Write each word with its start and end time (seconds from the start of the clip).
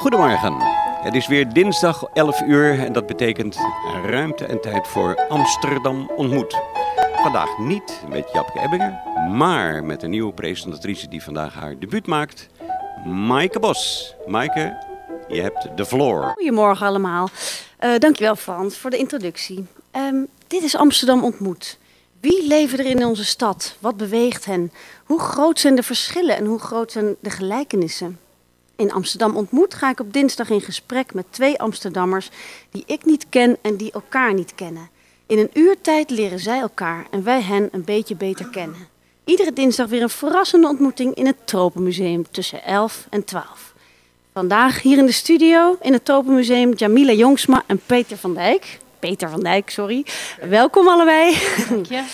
Goedemorgen. 0.00 0.56
Het 1.02 1.14
is 1.14 1.26
weer 1.26 1.52
dinsdag 1.52 2.04
11 2.12 2.40
uur 2.40 2.78
en 2.84 2.92
dat 2.92 3.06
betekent 3.06 3.58
ruimte 4.04 4.44
en 4.44 4.60
tijd 4.60 4.88
voor 4.88 5.26
Amsterdam 5.28 6.10
ontmoet. 6.16 6.60
Vandaag 7.14 7.58
niet 7.58 8.02
met 8.08 8.30
Japke 8.32 8.60
Ebbingen, 8.60 9.00
maar 9.36 9.84
met 9.84 10.02
een 10.02 10.10
nieuwe 10.10 10.32
presentatrice 10.32 11.08
die 11.08 11.22
vandaag 11.22 11.54
haar 11.54 11.78
debuut 11.78 12.06
maakt, 12.06 12.48
Maaike 13.04 13.58
Bos. 13.58 14.14
Maaike, 14.26 14.76
je 15.28 15.40
hebt 15.40 15.68
de 15.76 15.86
floor. 15.86 16.32
Goedemorgen 16.34 16.86
allemaal. 16.86 17.28
Uh, 17.80 17.98
dankjewel 17.98 18.36
Frans 18.36 18.76
voor 18.76 18.90
de 18.90 18.98
introductie. 18.98 19.66
Um, 19.96 20.26
dit 20.46 20.62
is 20.62 20.76
Amsterdam 20.76 21.24
ontmoet. 21.24 21.78
Wie 22.20 22.46
leven 22.46 22.78
er 22.78 22.86
in 22.86 23.04
onze 23.04 23.24
stad? 23.24 23.76
Wat 23.78 23.96
beweegt 23.96 24.44
hen? 24.44 24.72
Hoe 25.04 25.20
groot 25.20 25.58
zijn 25.58 25.74
de 25.74 25.82
verschillen 25.82 26.36
en 26.36 26.44
hoe 26.44 26.58
groot 26.58 26.92
zijn 26.92 27.16
de 27.20 27.30
gelijkenissen? 27.30 28.18
In 28.80 28.92
Amsterdam 28.92 29.36
ontmoet 29.36 29.74
ga 29.74 29.90
ik 29.90 30.00
op 30.00 30.12
dinsdag 30.12 30.50
in 30.50 30.60
gesprek 30.60 31.14
met 31.14 31.24
twee 31.30 31.58
Amsterdammers 31.58 32.30
die 32.70 32.82
ik 32.86 33.04
niet 33.04 33.26
ken 33.28 33.56
en 33.62 33.76
die 33.76 33.92
elkaar 33.92 34.34
niet 34.34 34.54
kennen. 34.54 34.88
In 35.26 35.38
een 35.38 35.50
uur 35.52 35.76
tijd 35.80 36.10
leren 36.10 36.38
zij 36.38 36.60
elkaar 36.60 37.06
en 37.10 37.24
wij 37.24 37.42
hen 37.42 37.68
een 37.72 37.84
beetje 37.84 38.16
beter 38.16 38.48
kennen. 38.48 38.88
Iedere 39.24 39.52
dinsdag 39.52 39.88
weer 39.88 40.02
een 40.02 40.10
verrassende 40.10 40.68
ontmoeting 40.68 41.14
in 41.14 41.26
het 41.26 41.36
Tropenmuseum 41.44 42.24
tussen 42.30 42.64
11 42.64 43.06
en 43.10 43.24
12. 43.24 43.74
Vandaag 44.32 44.82
hier 44.82 44.98
in 44.98 45.06
de 45.06 45.12
studio 45.12 45.76
in 45.80 45.92
het 45.92 46.04
Tropenmuseum 46.04 46.72
Jamila 46.72 47.12
Jongsma 47.12 47.62
en 47.66 47.80
Peter 47.86 48.16
van 48.16 48.34
Dijk. 48.34 48.78
Peter 48.98 49.30
van 49.30 49.40
Dijk, 49.40 49.70
sorry. 49.70 50.06
Welkom 50.48 50.88
allebei. 50.88 51.38
Dank 51.68 51.86
je. 51.86 52.04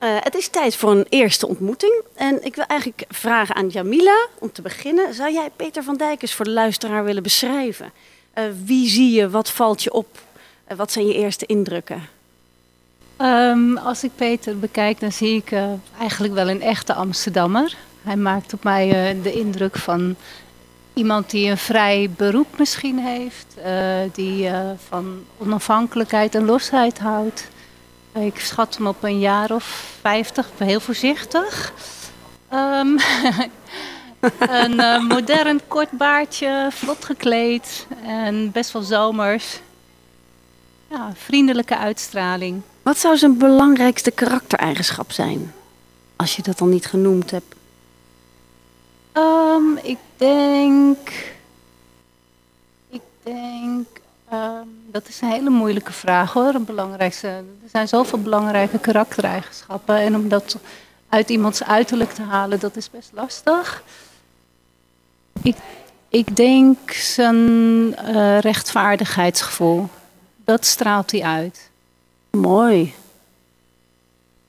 Uh, 0.00 0.16
het 0.20 0.34
is 0.34 0.48
tijd 0.48 0.76
voor 0.76 0.90
een 0.90 1.06
eerste 1.08 1.48
ontmoeting. 1.48 2.02
En 2.14 2.44
ik 2.44 2.54
wil 2.54 2.64
eigenlijk 2.64 3.04
vragen 3.08 3.54
aan 3.54 3.68
Jamila 3.68 4.26
om 4.38 4.52
te 4.52 4.62
beginnen. 4.62 5.14
Zou 5.14 5.32
jij 5.32 5.50
Peter 5.56 5.82
van 5.82 5.96
Dijk 5.96 6.22
eens 6.22 6.34
voor 6.34 6.44
de 6.44 6.50
luisteraar 6.50 7.04
willen 7.04 7.22
beschrijven? 7.22 7.92
Uh, 8.38 8.44
wie 8.64 8.88
zie 8.88 9.12
je? 9.12 9.30
Wat 9.30 9.50
valt 9.50 9.82
je 9.82 9.92
op? 9.92 10.18
Uh, 10.68 10.76
wat 10.76 10.92
zijn 10.92 11.06
je 11.06 11.14
eerste 11.14 11.46
indrukken? 11.46 12.02
Um, 13.18 13.76
als 13.76 14.04
ik 14.04 14.10
Peter 14.14 14.58
bekijk, 14.58 15.00
dan 15.00 15.12
zie 15.12 15.36
ik 15.36 15.52
eigenlijk 15.98 16.34
wel 16.34 16.48
een 16.48 16.62
echte 16.62 16.94
Amsterdammer. 16.94 17.76
Hij 18.02 18.16
maakt 18.16 18.52
op 18.52 18.64
mij 18.64 19.16
de 19.22 19.32
indruk 19.32 19.78
van 19.78 20.16
iemand 20.94 21.30
die 21.30 21.50
een 21.50 21.58
vrij 21.58 22.10
beroep 22.16 22.58
misschien 22.58 22.98
heeft. 22.98 23.46
die 24.12 24.50
van 24.88 25.24
onafhankelijkheid 25.38 26.34
en 26.34 26.44
losheid 26.44 26.98
houdt. 26.98 27.48
Ik 28.12 28.40
schat 28.40 28.76
hem 28.76 28.86
op 28.86 29.02
een 29.02 29.18
jaar 29.18 29.50
of 29.50 29.94
50, 30.00 30.50
heel 30.58 30.80
voorzichtig. 30.80 31.72
Um, 32.52 32.98
een 34.38 34.72
uh, 34.72 35.02
modern 35.08 35.60
kort 35.68 35.90
baardje, 35.90 36.68
vlot 36.70 37.04
gekleed 37.04 37.86
en 38.04 38.50
best 38.50 38.72
wel 38.72 38.82
zomers. 38.82 39.60
Ja, 40.88 41.12
vriendelijke 41.14 41.76
uitstraling. 41.76 42.62
Wat 42.82 42.98
zou 42.98 43.16
zijn 43.16 43.38
belangrijkste 43.38 44.10
karaktereigenschap 44.10 45.12
zijn? 45.12 45.52
Als 46.16 46.36
je 46.36 46.42
dat 46.42 46.58
dan 46.58 46.68
niet 46.68 46.86
genoemd 46.86 47.30
hebt. 47.30 47.54
Um, 49.12 49.76
ik 49.82 49.98
denk. 50.16 51.12
Ik 52.88 53.02
denk. 53.22 53.99
Um, 54.32 54.90
dat 54.90 55.08
is 55.08 55.20
een 55.20 55.30
hele 55.30 55.50
moeilijke 55.50 55.92
vraag 55.92 56.32
hoor. 56.32 56.52
Het 56.52 56.66
belangrijkste, 56.66 57.26
er 57.26 57.68
zijn 57.70 57.88
zoveel 57.88 58.20
belangrijke 58.20 58.78
karaktereigenschappen. 58.78 59.96
En 59.96 60.14
om 60.14 60.28
dat 60.28 60.56
uit 61.08 61.30
iemands 61.30 61.62
uiterlijk 61.62 62.12
te 62.12 62.22
halen, 62.22 62.60
dat 62.60 62.76
is 62.76 62.90
best 62.90 63.10
lastig. 63.12 63.82
Ik, 65.42 65.56
ik 66.08 66.36
denk 66.36 66.92
zijn 66.92 67.36
uh, 67.36 68.38
rechtvaardigheidsgevoel. 68.38 69.88
Dat 70.44 70.66
straalt 70.66 71.10
hij 71.10 71.22
uit. 71.22 71.70
Mooi. 72.30 72.94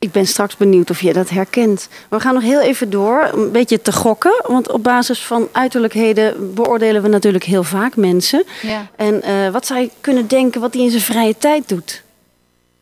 Ik 0.01 0.11
ben 0.11 0.27
straks 0.27 0.57
benieuwd 0.57 0.89
of 0.89 1.01
je 1.01 1.13
dat 1.13 1.29
herkent. 1.29 1.87
We 2.09 2.19
gaan 2.19 2.33
nog 2.33 2.43
heel 2.43 2.61
even 2.61 2.89
door, 2.89 3.29
een 3.33 3.51
beetje 3.51 3.81
te 3.81 3.91
gokken. 3.91 4.43
Want 4.47 4.71
op 4.71 4.83
basis 4.83 5.25
van 5.25 5.47
uiterlijkheden 5.51 6.53
beoordelen 6.53 7.01
we 7.01 7.07
natuurlijk 7.07 7.43
heel 7.43 7.63
vaak 7.63 7.95
mensen. 7.95 8.43
Ja. 8.61 8.87
En 8.95 9.21
uh, 9.25 9.49
wat 9.49 9.65
zou 9.65 9.79
je 9.79 9.89
kunnen 10.01 10.27
denken 10.27 10.61
wat 10.61 10.73
hij 10.73 10.83
in 10.83 10.89
zijn 10.89 11.01
vrije 11.01 11.37
tijd 11.37 11.69
doet? 11.69 12.03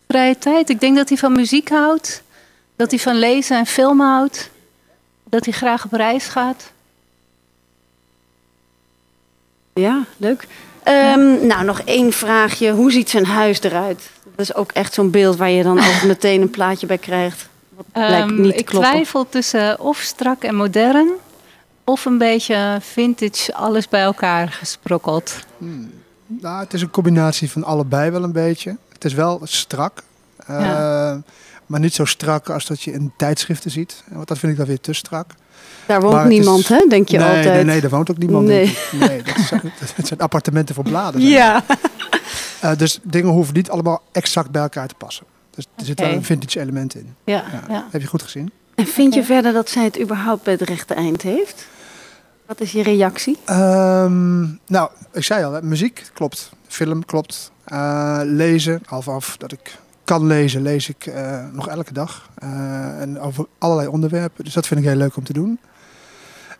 Vrije 0.08 0.38
tijd? 0.38 0.70
Ik 0.70 0.80
denk 0.80 0.96
dat 0.96 1.10
hij 1.10 1.18
van 1.18 1.32
muziek 1.32 1.70
houdt. 1.70 2.22
Dat 2.76 2.92
hij 2.92 3.00
van 3.00 3.16
lezen 3.16 3.58
en 3.58 3.66
filmen 3.66 4.08
houdt. 4.08 4.50
Dat 5.24 5.46
hij 5.46 5.54
graag 5.54 5.86
op 5.86 5.92
reis 5.92 6.26
gaat. 6.28 6.72
Ja, 9.74 10.06
leuk. 10.18 10.48
Um, 10.88 11.48
nou, 11.48 11.64
nog 11.66 11.82
één 11.86 12.14
vraagje. 12.14 12.72
Hoe 12.72 12.92
ziet 12.92 13.10
zijn 13.10 13.26
huis 13.26 13.62
eruit? 13.62 14.10
Dat 14.40 14.50
is 14.50 14.56
ook 14.56 14.72
echt 14.72 14.94
zo'n 14.94 15.10
beeld 15.10 15.38
waar 15.38 15.50
je 15.50 15.64
dan 15.64 15.80
ook 15.80 16.04
meteen 16.14 16.42
een 16.42 16.50
plaatje 16.50 16.88
bij 16.88 16.98
krijgt. 16.98 17.50
Wat 17.70 17.86
um, 17.94 18.42
niet 18.42 18.52
te 18.52 18.60
ik 18.60 18.66
kloppen. 18.66 18.92
twijfel 18.92 19.30
tussen 19.30 19.80
of 19.80 19.98
strak 19.98 20.44
en 20.44 20.56
modern, 20.56 21.10
of 21.84 22.06
een 22.06 22.18
beetje 22.18 22.78
vintage, 22.82 23.54
alles 23.54 23.88
bij 23.88 24.02
elkaar 24.02 24.48
gesprokkeld. 24.48 25.36
Hmm. 25.58 25.92
Nou, 26.28 26.60
het 26.60 26.74
is 26.74 26.82
een 26.82 26.90
combinatie 26.90 27.52
van 27.52 27.64
allebei 27.64 28.12
wel 28.12 28.24
een 28.24 28.32
beetje. 28.32 28.78
Het 28.94 29.06
is 29.06 29.14
wel 29.14 29.40
strak, 29.44 30.04
uh, 30.50 31.16
maar 31.66 31.80
niet 31.80 31.94
zo 31.94 32.06
strak 32.06 32.50
als 32.50 32.66
dat 32.66 32.82
je 32.82 32.92
in 32.92 33.12
tijdschriften 33.18 33.72
ziet. 33.72 34.04
Want 34.08 34.28
dat 34.28 34.38
vind 34.38 34.52
ik 34.52 34.58
dan 34.58 34.68
weer 34.68 34.80
te 34.80 34.94
strak. 34.94 35.32
Daar 35.86 36.02
woont 36.02 36.26
niemand, 36.26 36.68
hè? 36.68 36.86
Denk 36.90 37.10
je 37.10 37.18
nee, 37.18 37.28
altijd? 37.28 37.54
Nee, 37.54 37.64
nee, 37.64 37.82
daar 37.82 37.90
woont 37.90 38.12
ook 38.12 38.18
niemand. 38.18 38.46
Nee, 38.46 38.78
nee 38.92 39.22
dat, 39.24 39.38
zijn, 39.38 39.62
dat 39.96 40.08
zijn 40.08 40.20
appartementen 40.20 40.76
voor 40.76 40.84
bladen. 40.84 41.22
Ja. 41.22 41.64
Uh, 42.64 42.76
dus 42.78 43.00
dingen 43.04 43.32
hoeven 43.32 43.54
niet 43.54 43.70
allemaal 43.70 44.02
exact 44.12 44.52
bij 44.52 44.62
elkaar 44.62 44.88
te 44.88 44.96
passen. 44.96 45.26
Dus 45.50 45.66
er 45.76 45.86
zit 45.86 46.00
wel 46.00 46.10
een 46.10 46.24
vintage 46.24 46.60
element 46.60 46.96
in. 46.96 47.16
Ja, 47.24 47.44
ja. 47.70 47.88
Heb 47.92 48.02
je 48.02 48.08
goed 48.08 48.22
gezien? 48.22 48.52
En 48.76 48.86
vind 48.86 49.14
je 49.14 49.24
verder 49.24 49.54
dat 49.54 49.70
zij 49.70 49.84
het 49.84 50.00
überhaupt 50.02 50.44
bij 50.44 50.54
het 50.54 50.62
rechte 50.62 50.94
eind 50.94 51.22
heeft? 51.22 51.68
Wat 52.46 52.62
is 52.62 52.72
je 52.72 52.84
reactie? 52.84 53.38
Um, 53.50 54.60
nou, 54.68 54.90
ik 55.14 55.24
zei 55.24 55.44
al, 55.44 55.54
hè, 55.54 55.62
muziek 55.62 56.10
klopt. 56.14 56.52
Film 56.68 57.06
klopt. 57.06 57.52
Uh, 57.68 58.20
lezen, 58.24 58.82
af 58.86 59.38
dat 59.38 59.52
ik 59.52 59.78
kan 60.04 60.28
lezen, 60.28 60.62
lees 60.62 60.90
ik 60.90 61.06
uh, 61.06 61.46
nog 61.52 61.68
elke 61.68 61.94
dag. 61.94 62.30
Uh, 62.44 63.02
en 63.02 63.20
over 63.20 63.46
allerlei 63.58 63.88
onderwerpen. 63.88 64.44
Dus 64.44 64.54
dat 64.54 64.68
vind 64.68 64.80
ik 64.80 64.86
heel 64.86 64.96
leuk 64.96 65.16
om 65.16 65.24
te 65.24 65.34
doen. 65.34 65.60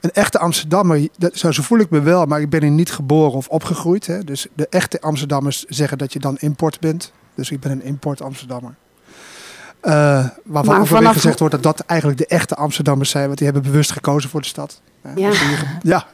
Een 0.02 0.12
echte 0.12 0.40
Amsterdammer, 0.40 1.08
dat, 1.18 1.38
zo, 1.38 1.52
zo 1.52 1.64
voel 1.64 1.80
ik 1.80 1.90
me 1.90 2.02
wel, 2.02 2.26
maar 2.26 2.42
ik 2.42 2.50
ben 2.50 2.62
hier 2.62 2.72
niet 2.72 2.92
geboren 2.92 3.34
of 3.34 3.48
opgegroeid. 3.48 4.08
Hè. 4.08 4.24
Dus 4.24 4.48
de 4.54 4.68
echte 4.70 5.02
Amsterdammers 5.02 5.64
zeggen 5.64 5.98
dat 5.98 6.14
je 6.14 6.20
dan 6.20 6.38
import 6.38 6.80
bent. 6.80 7.12
Dus 7.36 7.52
ik 7.52 7.60
ben 7.60 7.72
een 7.72 7.84
import 7.84 8.22
Amsterdammer. 8.22 8.76
Uh, 9.84 10.26
waarvan 10.44 10.88
vanaf... 10.88 11.14
gezegd 11.14 11.40
wordt 11.40 11.54
dat 11.54 11.64
dat 11.64 11.80
eigenlijk 11.80 12.20
de 12.20 12.28
echte 12.28 12.56
Amsterdammers 12.56 13.10
zijn. 13.10 13.26
Want 13.26 13.38
die 13.38 13.48
hebben 13.48 13.72
bewust 13.72 13.92
gekozen 13.92 14.30
voor 14.30 14.42
de 14.42 14.48
stad. 14.48 14.82
Ja, 15.16 15.30
dus 15.30 15.40
hier, 15.40 15.78
ja 15.84 16.06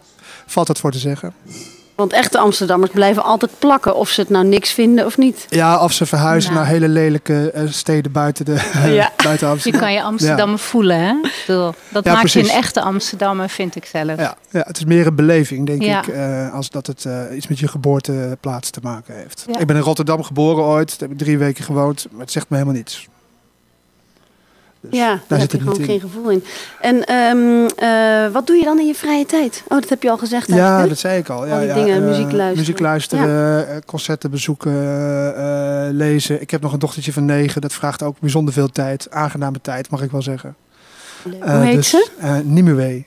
valt 0.45 0.67
dat 0.67 0.79
voor 0.79 0.91
te 0.91 0.99
zeggen. 0.99 1.33
Want 1.95 2.13
echte 2.13 2.37
Amsterdammers 2.37 2.91
blijven 2.91 3.23
altijd 3.23 3.51
plakken, 3.59 3.95
of 3.95 4.09
ze 4.09 4.21
het 4.21 4.29
nou 4.29 4.45
niks 4.45 4.71
vinden 4.71 5.05
of 5.05 5.17
niet. 5.17 5.45
Ja, 5.49 5.83
of 5.83 5.91
ze 5.91 6.05
verhuizen 6.05 6.53
nou. 6.53 6.63
naar 6.63 6.73
hele 6.73 6.87
lelijke 6.87 7.51
uh, 7.55 7.61
steden 7.69 8.11
buiten, 8.11 8.45
de, 8.45 8.71
ja. 8.93 9.11
buiten 9.23 9.47
Amsterdam. 9.47 9.81
Je 9.81 9.85
kan 9.85 9.95
je 9.95 10.03
Amsterdammer 10.03 10.57
ja. 10.57 10.63
voelen, 10.63 10.99
hè? 10.99 11.13
Dat 11.47 11.75
ja, 12.05 12.11
maakt 12.11 12.19
precies. 12.19 12.33
je 12.33 12.53
een 12.53 12.57
echte 12.57 12.81
Amsterdammer, 12.81 13.49
vind 13.49 13.75
ik 13.75 13.85
zelf. 13.85 14.19
Ja, 14.19 14.37
ja 14.49 14.63
het 14.67 14.77
is 14.77 14.85
meer 14.85 15.07
een 15.07 15.15
beleving, 15.15 15.65
denk 15.65 15.81
ik, 15.83 16.07
uh, 16.07 16.53
als 16.53 16.69
dat 16.69 16.87
het 16.87 17.03
uh, 17.07 17.21
iets 17.35 17.47
met 17.47 17.59
je 17.59 17.67
geboorteplaats 17.67 18.69
te 18.69 18.79
maken 18.83 19.15
heeft. 19.15 19.45
Ik 19.59 19.67
ben 19.67 19.75
in 19.75 19.81
Rotterdam 19.81 20.23
geboren 20.23 20.63
ooit, 20.63 20.89
daar 20.89 21.09
heb 21.09 21.11
ik 21.11 21.23
drie 21.25 21.37
weken 21.37 21.63
gewoond, 21.63 22.07
maar 22.11 22.21
het 22.21 22.31
zegt 22.31 22.49
me 22.49 22.57
helemaal 22.57 22.77
niets. 22.77 23.07
Dus 24.89 24.99
ja, 24.99 25.19
daar 25.27 25.39
zit 25.39 25.53
er 25.53 25.59
gewoon 25.59 25.83
geen 25.83 25.99
gevoel 25.99 26.29
in. 26.29 26.43
En 26.81 27.13
um, 27.13 27.67
uh, 27.83 28.31
wat 28.31 28.47
doe 28.47 28.55
je 28.55 28.63
dan 28.63 28.79
in 28.79 28.87
je 28.87 28.95
vrije 28.95 29.25
tijd? 29.25 29.63
Oh, 29.67 29.79
dat 29.79 29.89
heb 29.89 30.03
je 30.03 30.09
al 30.09 30.17
gezegd. 30.17 30.47
Ja, 30.47 30.87
dat 30.87 30.97
zei 30.97 31.19
ik 31.19 31.29
al. 31.29 31.47
Ja, 31.47 31.59
die 31.59 31.67
ja, 31.67 31.73
dingen, 31.73 32.01
uh, 32.01 32.07
muziek 32.07 32.31
luisteren. 32.31 32.57
Muziek 32.57 32.79
luisteren, 32.79 33.27
ja. 33.27 33.79
concerten 33.85 34.31
bezoeken, 34.31 34.73
uh, 34.73 35.87
lezen. 35.91 36.41
Ik 36.41 36.51
heb 36.51 36.61
nog 36.61 36.73
een 36.73 36.79
dochtertje 36.79 37.13
van 37.13 37.25
negen. 37.25 37.61
Dat 37.61 37.73
vraagt 37.73 38.03
ook 38.03 38.19
bijzonder 38.19 38.53
veel 38.53 38.69
tijd. 38.69 39.11
Aangename 39.11 39.61
tijd, 39.61 39.89
mag 39.89 40.01
ik 40.01 40.11
wel 40.11 40.21
zeggen. 40.21 40.55
Hoe 41.23 41.49
heet 41.49 41.75
dus, 41.75 41.89
ze? 41.89 42.09
Nimue. 42.43 43.05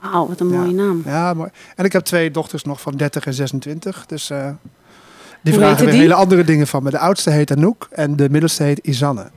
Wauw, 0.00 0.28
wat 0.28 0.40
een 0.40 0.46
mooie 0.46 0.74
naam. 0.74 1.02
Ja, 1.06 1.34
mooi. 1.34 1.50
En 1.76 1.84
ik 1.84 1.92
heb 1.92 2.04
twee 2.04 2.30
dochters 2.30 2.64
nog 2.64 2.80
van 2.80 2.96
30 2.96 3.26
en 3.26 3.34
26. 3.34 4.06
Dus 4.06 4.30
die 5.44 5.52
Hoe 5.52 5.62
vragen 5.62 5.84
weer 5.84 5.92
die? 5.92 6.00
hele 6.00 6.14
andere 6.14 6.44
dingen 6.44 6.66
van 6.66 6.82
me. 6.82 6.90
De 6.90 6.98
oudste 6.98 7.30
heet 7.30 7.50
Anouk 7.50 7.88
en 7.90 8.16
de 8.16 8.30
middelste 8.30 8.62
heet 8.62 8.78
Isanne. 8.78 9.30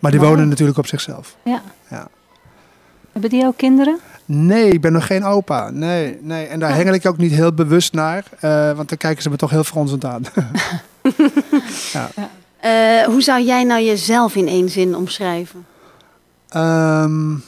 Maar 0.00 0.10
die 0.10 0.20
wow. 0.20 0.28
wonen 0.28 0.48
natuurlijk 0.48 0.78
op 0.78 0.86
zichzelf. 0.86 1.36
Ja. 1.44 1.62
ja. 1.88 2.08
Hebben 3.12 3.30
die 3.30 3.44
ook 3.44 3.56
kinderen? 3.56 3.98
Nee, 4.24 4.70
ik 4.70 4.80
ben 4.80 4.92
nog 4.92 5.06
geen 5.06 5.24
opa. 5.24 5.70
Nee, 5.70 6.18
nee. 6.20 6.46
En 6.46 6.60
daar 6.60 6.70
ja. 6.70 6.76
hengel 6.76 6.94
ik 6.94 7.06
ook 7.06 7.16
niet 7.16 7.32
heel 7.32 7.52
bewust 7.52 7.92
naar. 7.92 8.24
Uh, 8.40 8.72
want 8.72 8.88
dan 8.88 8.98
kijken 8.98 9.22
ze 9.22 9.30
me 9.30 9.36
toch 9.36 9.50
heel 9.50 9.64
fronsend 9.64 10.04
aan. 10.04 10.22
ja. 11.92 12.10
Uh, 12.64 13.06
hoe 13.06 13.22
zou 13.22 13.42
jij 13.42 13.64
nou 13.64 13.82
jezelf 13.82 14.36
in 14.36 14.48
één 14.48 14.68
zin 14.68 14.96
omschrijven? 14.96 15.66
Um, 16.56 17.42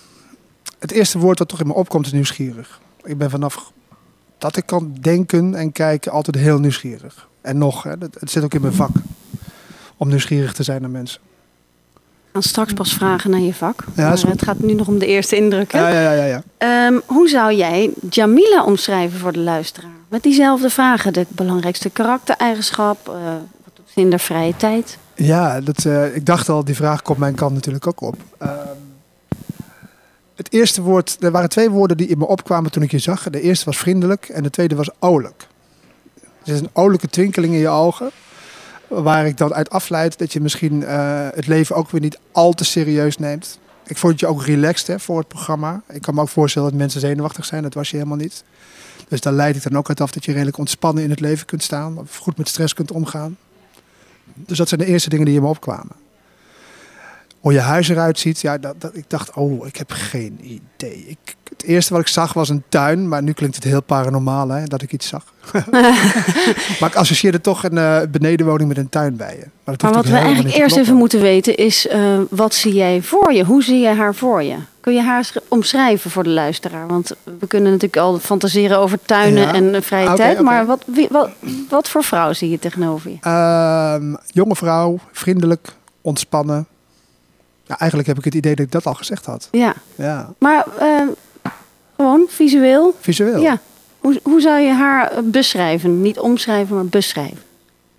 het 0.79 0.91
eerste 0.91 1.19
woord 1.19 1.39
dat 1.39 1.49
toch 1.49 1.61
in 1.61 1.67
me 1.67 1.73
opkomt 1.73 2.07
is 2.07 2.13
nieuwsgierig. 2.13 2.81
Ik 3.05 3.19
ben 3.19 3.31
vanaf 3.31 3.73
dat 4.39 4.57
ik 4.57 4.67
kan 4.67 4.97
denken 5.01 5.55
en 5.55 5.73
kijken, 5.73 6.13
altijd 6.13 6.37
heel 6.37 6.59
nieuwsgierig. 6.59 7.29
En 7.41 7.59
nog, 7.59 7.83
hè, 7.83 7.99
dat, 7.99 8.17
het 8.21 8.31
zit 8.31 8.45
ook 8.45 8.55
in 8.55 8.61
mijn 8.61 8.73
vak. 8.73 8.91
Om 9.97 10.09
nieuwsgierig 10.09 10.53
te 10.53 10.63
zijn 10.63 10.81
naar 10.81 10.91
mensen. 10.91 11.21
Gaan 12.33 12.43
straks 12.43 12.73
pas 12.73 12.93
vragen 12.95 13.31
naar 13.31 13.41
je 13.41 13.55
vak. 13.55 13.85
Ja, 13.95 14.09
maar 14.09 14.31
het 14.31 14.43
gaat 14.43 14.59
nu 14.59 14.73
nog 14.75 14.87
om 14.89 14.99
de 14.99 15.07
eerste 15.07 15.37
indrukken. 15.37 15.81
Ja, 15.81 15.89
ja, 15.89 16.01
ja, 16.01 16.13
ja. 16.13 16.25
ja. 16.25 16.43
Ehm, 16.59 17.01
hoe 17.07 17.29
zou 17.29 17.55
jij 17.55 17.91
Jamila 18.11 18.65
omschrijven 18.65 19.19
voor 19.19 19.33
de 19.33 19.39
luisteraar? 19.39 19.91
Met 20.09 20.23
diezelfde 20.23 20.71
vragen. 20.71 21.13
De 21.13 21.27
belangrijkste 21.29 21.91
karaktereigenschap. 21.91 23.09
eh, 23.09 23.15
wat 23.65 23.77
doet 23.77 23.87
ze 23.95 24.01
in 24.01 24.11
de 24.11 24.19
vrije 24.19 24.57
tijd? 24.57 24.99
Ja, 25.15 25.61
dat, 25.61 25.85
eh, 25.85 26.17
ik 26.17 26.27
dacht 26.27 26.49
al, 26.49 26.65
die 26.65 26.75
vraag 26.75 27.03
komt 27.03 27.19
mijn 27.19 27.35
kant 27.35 27.55
natuurlijk 27.55 27.87
ook 27.87 28.01
op. 28.01 28.17
Ehm, 28.39 28.51
het 30.35 30.53
eerste 30.53 30.83
woord, 30.83 31.17
er 31.21 31.31
waren 31.31 31.49
twee 31.49 31.71
woorden 31.71 31.97
die 31.97 32.07
in 32.07 32.19
me 32.19 32.27
opkwamen 32.27 32.71
toen 32.71 32.83
ik 32.83 32.91
je 32.91 32.99
zag. 32.99 33.31
De 33.31 33.41
eerste 33.41 33.65
was 33.65 33.77
vriendelijk 33.79 34.29
en 34.29 34.43
de 34.43 34.51
tweede 34.51 34.75
was 34.75 34.91
olijk. 34.99 35.47
Er 36.45 36.53
is 36.53 36.61
een 36.61 36.71
olijke 36.73 37.09
twinkeling 37.09 37.53
in 37.53 37.61
je 37.61 37.69
ogen. 37.69 38.11
Waar 38.93 39.27
ik 39.27 39.37
dan 39.37 39.55
uit 39.55 39.71
afleid 39.71 40.19
dat 40.19 40.33
je 40.33 40.41
misschien 40.41 40.85
eh, 40.85 41.29
het 41.35 41.47
leven 41.47 41.77
ook 41.77 41.91
weer 41.91 42.01
niet 42.01 42.19
al 42.33 42.53
te 42.53 42.65
serieus 42.65 43.19
neemt. 43.19 43.59
Ik 43.87 43.97
vond 43.97 44.21
je 44.21 44.27
ook 44.27 44.45
relaxed 44.45 44.87
hè, 44.87 45.01
voor 45.01 45.19
het 45.19 45.29
programma. 45.29 45.83
Ik 45.89 46.03
kan 46.03 46.15
me 46.15 46.21
ook 46.21 46.29
voorstellen 46.29 46.69
dat 46.71 46.79
mensen 46.79 47.01
zenuwachtig 47.01 47.45
zijn. 47.45 47.63
Dat 47.63 47.75
was 47.75 47.91
je 47.91 47.97
helemaal 47.97 48.19
niet. 48.19 48.45
Dus 49.09 49.21
daar 49.21 49.33
leid 49.33 49.57
ik 49.57 49.63
dan 49.63 49.77
ook 49.77 49.89
uit 49.89 50.01
af 50.01 50.11
dat 50.11 50.25
je 50.25 50.33
redelijk 50.33 50.59
ontspannen 50.59 51.05
in 51.05 51.11
het 51.11 51.21
leven 51.21 51.47
kunt 51.47 51.63
staan. 51.63 51.99
Of 51.99 52.17
goed 52.17 52.37
met 52.37 52.49
stress 52.49 52.75
kunt 52.75 52.91
omgaan. 52.91 53.37
Dus 54.35 54.59
dat 54.59 54.69
zijn 54.69 54.81
de 54.81 54.87
eerste 54.87 55.09
dingen 55.09 55.27
die 55.27 55.35
in 55.35 55.43
me 55.43 55.49
opkwamen. 55.49 56.02
Hoe 57.43 57.53
je 57.53 57.61
huis 57.61 57.89
eruit 57.89 58.19
ziet, 58.19 58.41
ja, 58.41 58.59
dat, 58.59 58.75
dat, 58.81 58.97
ik 58.97 59.05
dacht, 59.09 59.35
oh, 59.35 59.67
ik 59.67 59.77
heb 59.77 59.91
geen 59.91 60.39
idee. 60.43 61.05
Ik, 61.09 61.35
het 61.49 61.63
eerste 61.63 61.93
wat 61.93 62.03
ik 62.03 62.09
zag 62.09 62.33
was 62.33 62.49
een 62.49 62.63
tuin, 62.69 63.09
maar 63.09 63.23
nu 63.23 63.33
klinkt 63.33 63.55
het 63.55 63.65
heel 63.65 63.83
paranormaal 63.83 64.49
hè, 64.49 64.65
dat 64.65 64.83
ik 64.83 64.93
iets 64.93 65.09
zag. 65.09 65.25
maar 66.81 66.89
ik 66.89 66.95
associeerde 66.95 67.41
toch 67.41 67.65
een 67.65 67.79
eh, 67.79 68.01
benedenwoning 68.11 68.69
met 68.69 68.79
een 68.79 68.89
tuin 68.89 69.17
bij 69.17 69.37
je. 69.37 69.47
Maar, 69.65 69.93
wat 69.93 70.07
we 70.07 70.17
eigenlijk 70.17 70.55
eerst 70.57 70.77
even 70.77 70.95
moeten 70.95 71.21
weten 71.21 71.57
is... 71.57 71.87
eh, 71.89 72.19
wat 72.31 72.55
zie 72.55 72.75
jij 72.75 73.03
voor 73.03 73.33
je? 73.33 73.45
Hoe 73.45 73.63
zie 73.63 73.79
je 73.79 73.89
haar 73.89 74.15
voor 74.15 74.43
je? 74.43 74.57
Kun 74.81 74.95
je 74.95 75.03
haar 75.03 75.25
sch- 75.25 75.37
omschrijven 75.49 76.11
voor 76.11 76.23
de 76.23 76.31
luisteraar? 76.31 76.87
Want 76.87 77.11
we 77.39 77.47
kunnen 77.47 77.71
natuurlijk 77.73 78.03
al 78.03 78.19
fantaseren 78.19 78.79
over 78.79 78.99
tuinen 79.07 79.43
Ja. 79.43 79.55
en 79.55 79.75
eh, 79.75 79.83
vrije 79.83 80.07
Oké, 80.07 80.17
tijd. 80.17 80.41
Maar 80.41 80.67
wat, 80.67 80.83
wie, 80.87 81.09
wat, 81.11 81.31
wat 81.69 81.89
voor 81.89 82.05
vrouw 82.05 82.33
zie 82.33 82.51
je 82.51 82.59
tegenover 82.59 83.11
je? 83.11 83.17
Ehm, 83.21 84.15
jonge 84.27 84.57
vrouw, 84.57 84.99
vriendelijk, 85.13 85.69
ontspannen. 86.01 86.67
Ja, 87.67 87.79
eigenlijk 87.79 88.09
heb 88.09 88.19
ik 88.19 88.25
het 88.25 88.35
idee 88.35 88.55
dat 88.55 88.65
ik 88.67 88.73
dat 88.73 88.87
al 88.87 88.95
gezegd 88.95 89.27
had. 89.27 89.49
Ja, 89.51 89.75
Ja, 89.95 90.33
maar 90.39 90.67
eh, 90.79 90.89
gewoon 91.97 92.27
visueel. 92.29 92.97
visueel. 93.01 93.41
Ja. 93.41 93.59
Hoe, 93.99 94.21
hoe 94.23 94.41
zou 94.41 94.61
je 94.61 94.73
haar 94.73 95.13
beschrijven? 95.25 96.03
Niet 96.03 96.19
omschrijven, 96.19 96.75
maar 96.75 96.87
beschrijven. 96.87 97.39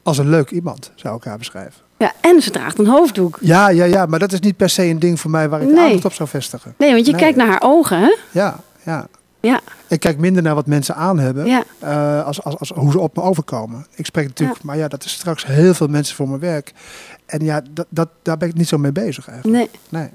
Als 0.03 0.17
een 0.17 0.29
leuk 0.29 0.49
iemand, 0.51 0.91
zou 0.95 1.15
ik 1.17 1.23
haar 1.23 1.37
beschrijven. 1.37 1.81
Ja, 1.97 2.11
en 2.21 2.41
ze 2.41 2.51
draagt 2.51 2.79
een 2.79 2.87
hoofddoek. 2.87 3.37
Ja, 3.41 3.69
ja, 3.69 3.83
ja, 3.85 4.05
maar 4.05 4.19
dat 4.19 4.31
is 4.31 4.39
niet 4.39 4.57
per 4.57 4.69
se 4.69 4.83
een 4.83 4.99
ding 4.99 5.19
voor 5.19 5.31
mij 5.31 5.49
waar 5.49 5.61
ik 5.61 5.67
de 5.67 5.73
Nee. 5.73 5.83
aandacht 5.85 6.05
op 6.05 6.13
zou 6.13 6.29
vestigen. 6.29 6.73
Nee, 6.77 6.93
want 6.93 7.05
je 7.05 7.11
Nee. 7.11 7.21
kijkt 7.21 7.37
naar 7.37 7.47
haar 7.47 7.61
ogen, 7.63 7.99
hè? 7.99 8.15
Ja, 8.31 8.59
ja. 8.85 9.07
Ja, 9.39 9.59
Ik 9.87 9.99
kijk 9.99 10.17
minder 10.17 10.43
naar 10.43 10.55
wat 10.55 10.65
mensen 10.67 10.95
aan 10.95 11.19
hebben, 11.19 11.45
ja. 11.45 11.63
eh, 11.79 12.25
als, 12.25 12.43
als, 12.43 12.57
als 12.59 12.69
hoe 12.75 12.91
ze 12.91 12.99
op 12.99 13.15
me 13.15 13.21
overkomen. 13.21 13.85
Ik 13.95 14.05
spreek 14.05 14.27
natuurlijk, 14.27 14.63
maar 14.63 14.77
ja, 14.77 14.87
dat 14.87 15.03
is 15.03 15.11
straks 15.11 15.45
heel 15.45 15.73
veel 15.73 15.87
mensen 15.87 16.15
voor 16.15 16.27
mijn 16.27 16.39
werk. 16.39 16.73
En 17.33 17.45
ja, 17.45 17.61
dat, 17.69 17.85
dat, 17.89 18.09
daar 18.21 18.37
ben 18.37 18.49
ik 18.49 18.55
niet 18.55 18.67
zo 18.67 18.77
mee 18.77 18.91
bezig 18.91 19.27
eigenlijk. 19.27 19.57
Nee. 19.57 20.01
Nee. 20.01 20.09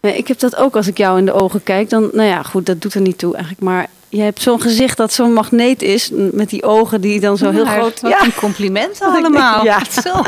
Nee, 0.00 0.16
ik 0.16 0.28
heb 0.28 0.38
dat 0.38 0.56
ook 0.56 0.76
als 0.76 0.86
ik 0.86 0.96
jou 0.98 1.18
in 1.18 1.24
de 1.24 1.32
ogen 1.32 1.62
kijk. 1.62 1.90
Dan, 1.90 2.10
nou 2.12 2.28
ja, 2.28 2.42
goed, 2.42 2.66
dat 2.66 2.80
doet 2.80 2.94
er 2.94 3.00
niet 3.00 3.18
toe 3.18 3.32
eigenlijk. 3.34 3.64
Maar 3.64 3.86
je 4.08 4.20
hebt 4.20 4.42
zo'n 4.42 4.60
gezicht 4.60 4.96
dat 4.96 5.12
zo'n 5.12 5.32
magneet 5.32 5.82
is. 5.82 6.10
Met 6.32 6.50
die 6.50 6.62
ogen 6.62 7.00
die 7.00 7.20
dan 7.20 7.36
zo 7.36 7.50
heel 7.50 7.64
Maar 7.64 7.78
groot... 7.78 8.00
Wat 8.00 8.22
een 8.24 8.34
compliment 8.34 9.00
allemaal. 9.00 9.64
Ja. 9.64 9.84
Zo. 10.02 10.12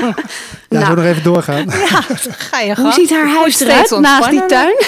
Ja, 0.69 0.79
Nou. 0.79 0.85
zo 0.87 0.95
nog 0.95 1.05
even 1.05 1.23
doorgaan. 1.23 1.65
Ja, 1.67 2.01
ga 2.31 2.61
je 2.61 2.67
Hoe 2.67 2.75
gang. 2.75 2.95
ziet 2.95 3.11
haar 3.11 3.29
huis 3.29 3.61
eruit 3.61 3.91
naast 4.01 4.31
die 4.31 4.47
tuin? 4.47 4.75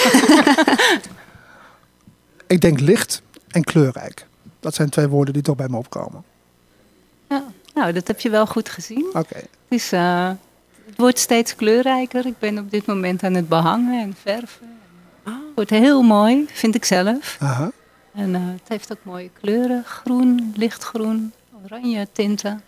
Ik 2.47 2.61
denk 2.61 2.79
licht 2.79 3.21
en 3.47 3.63
kleurrijk. 3.63 4.25
Dat 4.59 4.75
zijn 4.75 4.89
twee 4.89 5.07
woorden 5.07 5.33
die 5.33 5.43
toch 5.43 5.55
bij 5.55 5.67
me 5.69 5.77
opkomen. 5.77 6.23
Ja. 7.29 7.43
Nou, 7.73 7.93
dat 7.93 8.07
heb 8.07 8.19
je 8.19 8.29
wel 8.29 8.45
goed 8.45 8.69
gezien. 8.69 9.05
Oké. 9.13 9.35
Het, 9.35 9.47
is, 9.69 9.91
eh, 9.91 10.29
het 10.93 11.01
wordt 11.01 11.19
steeds 11.19 11.55
kleurrijker. 11.55 12.25
Ik 12.25 12.39
ben 12.39 12.57
op 12.57 12.71
dit 12.71 12.85
moment 12.85 13.23
aan 13.23 13.33
het 13.33 13.49
behangen 13.49 14.01
en 14.01 14.15
verven. 14.21 14.67
Het 15.23 15.33
wordt 15.55 15.69
heel 15.69 16.01
mooi, 16.01 16.45
vind 16.53 16.75
ik 16.75 16.85
zelf. 16.85 17.37
Aha. 17.39 17.71
En 18.15 18.35
eh, 18.35 18.41
het 18.45 18.67
heeft 18.67 18.91
ook 18.91 18.97
mooie 19.03 19.29
kleuren. 19.41 19.83
Groen, 19.85 20.53
lichtgroen, 20.55 21.31
oranje 21.63 22.07
tinten. 22.11 22.61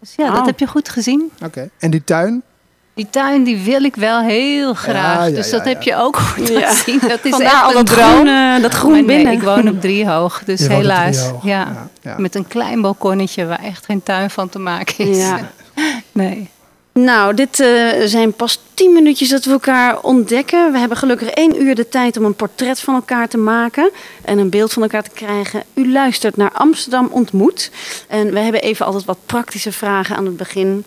Dus 0.00 0.14
ja, 0.16 0.30
dat 0.30 0.46
heb 0.46 0.58
je 0.58 0.66
goed 0.66 0.88
gezien. 0.88 1.30
Oké. 1.44 1.68
En 1.78 1.90
die 1.90 2.04
tuin? 2.04 2.42
Die 2.94 3.06
tuin 3.10 3.44
die 3.44 3.58
wil 3.58 3.82
ik 3.82 3.96
wel 3.96 4.20
heel 4.20 4.74
graag. 4.74 5.16
Ja, 5.18 5.24
ja, 5.24 5.34
dus 5.34 5.50
dat 5.50 5.64
ja. 5.64 5.68
heb 5.68 5.82
je 5.82 5.96
ook 5.96 6.16
goed 6.16 6.48
Ja. 6.48 6.68
gezien. 6.70 6.98
Dat 7.08 7.24
is 7.24 7.30
Vandaar 7.30 7.52
echt 7.52 7.62
al 7.62 7.68
een 7.70 7.84
dat 7.84 7.86
droom. 7.86 8.26
groen, 8.26 8.62
dat 8.62 8.72
groen 8.74 8.92
nee, 8.92 9.04
binnen. 9.04 9.32
ik 9.32 9.42
woon 9.42 9.68
op 9.68 9.80
drie 9.80 10.08
hoog, 10.08 10.42
dus 10.44 10.60
Je 10.60 10.68
woont 10.68 10.76
op 10.78 10.82
helaas. 10.86 11.16
Driehoog. 11.16 11.44
Ja. 11.44 11.60
Ja, 11.60 11.88
ja. 12.02 12.14
Met 12.18 12.34
een 12.34 12.48
klein 12.48 12.80
balkonnetje 12.80 13.46
waar 13.46 13.62
echt 13.62 13.84
geen 13.84 14.02
tuin 14.02 14.30
van 14.30 14.48
te 14.48 14.58
maken 14.58 15.06
is. 15.08 15.16
Ja. 15.18 15.38
Nee. 16.12 16.50
Nou, 16.92 17.34
dit 17.34 17.60
eh, 17.60 17.88
zijn 18.04 18.32
pas 18.32 18.60
tien 18.74 18.92
minuutjes 18.92 19.28
dat 19.28 19.44
we 19.44 19.50
elkaar 19.50 20.00
ontdekken. 20.00 20.72
We 20.72 20.78
hebben 20.78 20.96
gelukkig 20.96 21.28
één 21.28 21.62
uur 21.62 21.74
de 21.74 21.88
tijd 21.88 22.16
om 22.16 22.24
een 22.24 22.34
portret 22.34 22.80
van 22.80 22.94
elkaar 22.94 23.28
te 23.28 23.38
maken 23.38 23.90
en 24.24 24.38
een 24.38 24.50
beeld 24.50 24.72
van 24.72 24.82
elkaar 24.82 25.02
te 25.02 25.10
krijgen. 25.14 25.62
U 25.74 25.92
luistert 25.92 26.36
naar 26.36 26.52
Amsterdam 26.52 27.08
ontmoet. 27.10 27.70
En 28.08 28.32
we 28.32 28.38
hebben 28.38 28.62
even 28.62 28.86
altijd 28.86 29.04
wat 29.04 29.18
praktische 29.26 29.72
vragen 29.72 30.16
aan 30.16 30.26
het 30.26 30.36
begin. 30.36 30.84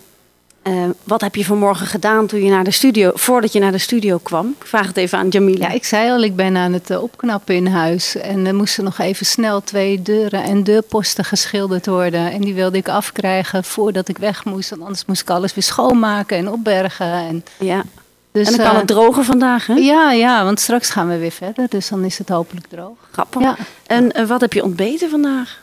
Eh, 0.65 0.73
wat 1.03 1.21
heb 1.21 1.35
je 1.35 1.45
vanmorgen 1.45 1.87
gedaan 1.87 2.27
toen 2.27 2.43
je 2.43 2.49
naar 2.49 2.63
de 2.63 2.71
studio, 2.71 3.11
voordat 3.13 3.53
je 3.53 3.59
naar 3.59 3.71
de 3.71 3.77
studio 3.77 4.17
kwam? 4.17 4.55
Ik 4.59 4.65
vraag 4.67 4.87
het 4.87 4.97
even 4.97 5.17
aan 5.17 5.27
Jamila. 5.27 5.67
Ja, 5.67 5.73
ik 5.73 5.85
zei 5.85 6.11
al, 6.11 6.23
ik 6.23 6.35
ben 6.35 6.57
aan 6.57 6.73
het 6.73 6.89
eh, 6.89 7.03
opknappen 7.03 7.55
in 7.55 7.67
huis. 7.67 8.15
En 8.15 8.45
er 8.45 8.55
moesten 8.55 8.83
nog 8.83 8.99
even 8.99 9.25
snel 9.25 9.63
twee 9.63 10.01
deuren 10.01 10.43
en 10.43 10.63
deurposten 10.63 11.25
geschilderd 11.25 11.85
worden. 11.85 12.31
En 12.31 12.41
die 12.41 12.53
wilde 12.53 12.77
ik 12.77 12.89
afkrijgen 12.89 13.63
voordat 13.63 14.07
ik 14.07 14.17
weg 14.17 14.45
moest. 14.45 14.69
Want 14.69 14.81
anders 14.81 15.05
moest 15.05 15.21
ik 15.21 15.29
alles 15.29 15.53
weer 15.53 15.63
schoonmaken 15.63 16.37
en 16.37 16.49
opbergen. 16.51 17.11
En, 17.11 17.43
Ja. 17.59 17.83
dus, 18.31 18.47
en 18.47 18.53
dan 18.55 18.65
kan 18.65 18.73
eh, 18.73 18.77
het 18.77 18.87
drogen 18.87 19.25
vandaag, 19.25 19.67
hè? 19.67 19.73
Ja, 19.73 20.11
ja, 20.11 20.43
want 20.43 20.59
straks 20.59 20.89
gaan 20.89 21.07
we 21.07 21.17
weer 21.17 21.31
verder. 21.31 21.65
Dus 21.69 21.87
dan 21.89 22.03
is 22.03 22.17
het 22.17 22.29
hopelijk 22.29 22.67
droog. 22.67 22.97
Grappig. 23.11 23.41
Ja. 23.41 23.55
En 23.87 24.11
eh, 24.11 24.25
wat 24.25 24.41
heb 24.41 24.53
je 24.53 24.63
ontbeten 24.63 25.09
vandaag? 25.09 25.59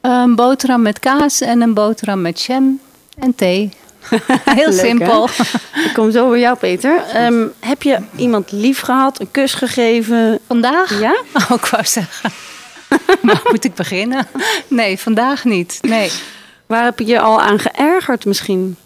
Een 0.00 0.34
boterham 0.34 0.82
met 0.82 0.98
kaas 0.98 1.40
en 1.40 1.60
een 1.60 1.74
boterham 1.74 2.20
met 2.20 2.42
jam 2.42 2.80
en 3.18 3.34
thee. 3.34 3.72
Heel 4.44 4.54
Leuk, 4.54 4.66
hè? 4.66 4.72
simpel. 4.72 5.28
Ik 5.86 5.90
kom 5.94 6.10
zo 6.10 6.30
bij 6.30 6.40
jou, 6.40 6.56
Peter. 6.56 7.02
Ehm, 7.12 7.46
heb 7.60 7.82
je 7.82 7.98
iemand 8.16 8.52
lief 8.52 8.80
gehad, 8.80 9.20
een 9.20 9.30
kus 9.30 9.54
gegeven? 9.54 10.38
Vandaag? 10.46 11.00
Ja? 11.00 11.14
Oh, 11.50 11.50
ik 11.50 11.66
wou 11.66 11.84
zeggen. 11.84 12.30
Waar 13.22 13.40
moet 13.50 13.64
ik 13.64 13.74
beginnen? 13.74 14.26
Nee, 14.68 14.98
vandaag 14.98 15.44
niet. 15.44 15.78
Nee. 15.80 16.10
Waar 16.66 16.84
heb 16.84 16.98
je 16.98 17.06
je 17.06 17.20
al 17.20 17.40
aan 17.40 17.58
geërgerd 17.58 18.24
misschien? 18.24 18.76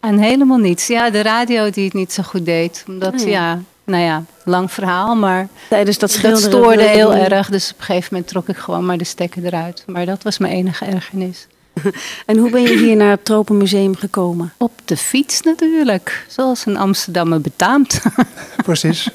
En 0.00 0.18
helemaal 0.18 0.58
niets. 0.58 0.86
Ja, 0.86 1.10
de 1.10 1.22
radio 1.22 1.70
die 1.70 1.84
het 1.84 1.92
niet 1.92 2.12
zo 2.12 2.22
goed 2.22 2.44
deed. 2.44 2.84
Omdat, 2.86 3.12
Oh 3.12 3.20
ja. 3.20 3.26
ja, 3.26 3.60
nou 3.84 4.02
ja, 4.02 4.24
lang 4.44 4.72
verhaal, 4.72 5.14
maar 5.14 5.48
Tijdens 5.68 5.98
dat 5.98 6.18
dat 6.22 6.40
stoorde 6.40 6.82
heel 6.82 7.14
erg. 7.14 7.48
Dus 7.48 7.70
op 7.72 7.78
een 7.78 7.84
gegeven 7.84 8.08
moment 8.10 8.30
trok 8.30 8.48
ik 8.48 8.56
gewoon 8.56 8.86
maar 8.86 8.98
de 8.98 9.04
stekker 9.04 9.44
eruit. 9.44 9.82
Maar 9.86 10.06
dat 10.06 10.22
was 10.22 10.38
mijn 10.38 10.52
enige 10.52 10.84
ergernis. 10.84 11.46
En 12.26 12.36
hoe 12.36 12.50
ben 12.50 12.62
je 12.62 12.78
hier 12.78 12.96
naar 12.96 13.10
het 13.10 13.24
Tropenmuseum 13.24 13.96
gekomen? 13.96 14.52
Op 14.56 14.72
de 14.84 14.96
fiets 14.96 15.40
natuurlijk, 15.40 16.26
zoals 16.28 16.66
een 16.66 16.76
Amsterdammer 16.76 17.40
betaamt. 17.40 18.00
Precies. 18.64 19.08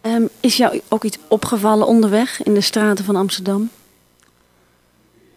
Ehm, 0.00 0.22
is 0.40 0.56
jou 0.56 0.80
ook 0.88 1.04
iets 1.04 1.18
opgevallen 1.28 1.86
onderweg 1.86 2.42
in 2.42 2.54
de 2.54 2.60
straten 2.60 3.04
van 3.04 3.16
Amsterdam? 3.16 3.70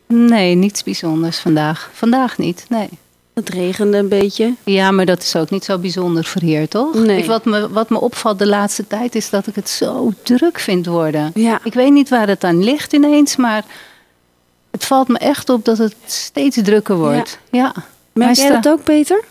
Nee, 0.07 0.55
niets 0.55 0.83
bijzonders 0.83 1.37
vandaag. 1.37 1.89
Vandaag 1.93 2.37
niet, 2.37 2.65
nee. 2.69 2.89
Het 3.33 3.49
regende 3.49 3.97
een 3.97 4.07
beetje. 4.07 4.53
Ja, 4.63 4.91
maar 4.91 5.05
dat 5.05 5.21
is 5.21 5.35
ook 5.35 5.49
niet 5.49 5.63
zo 5.63 5.77
bijzonder 5.77 6.23
voor 6.25 6.41
hier, 6.41 6.67
toch? 6.67 6.93
Nee. 6.93 7.17
Ik- 7.19 7.25
wat, 7.25 7.45
me, 7.45 7.69
wat 7.69 7.89
me 7.89 7.99
opvalt 7.99 8.39
de 8.39 8.47
laatste 8.47 8.87
tijd 8.87 9.15
is 9.15 9.29
dat 9.29 9.47
ik 9.47 9.55
het 9.55 9.69
zo 9.69 10.13
druk 10.23 10.59
vind 10.59 10.85
worden. 10.85 11.31
Ja. 11.33 11.59
Ik 11.63 11.73
weet 11.73 11.91
niet 11.91 12.09
waar 12.09 12.27
het 12.27 12.43
aan 12.43 12.63
ligt 12.63 12.93
ineens, 12.93 13.35
maar 13.35 13.65
het 14.71 14.85
valt 14.85 15.07
me 15.07 15.17
echt 15.17 15.49
op 15.49 15.65
dat 15.65 15.77
het 15.77 15.95
steeds 16.05 16.57
drukker 16.63 16.95
wordt. 16.95 17.39
Ja. 17.51 17.73
Merk 18.13 18.35
Hij 18.35 18.45
jij 18.45 18.53
dat 18.61 18.67
ook, 18.73 18.83
Peter? 18.83 19.23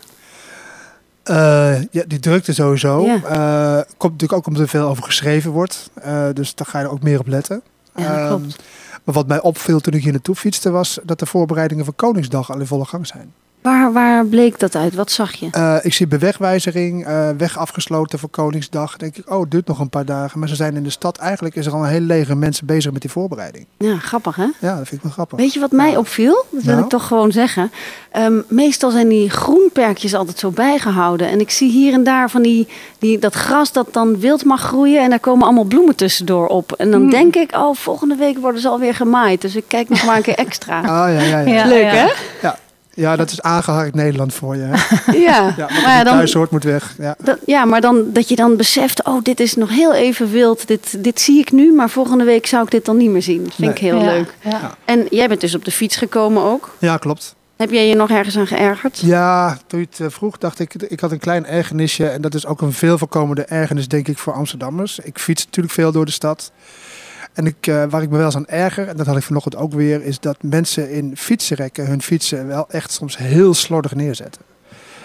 Eh, 1.23 1.81
ja, 1.91 2.03
die 2.07 2.19
drukte 2.19 2.53
sowieso. 2.53 3.05
Ja. 3.05 3.15
Eh, 3.15 3.83
komt 3.97 4.11
natuurlijk 4.13 4.33
ook 4.33 4.47
omdat 4.47 4.61
er 4.63 4.69
veel 4.69 4.87
over 4.87 5.03
geschreven 5.03 5.51
wordt. 5.51 5.89
Eh, 5.93 6.25
dus 6.33 6.55
daar 6.55 6.67
ga 6.67 6.79
je 6.79 6.85
er 6.85 6.91
ook 6.91 7.01
meer 7.03 7.19
op 7.19 7.27
letten. 7.27 7.61
Ja, 7.95 8.17
Ehm, 8.17 8.27
klopt. 8.27 8.55
maar 9.03 9.15
wat 9.15 9.27
mij 9.27 9.41
opviel 9.41 9.79
toen 9.79 9.93
ik 9.93 10.03
hier 10.03 10.11
naartoe 10.11 10.35
fietste 10.35 10.69
was 10.69 10.99
dat 11.03 11.19
de 11.19 11.25
voorbereidingen 11.25 11.85
voor 11.85 11.93
Koningsdag 11.93 12.51
al 12.51 12.59
in 12.59 12.65
volle 12.67 12.85
gang 12.85 13.07
zijn. 13.07 13.33
Waar, 13.61 13.93
waar 13.93 14.25
bleek 14.25 14.59
dat 14.59 14.75
uit? 14.75 14.95
Wat 14.95 15.11
zag 15.11 15.33
je? 15.33 15.47
Eh, 15.51 15.75
ik 15.81 15.93
zie 15.93 16.07
bewegwijzering, 16.07 17.05
eh, 17.05 17.29
weg 17.37 17.57
afgesloten 17.57 18.19
voor 18.19 18.29
Koningsdag. 18.29 18.97
denk 18.97 19.17
ik, 19.17 19.29
oh, 19.31 19.39
het 19.41 19.51
duurt 19.51 19.67
nog 19.67 19.79
een 19.79 19.89
paar 19.89 20.05
dagen. 20.05 20.39
Maar 20.39 20.47
ze 20.47 20.55
zijn 20.55 20.75
in 20.75 20.83
de 20.83 20.89
stad, 20.89 21.17
eigenlijk 21.17 21.55
is 21.55 21.65
er 21.65 21.73
al 21.73 21.83
een 21.83 21.89
heel 21.89 21.99
leger 21.99 22.37
mensen 22.37 22.65
bezig 22.65 22.91
met 22.91 23.01
die 23.01 23.11
voorbereiding. 23.11 23.65
Ja, 23.77 23.97
grappig 23.97 24.35
hè? 24.35 24.45
Ja, 24.59 24.75
dat 24.77 24.87
vind 24.87 24.91
ik 24.91 25.01
wel 25.01 25.11
grappig. 25.11 25.37
Weet 25.37 25.53
je 25.53 25.59
wat 25.59 25.71
mij 25.71 25.97
opviel? 25.97 26.45
Dat 26.49 26.63
wil 26.63 26.71
Nou? 26.73 26.83
ik 26.83 26.89
toch 26.89 27.07
gewoon 27.07 27.31
zeggen. 27.31 27.71
Ehm, 28.11 28.33
meestal 28.47 28.91
zijn 28.91 29.07
die 29.07 29.29
groenperkjes 29.29 30.13
altijd 30.13 30.39
zo 30.39 30.49
bijgehouden. 30.51 31.29
En 31.29 31.39
ik 31.39 31.49
zie 31.49 31.71
hier 31.71 31.93
en 31.93 32.03
daar 32.03 32.29
van 32.29 32.41
die, 32.41 32.67
die, 32.99 33.19
dat 33.19 33.33
gras 33.33 33.71
dat 33.71 33.93
dan 33.93 34.19
wild 34.19 34.45
mag 34.45 34.61
groeien. 34.61 35.01
En 35.03 35.09
daar 35.09 35.19
komen 35.19 35.43
allemaal 35.45 35.63
bloemen 35.63 35.95
tussendoor 35.95 36.47
op. 36.47 36.71
En 36.71 36.91
dan 36.91 37.01
Hmm. 37.01 37.09
denk 37.09 37.35
ik, 37.35 37.55
oh, 37.55 37.75
volgende 37.75 38.15
week 38.15 38.37
worden 38.37 38.61
ze 38.61 38.67
alweer 38.67 38.95
gemaaid. 38.95 39.41
Dus 39.41 39.55
ik 39.55 39.63
kijk 39.67 39.89
nog 39.89 40.05
maar 40.05 40.15
een 40.17 40.21
keer 40.23 40.35
extra. 40.37 40.77
Ah, 40.79 40.85
ja, 40.85 41.21
ja, 41.21 41.39
ja. 41.39 41.53
Ja. 41.53 41.65
Leuk 41.65 41.91
hè? 41.91 42.07
Ja, 42.41 42.57
dat 42.99 43.31
is 43.31 43.41
aangeharkt 43.41 43.95
Nederland 43.95 44.33
voor 44.33 44.55
je. 44.55 44.61
Hè? 44.61 44.77
Ja, 45.19 45.53
Ja, 45.57 45.67
maar 45.69 45.81
ja, 45.81 46.03
dan, 46.03 46.15
thuis 46.15 46.33
hoort 46.33 46.51
moet 46.51 46.63
weg. 46.63 46.95
Ja. 46.97 47.15
dat, 47.23 47.37
ja, 47.45 47.65
maar 47.65 47.81
dan 47.81 48.05
dat 48.13 48.29
je 48.29 48.35
dan 48.35 48.55
beseft, 48.55 49.03
oh, 49.03 49.23
dit 49.23 49.39
is 49.39 49.55
nog 49.55 49.69
heel 49.69 49.93
even 49.93 50.31
wild. 50.31 50.67
Dit, 50.67 51.03
dit 51.03 51.19
zie 51.21 51.39
ik 51.39 51.51
nu, 51.51 51.73
maar 51.73 51.89
volgende 51.89 52.23
week 52.23 52.45
zou 52.45 52.63
ik 52.63 52.71
dit 52.71 52.85
dan 52.85 52.97
niet 52.97 53.09
meer 53.09 53.21
zien. 53.21 53.43
Dat 53.43 53.53
vind 53.55 53.71
ik 53.71 53.77
heel 53.77 53.99
Ja, 53.99 54.05
leuk. 54.05 54.33
Ja. 54.41 54.77
En 54.85 55.05
jij 55.09 55.27
bent 55.27 55.41
dus 55.41 55.55
op 55.55 55.65
de 55.65 55.71
fiets 55.71 55.95
gekomen 55.95 56.43
ook. 56.43 56.75
ja, 56.79 56.97
klopt. 56.97 57.37
Heb 57.55 57.71
jij 57.71 57.87
je 57.87 57.95
nog 57.95 58.09
ergens 58.09 58.37
aan 58.37 58.47
geërgerd? 58.47 58.99
Ja, 58.99 59.57
toen 59.67 59.79
je 59.79 59.85
het 59.89 59.99
eh, 59.99 60.07
vroeg, 60.09 60.37
dacht 60.37 60.59
ik, 60.59 60.73
ik 60.73 60.99
had 60.99 61.11
een 61.11 61.19
klein 61.19 61.45
ergernisje. 61.45 62.07
En 62.07 62.21
dat 62.21 62.33
is 62.33 62.45
ook 62.45 62.61
een 62.61 62.73
veel 62.73 62.97
voorkomende 62.97 63.43
ergernis, 63.43 63.87
denk 63.87 64.07
ik, 64.07 64.17
voor 64.17 64.33
Amsterdammers. 64.33 64.99
Ik 64.99 65.19
fiets 65.19 65.45
natuurlijk 65.45 65.73
veel 65.73 65.91
door 65.91 66.05
de 66.05 66.11
stad. 66.11 66.51
En 67.33 67.45
ik, 67.45 67.67
eh, 67.67 67.83
waar 67.89 68.01
ik 68.01 68.09
me 68.09 68.17
wel 68.17 68.25
eens 68.25 68.35
aan 68.35 68.47
erger, 68.47 68.87
en 68.87 68.97
dat 68.97 69.05
had 69.05 69.17
ik 69.17 69.23
vanochtend 69.23 69.55
ook 69.55 69.73
weer, 69.73 70.03
is 70.03 70.19
dat 70.19 70.37
mensen 70.41 70.91
in 70.91 71.17
fietsenrekken 71.17 71.87
hun 71.87 72.01
fietsen 72.01 72.47
wel 72.47 72.69
echt 72.69 72.91
soms 72.91 73.17
heel 73.17 73.53
slordig 73.53 73.95
neerzetten. 73.95 74.41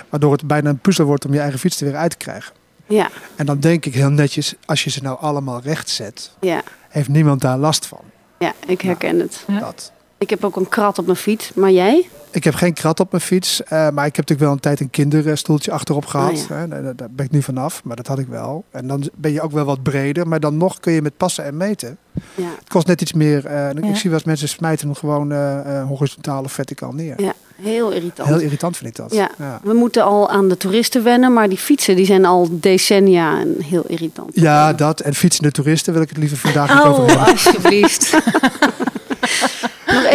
Waardoor 0.09 0.33
het 0.33 0.47
bijna 0.47 0.71
een 0.71 0.79
puzzel 0.79 1.05
wordt 1.05 1.25
om 1.25 1.33
je 1.33 1.41
eigen 1.41 1.59
fiets 1.59 1.81
er 1.81 1.87
weer 1.87 1.97
uit 1.97 2.11
te 2.11 2.17
krijgen. 2.17 2.53
Ja, 2.87 3.11
En 3.37 3.47
dan 3.47 3.61
denk 3.61 3.85
ik 3.87 3.95
heel 3.95 4.11
netjes, 4.11 4.55
als 4.65 4.85
je 4.85 4.91
ze 4.91 5.03
nou 5.03 5.19
allemaal 5.21 5.61
recht 5.61 5.89
zet, 5.89 6.31
ja, 6.41 6.63
heeft 6.89 7.09
niemand 7.09 7.41
daar 7.41 7.59
last 7.59 7.87
van. 7.87 8.01
ja, 8.39 8.53
ik 8.67 8.81
herken 8.81 9.19
het. 9.21 9.45
Ja. 9.47 9.59
Dat. 9.59 9.93
Ik 10.25 10.31
heb 10.31 10.45
ook 10.45 10.57
een 10.57 10.69
krat 10.69 10.99
op 10.99 11.05
mijn 11.07 11.19
fiets, 11.19 11.51
maar 11.55 11.71
jij? 11.71 12.09
Ik 12.31 12.45
heb 12.45 12.55
geen 12.55 12.73
krat 12.73 13.01
op 13.01 13.11
mijn 13.11 13.23
fiets, 13.23 13.63
eh, 13.63 13.71
maar 13.71 14.07
ik 14.07 14.17
heb 14.17 14.29
natuurlijk 14.29 14.41
wel 14.41 14.53
een 14.53 14.61
tijd 14.61 14.81
een 14.81 14.91
kinderstoeltje 14.91 15.71
achterop 15.71 16.07
gehad. 16.07 16.47
Ja. 16.49 16.55
Hè, 16.55 16.69
daar, 16.69 16.95
ben 17.11 17.25
ik 17.27 17.31
nu 17.31 17.43
vanaf, 17.43 17.81
maar 17.85 17.97
dat 17.97 18.07
had 18.07 18.19
ik 18.19 18.27
wel. 18.27 18.65
En 18.71 18.87
dan 18.87 19.11
ben 19.15 19.33
je 19.33 19.41
ook 19.41 19.53
wel 19.53 19.65
wat 19.65 19.83
breder, 19.83 20.29
maar 20.29 20.41
dan 20.41 20.57
nog 20.57 20.81
kun 20.81 20.93
je 20.93 21.03
met 21.03 21.17
passen 21.17 21.45
en 21.45 21.57
meten. 21.57 21.97
Ja, 22.35 22.45
Het 22.59 22.69
kost 22.69 22.87
net 22.87 23.01
iets 23.01 23.13
meer. 23.13 23.47
eh, 23.47 23.53
Ja. 23.55 23.89
Ik 23.89 23.97
zie 23.97 24.11
wel 24.11 24.13
eens 24.19 24.25
mensen 24.25 24.49
smijten 24.49 24.87
hem 24.87 24.97
gewoon 24.97 25.33
eh, 25.33 25.79
eh, 25.81 25.87
horizontaal 25.89 26.43
of 26.45 26.53
verticaal 26.53 26.93
neer. 26.93 27.15
ja 27.23 27.33
heel 27.63 27.91
irritant. 27.91 28.29
Heel 28.29 28.39
irritant 28.41 28.77
vind 28.77 28.91
ik 28.91 28.97
dat. 28.97 29.15
Ja. 29.15 29.31
ja. 29.39 29.61
We 29.63 29.73
moeten 29.75 30.05
al 30.05 30.31
aan 30.31 30.49
de 30.49 30.57
toeristen 30.57 31.03
wennen, 31.05 31.33
maar 31.33 31.49
die 31.49 31.59
fietsen 31.59 31.97
die 31.97 32.07
zijn 32.07 32.25
al 32.25 32.49
decennia 32.51 33.39
en 33.41 33.57
heel 33.63 33.85
irritant. 33.87 34.31
Ja, 34.35 34.73
dat. 34.73 35.01
En 35.01 35.15
fietsende 35.15 35.51
toeristen 35.51 35.93
wil 35.93 36.03
ik 36.03 36.09
het 36.09 36.19
liever 36.19 36.37
vandaag 36.37 36.75
niet 36.75 36.85
over 36.85 37.03
Oh, 37.03 37.09
hebben. 37.09 37.27
alsjeblieft. 37.27 38.13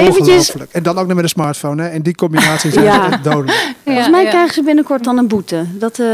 Eventjes. 0.08 0.54
En 0.72 0.84
dan 0.84 0.98
ook 0.98 1.06
nog 1.08 1.16
met 1.16 1.24
een 1.24 1.30
smartphone. 1.30 1.82
Hè. 1.84 1.90
En 1.90 2.02
die 2.02 2.16
combinatie 2.16 2.70
is 2.70 2.76
Ja. 2.76 3.12
echt 3.12 3.24
dodelijk. 3.24 3.74
volgens 3.86 4.10
mij 4.10 4.26
krijgen 4.28 4.54
ze 4.54 4.64
binnenkort 4.64 5.04
dan 5.04 5.18
een 5.18 5.28
boete. 5.28 5.66
Dat 5.72 6.00
eh, 6.00 6.08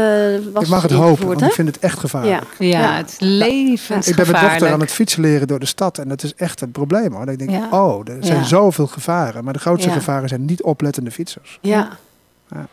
was 0.52 0.62
Ik 0.62 0.68
mag 0.68 0.82
het 0.82 0.90
hopen, 0.90 1.26
want 1.26 1.42
ik 1.42 1.52
vind 1.52 1.68
het 1.68 1.78
echt 1.78 1.98
gevaarlijk. 1.98 2.42
Ja. 2.58 2.66
Ja, 2.66 2.80
Ja. 2.80 2.92
het 2.96 3.10
is 3.10 3.16
levensgevaarlijk. 3.18 4.06
Ik 4.06 4.16
ben 4.16 4.30
mijn 4.32 4.44
dochter 4.50 4.72
aan 4.72 4.80
het 4.80 4.90
fietsen 4.90 5.20
leren 5.20 5.46
door 5.48 5.58
de 5.58 5.66
stad. 5.66 5.98
En 5.98 6.08
dat 6.08 6.22
is 6.22 6.34
echt 6.34 6.60
een 6.60 6.70
probleem 6.70 7.12
hoor. 7.12 7.24
Dat 7.24 7.34
ik 7.34 7.38
denk, 7.38 7.50
Ja. 7.50 7.68
oh, 7.70 8.00
er 8.08 8.16
zijn 8.20 8.38
Ja. 8.38 8.44
zoveel 8.44 8.86
gevaren. 8.86 9.44
Maar 9.44 9.52
de 9.52 9.58
grootste 9.58 9.88
Ja. 9.88 9.94
gevaren 9.94 10.28
zijn 10.28 10.44
niet 10.44 10.62
oplettende 10.62 11.10
fietsers. 11.10 11.58
Ja. 11.60 11.88
Ja. 12.50 12.66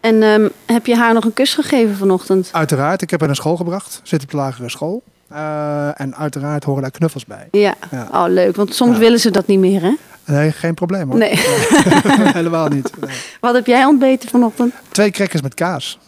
En 0.00 0.22
ehm, 0.22 0.48
heb 0.66 0.86
je 0.86 0.96
haar 0.96 1.14
nog 1.14 1.24
een 1.24 1.32
kus 1.34 1.54
gegeven 1.54 1.96
vanochtend? 1.96 2.48
Uiteraard, 2.52 3.02
ik 3.02 3.10
heb 3.10 3.18
haar 3.18 3.28
naar 3.28 3.36
school 3.38 3.56
gebracht. 3.56 4.00
Zit 4.02 4.22
op 4.22 4.30
de 4.30 4.36
lagere 4.36 4.68
school. 4.70 5.02
Eh, 5.28 6.00
en 6.00 6.16
uiteraard 6.16 6.64
horen 6.64 6.82
daar 6.82 6.90
knuffels 6.90 7.24
bij. 7.26 7.48
Ja. 7.50 7.74
Ja. 7.90 8.08
Oh, 8.12 8.24
leuk. 8.28 8.56
Want 8.56 8.74
soms 8.74 8.92
Ja. 8.94 8.98
willen 8.98 9.20
ze 9.20 9.30
dat 9.30 9.46
niet 9.46 9.58
meer, 9.58 9.82
hè? 9.82 9.92
Nee, 10.26 10.52
geen 10.52 10.74
probleem 10.74 11.08
hoor. 11.10 11.18
Nee. 11.18 11.34
Helemaal 12.38 12.68
niet. 12.68 12.90
Nee. 13.00 13.16
Wat 13.40 13.54
heb 13.54 13.66
jij 13.66 13.84
ontbeten 13.84 14.28
vanochtend? 14.28 14.74
Twee 14.88 15.10
crackers 15.10 15.42
met 15.42 15.54
kaas. 15.54 15.98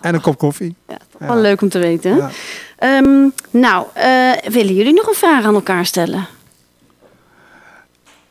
En 0.00 0.14
een 0.14 0.20
kop 0.20 0.38
koffie. 0.38 0.74
Ja, 0.88 0.96
toch 1.10 1.20
Ja. 1.20 1.26
wel 1.26 1.36
leuk 1.42 1.62
om 1.62 1.68
te 1.68 1.78
weten. 1.78 2.16
Ja. 2.16 2.30
Ehm, 2.78 3.28
nou, 3.50 3.86
eh, 3.94 4.32
willen 4.50 4.74
jullie 4.74 4.94
nog 4.94 5.06
een 5.06 5.14
vraag 5.14 5.44
aan 5.44 5.54
elkaar 5.54 5.86
stellen? 5.86 6.26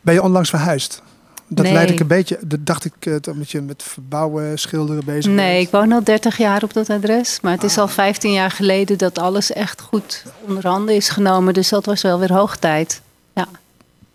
Ben 0.02 0.14
je 0.14 0.22
onlangs 0.24 0.50
verhuisd? 0.50 1.02
Dat 1.50 1.66
Nee. 1.66 1.74
leid 1.74 1.90
ik 1.90 2.00
een 2.00 2.08
beetje. 2.08 2.40
Dat 2.46 2.66
dacht 2.66 2.86
ik 2.86 2.94
eh, 3.00 3.14
omdat 3.32 3.52
je 3.52 3.62
met 3.62 3.84
verbouwen, 3.84 4.60
schilderen 4.60 5.06
bezig 5.06 5.32
Nee, 5.32 5.54
bent. 5.56 5.66
ik 5.66 5.72
woon 5.72 5.92
al 5.92 6.04
30 6.04 6.38
jaar 6.38 6.64
op 6.64 6.74
dat 6.74 6.90
adres. 6.90 7.40
Maar 7.42 7.52
het 7.54 7.64
is 7.64 7.74
Ah. 7.76 7.78
al 7.82 7.88
15 7.88 8.32
jaar 8.32 8.52
geleden 8.52 8.98
dat 8.98 9.20
alles 9.20 9.54
echt 9.54 9.82
goed 9.82 10.24
onder 10.48 10.68
handen 10.68 10.96
is 10.96 11.10
genomen. 11.10 11.54
Dus 11.54 11.70
dat 11.70 11.86
was 11.86 12.02
wel 12.02 12.20
weer 12.20 12.34
hoog 12.34 12.56
tijd. 12.58 13.02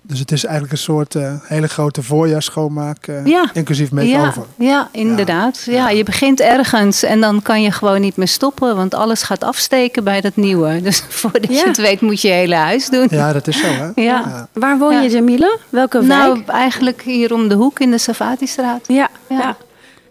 Dus 0.04 0.18
het 0.18 0.32
is 0.32 0.44
eigenlijk 0.44 0.72
een 0.72 0.78
soort 0.78 1.14
eh, 1.14 1.32
hele 1.42 1.66
grote 1.68 2.02
voorjaarsschoonmaak. 2.02 3.06
eh, 3.06 3.26
Ja. 3.26 3.50
Inclusief 3.52 3.88
ja, 3.90 3.94
make-over. 4.20 4.44
ja 4.58 4.88
inderdaad. 4.92 5.62
Ja. 5.66 5.72
Ja. 5.72 5.88
je 5.90 6.04
begint 6.04 6.40
ergens 6.40 7.02
en 7.02 7.20
dan 7.20 7.42
kan 7.42 7.62
je 7.62 7.70
gewoon 7.70 8.00
niet 8.00 8.16
meer 8.16 8.28
stoppen. 8.28 8.76
Want 8.76 8.94
alles 8.94 9.22
gaat 9.22 9.44
afsteken 9.44 10.04
bij 10.04 10.20
dat 10.20 10.36
nieuwe. 10.36 10.80
Dus 10.82 11.02
voordat 11.08 11.50
Ja. 11.50 11.58
je 11.60 11.66
het 11.66 11.76
weet 11.76 12.00
moet 12.00 12.20
je 12.20 12.28
je 12.28 12.34
hele 12.34 12.54
huis 12.54 12.88
doen. 12.88 13.06
Ja, 13.10 13.32
dat 13.32 13.46
is 13.48 13.60
zo 13.60 13.66
hè. 13.66 13.90
Ja. 14.02 14.48
Waar 14.52 14.78
woon 14.78 14.92
Ja. 14.94 15.00
je, 15.00 15.10
Jamila? 15.10 15.56
Welke 15.68 15.98
wijk? 15.98 16.08
Nou, 16.20 16.42
eigenlijk 16.46 17.02
hier 17.02 17.32
om 17.34 17.48
de 17.48 17.54
hoek 17.54 17.80
in 17.80 17.90
de 17.90 17.98
Savatistraat. 17.98 18.84
ja, 18.88 19.08
ja. 19.28 19.56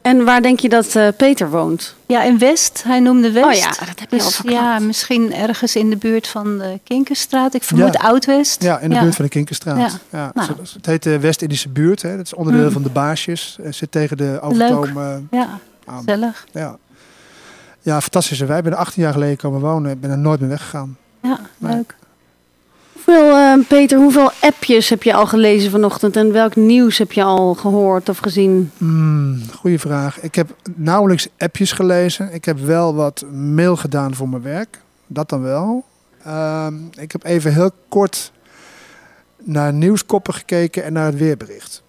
En 0.01 0.23
waar 0.25 0.41
denk 0.41 0.59
je 0.59 0.69
dat 0.69 0.95
eh, 0.95 1.07
Peter 1.17 1.49
woont? 1.49 1.95
Ja, 2.05 2.23
in 2.23 2.37
West. 2.37 2.83
Hij 2.83 2.99
noemde 2.99 3.31
West. 3.31 3.45
Oh 3.45 3.53
ja, 3.53 3.67
dat 3.85 3.99
heb 3.99 4.09
je 4.11 4.17
al 4.19 4.25
Dus 4.25 4.35
verklapt. 4.35 4.57
ja, 4.59 4.79
misschien 4.79 5.33
ergens 5.33 5.75
in 5.75 5.89
de 5.89 5.95
buurt 5.97 6.27
van 6.27 6.57
de 6.57 6.79
Kinkerstraat. 6.83 7.53
Ik 7.53 7.63
vermoed 7.63 7.93
Ja. 7.93 7.99
Oud-West. 7.99 8.63
Ja, 8.63 8.79
in 8.79 8.89
de 8.89 8.99
buurt 8.99 9.15
van 9.15 9.25
de 9.25 9.31
Kinkerstraat. 9.31 9.77
Ja. 9.77 9.89
Ja. 10.19 10.31
Nou. 10.33 10.47
zo- 10.47 10.73
Het 10.75 10.85
heet 10.85 11.03
de 11.03 11.19
West-Indische 11.19 11.69
buurt. 11.69 12.01
Hè. 12.01 12.15
Dat 12.17 12.25
is 12.25 12.33
onderdeel 12.33 12.65
Mm. 12.65 12.71
van 12.71 12.83
de 12.83 12.89
baasjes. 12.89 13.57
Eh, 13.63 13.71
zit 13.71 13.91
tegen 13.91 14.17
de 14.17 14.39
overtoom 14.41 14.97
eh, 14.97 15.13
Ja, 15.31 15.59
aan. 15.85 15.97
gezellig. 15.97 16.45
Ja. 16.51 16.77
ja, 17.81 18.01
fantastisch. 18.01 18.41
En 18.41 18.47
Wij 18.47 18.59
zijn 18.61 18.73
er 18.73 18.79
18 18.79 19.01
jaar 19.03 19.13
geleden 19.13 19.37
komen 19.37 19.59
wonen. 19.59 19.91
Ik 19.91 20.01
ben 20.01 20.09
er 20.09 20.17
nooit 20.17 20.39
meer 20.39 20.49
weggegaan. 20.49 20.97
Ja, 21.21 21.39
Nee. 21.57 21.75
leuk. 21.75 21.95
Hoeveel, 23.05 23.35
eh, 23.35 23.67
Peter, 23.67 23.97
hoeveel 23.97 24.31
appjes 24.39 24.89
heb 24.89 25.03
je 25.03 25.13
al 25.13 25.27
gelezen 25.27 25.71
vanochtend? 25.71 26.15
En 26.15 26.31
welk 26.31 26.55
nieuws 26.55 26.97
heb 26.97 27.11
je 27.11 27.23
al 27.23 27.53
gehoord 27.53 28.09
of 28.09 28.17
gezien? 28.17 28.71
Hmm, 28.77 29.41
goeie 29.55 29.79
vraag. 29.79 30.19
Ik 30.19 30.35
heb 30.35 30.55
nauwelijks 30.75 31.27
appjes 31.37 31.71
gelezen. 31.71 32.33
Ik 32.33 32.45
heb 32.45 32.59
wel 32.59 32.95
wat 32.95 33.25
mail 33.31 33.75
gedaan 33.75 34.15
voor 34.15 34.29
mijn 34.29 34.41
werk. 34.41 34.79
Dat 35.07 35.29
dan 35.29 35.41
wel. 35.41 35.83
Ehm, 36.23 36.73
ik 36.99 37.11
heb 37.11 37.23
even 37.23 37.53
heel 37.53 37.71
kort 37.89 38.31
naar 39.43 39.73
nieuwskoppen 39.73 40.33
gekeken 40.33 40.83
en 40.83 40.93
naar 40.93 41.05
het 41.05 41.17
weerbericht. 41.17 41.83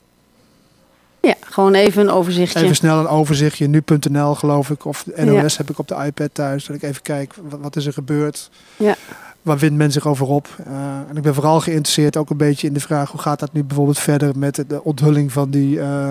Ja, 1.20 1.34
gewoon 1.40 1.74
even 1.74 2.02
een 2.02 2.10
overzichtje. 2.10 2.62
Even 2.62 2.76
snel 2.76 2.98
een 2.98 3.08
overzichtje. 3.08 3.66
Nu.nl 3.66 4.34
geloof 4.34 4.70
ik. 4.70 4.84
Of 4.84 5.06
NOS 5.16 5.56
heb 5.56 5.70
ik 5.70 5.78
op 5.78 5.88
de 5.88 6.04
iPad 6.04 6.30
thuis. 6.32 6.66
Dat 6.66 6.76
ik 6.76 6.82
even 6.82 7.02
kijk, 7.02 7.34
wat, 7.48 7.60
wat 7.60 7.76
is 7.76 7.86
er 7.86 7.92
gebeurd? 7.92 8.50
Ja. 8.76 8.96
Waar 9.42 9.58
wint 9.58 9.76
men 9.76 9.92
zich 9.92 10.06
over 10.06 10.26
op? 10.26 10.48
Eh, 10.66 10.98
en 11.08 11.16
ik 11.16 11.22
ben 11.22 11.34
vooral 11.34 11.60
geïnteresseerd 11.60 12.16
ook 12.16 12.30
een 12.30 12.36
beetje 12.36 12.66
in 12.66 12.72
de 12.72 12.80
vraag... 12.80 13.10
hoe 13.10 13.20
gaat 13.20 13.40
dat 13.40 13.52
nu 13.52 13.64
bijvoorbeeld 13.64 13.98
verder 13.98 14.38
met 14.38 14.64
de 14.68 14.84
onthulling 14.84 15.32
van 15.32 15.50
die, 15.50 15.80
eh, 15.80 16.08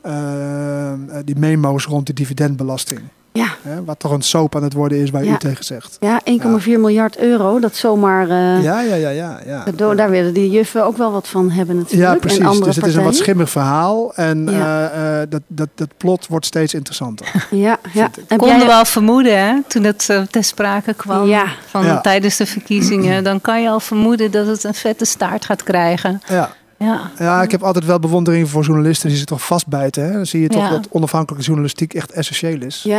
eh, 0.00 0.92
die 1.24 1.38
memo's 1.38 1.84
rond 1.84 2.06
de 2.06 2.12
dividendbelasting? 2.12 3.00
Ja, 3.32 3.46
Hè, 3.62 3.84
wat 3.84 3.98
toch 3.98 4.12
een 4.12 4.22
soap 4.22 4.56
aan 4.56 4.62
het 4.62 4.72
worden 4.72 4.98
is, 4.98 5.10
waar 5.10 5.24
Ja. 5.24 5.32
u 5.32 5.36
tegen 5.36 5.64
zegt. 5.64 5.96
ja 6.00 6.20
1,4 6.24 6.64
miljard 6.78 7.18
euro. 7.18 7.58
Dat 7.58 7.76
zomaar... 7.76 8.22
eh, 8.28 8.62
Ja, 8.62 8.80
ja, 8.80 8.94
ja, 8.94 9.08
ja. 9.10 9.40
ja. 9.46 9.64
Daar 9.94 10.10
willen 10.10 10.34
die 10.34 10.50
juffen 10.50 10.84
ook 10.84 10.96
wel 10.96 11.12
wat 11.12 11.28
van 11.28 11.50
hebben 11.50 11.76
natuurlijk. 11.76 12.12
Ja, 12.12 12.18
precies. 12.18 12.38
En 12.38 12.46
andere 12.46 12.64
Dus 12.64 12.76
het 12.76 12.86
is 12.86 12.94
een 12.94 13.04
wat 13.04 13.14
schimmig 13.14 13.50
verhaal. 13.50 14.14
En 14.14 14.46
Ja. 14.50 14.90
eh, 14.90 15.20
eh, 15.22 15.28
dat, 15.30 15.40
dat, 15.46 15.68
dat 15.74 15.88
plot 15.96 16.26
wordt 16.26 16.46
steeds 16.46 16.74
interessanter. 16.74 17.26
Ja, 17.50 17.78
ja. 17.92 18.10
Heb 18.28 18.38
Konden 18.38 18.58
jij- 18.58 18.66
we 18.66 18.72
al 18.74 18.84
vermoeden, 18.84 19.38
hè, 19.38 19.62
toen 19.66 19.84
het 19.84 20.06
eh, 20.08 20.22
ter 20.22 20.44
sprake 20.44 20.94
kwam 20.94 21.26
Ja. 21.26 21.44
van 21.66 21.84
Ja. 21.84 22.00
tijdens 22.00 22.36
de 22.36 22.46
verkiezingen. 22.46 23.24
Dan 23.24 23.40
kan 23.40 23.62
je 23.62 23.68
al 23.68 23.80
vermoeden 23.80 24.30
dat 24.30 24.46
het 24.46 24.64
een 24.64 24.74
vette 24.74 25.04
staart 25.04 25.44
gaat 25.44 25.62
krijgen. 25.62 26.22
ja. 26.28 26.50
Ja, 26.84 27.10
Ja, 27.18 27.42
ik 27.42 27.50
heb 27.50 27.62
altijd 27.62 27.84
wel 27.84 27.98
bewondering 27.98 28.48
voor 28.48 28.64
journalisten 28.64 29.08
die 29.08 29.16
zich 29.16 29.26
toch 29.26 29.44
vastbijten. 29.46 30.04
Hè? 30.04 30.12
Dan 30.12 30.26
zie 30.26 30.40
je 30.40 30.48
toch 30.48 30.62
Ja. 30.62 30.70
dat 30.70 30.88
onafhankelijke 30.90 31.44
journalistiek 31.46 31.94
echt 31.94 32.10
essentieel 32.10 32.62
is. 32.62 32.82
Ja, 32.82 32.94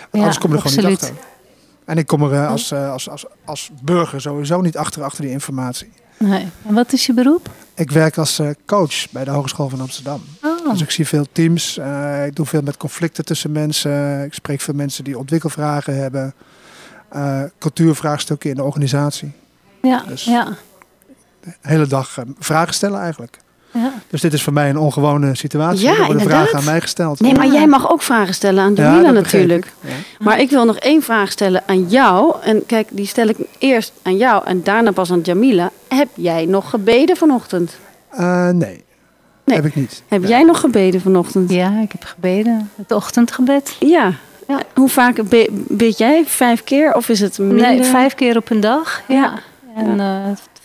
Want 0.00 0.12
anders 0.12 0.38
kom 0.38 0.50
je 0.50 0.56
er 0.56 0.68
gewoon 0.68 0.90
niet 0.90 1.00
achter. 1.02 1.16
En 1.84 1.98
ik 1.98 2.06
kom 2.06 2.22
er 2.22 2.32
eh, 2.32 2.48
als, 2.48 2.70
eh, 2.70 2.90
als, 2.92 3.08
als, 3.10 3.24
als 3.44 3.70
burger 3.82 4.20
sowieso 4.20 4.60
niet 4.60 4.76
achter, 4.76 5.02
achter 5.02 5.22
die 5.22 5.30
informatie. 5.32 5.90
nee. 6.18 6.46
En 6.66 6.74
wat 6.74 6.92
is 6.92 7.06
je 7.06 7.14
beroep? 7.14 7.48
Ik 7.74 7.90
werk 7.90 8.18
als 8.18 8.38
eh, 8.38 8.48
coach 8.66 9.10
bij 9.10 9.24
de 9.24 9.30
Hogeschool 9.30 9.68
van 9.68 9.80
Amsterdam. 9.80 10.22
Oh, 10.42 10.70
Dus 10.70 10.80
ik 10.82 10.90
zie 10.90 11.06
veel 11.06 11.26
teams. 11.32 11.78
ik 12.26 12.36
doe 12.36 12.46
veel 12.46 12.62
met 12.62 12.76
conflicten 12.76 13.24
tussen 13.24 13.52
mensen. 13.52 14.24
Ik 14.24 14.34
spreek 14.34 14.60
veel 14.60 14.74
mensen 14.74 15.04
die 15.04 15.18
ontwikkelvragen 15.18 15.96
hebben. 15.96 16.34
cultuurvraagstukken 17.58 18.50
in 18.50 18.56
de 18.56 18.62
organisatie. 18.62 19.32
ja, 19.82 20.04
dus- 20.08 20.24
ja, 20.24 20.48
De 21.40 21.50
hele 21.60 21.86
dag 21.86 22.18
eh, 22.18 22.24
vragen 22.38 22.74
stellen 22.74 23.00
eigenlijk. 23.00 23.38
Ja. 23.72 23.92
Dus 24.10 24.20
dit 24.20 24.32
is 24.32 24.42
voor 24.42 24.52
mij 24.52 24.68
een 24.70 24.76
ongewone 24.78 25.36
situatie. 25.36 25.82
Ja, 25.84 25.90
er 25.90 25.96
worden 25.96 26.12
inderdaad. 26.18 26.42
vragen 26.42 26.58
aan 26.58 26.64
mij 26.72 26.80
gesteld. 26.80 27.20
Nee, 27.20 27.34
maar 27.34 27.46
jij 27.46 27.66
mag 27.66 27.90
ook 27.90 28.02
vragen 28.02 28.34
stellen 28.34 28.62
aan 28.64 28.74
Ja, 28.74 28.94
begreep 28.96 29.12
natuurlijk. 29.14 29.64
ik. 29.64 29.72
Ja. 29.90 30.24
Maar 30.24 30.40
ik 30.40 30.50
wil 30.50 30.64
nog 30.64 30.76
één 30.76 31.02
vraag 31.02 31.30
stellen 31.30 31.62
aan 31.66 31.88
jou. 31.88 32.34
En 32.42 32.66
kijk, 32.66 32.88
die 32.90 33.06
stel 33.06 33.26
ik 33.28 33.36
eerst 33.58 33.92
aan 34.02 34.16
jou 34.16 34.44
en 34.46 34.62
daarna 34.62 34.90
pas 34.92 35.10
aan 35.12 35.20
Jamila. 35.20 35.70
Heb 35.88 36.08
jij 36.14 36.44
nog 36.46 36.70
gebeden 36.70 37.16
vanochtend? 37.16 37.76
Eh, 38.10 38.48
nee. 38.48 38.84
Nee. 39.44 39.56
heb 39.56 39.64
ik 39.66 39.74
niet. 39.74 40.02
Heb 40.08 40.24
jij 40.24 40.42
nog 40.42 40.60
gebeden 40.60 41.00
vanochtend? 41.00 41.50
ja, 41.50 41.80
ik 41.82 41.92
heb 41.92 42.04
gebeden. 42.04 42.70
Het 42.76 42.92
ochtendgebed. 42.92 43.76
Ja. 43.80 44.12
Ja. 44.48 44.60
Hoe 44.74 44.88
vaak 44.88 45.28
be- 45.28 45.48
bid 45.68 45.98
jij? 45.98 46.24
Vijf 46.26 46.64
keer 46.64 46.94
of 46.94 47.08
is 47.08 47.20
het 47.20 47.38
minder? 47.38 47.56
Nee, 47.56 47.82
vijf 47.84 48.14
keer 48.14 48.36
op 48.36 48.50
een 48.50 48.60
dag. 48.60 49.02
Ja. 49.08 49.14
Ja. 49.16 49.32
En 49.76 50.00
eh, 50.00 50.16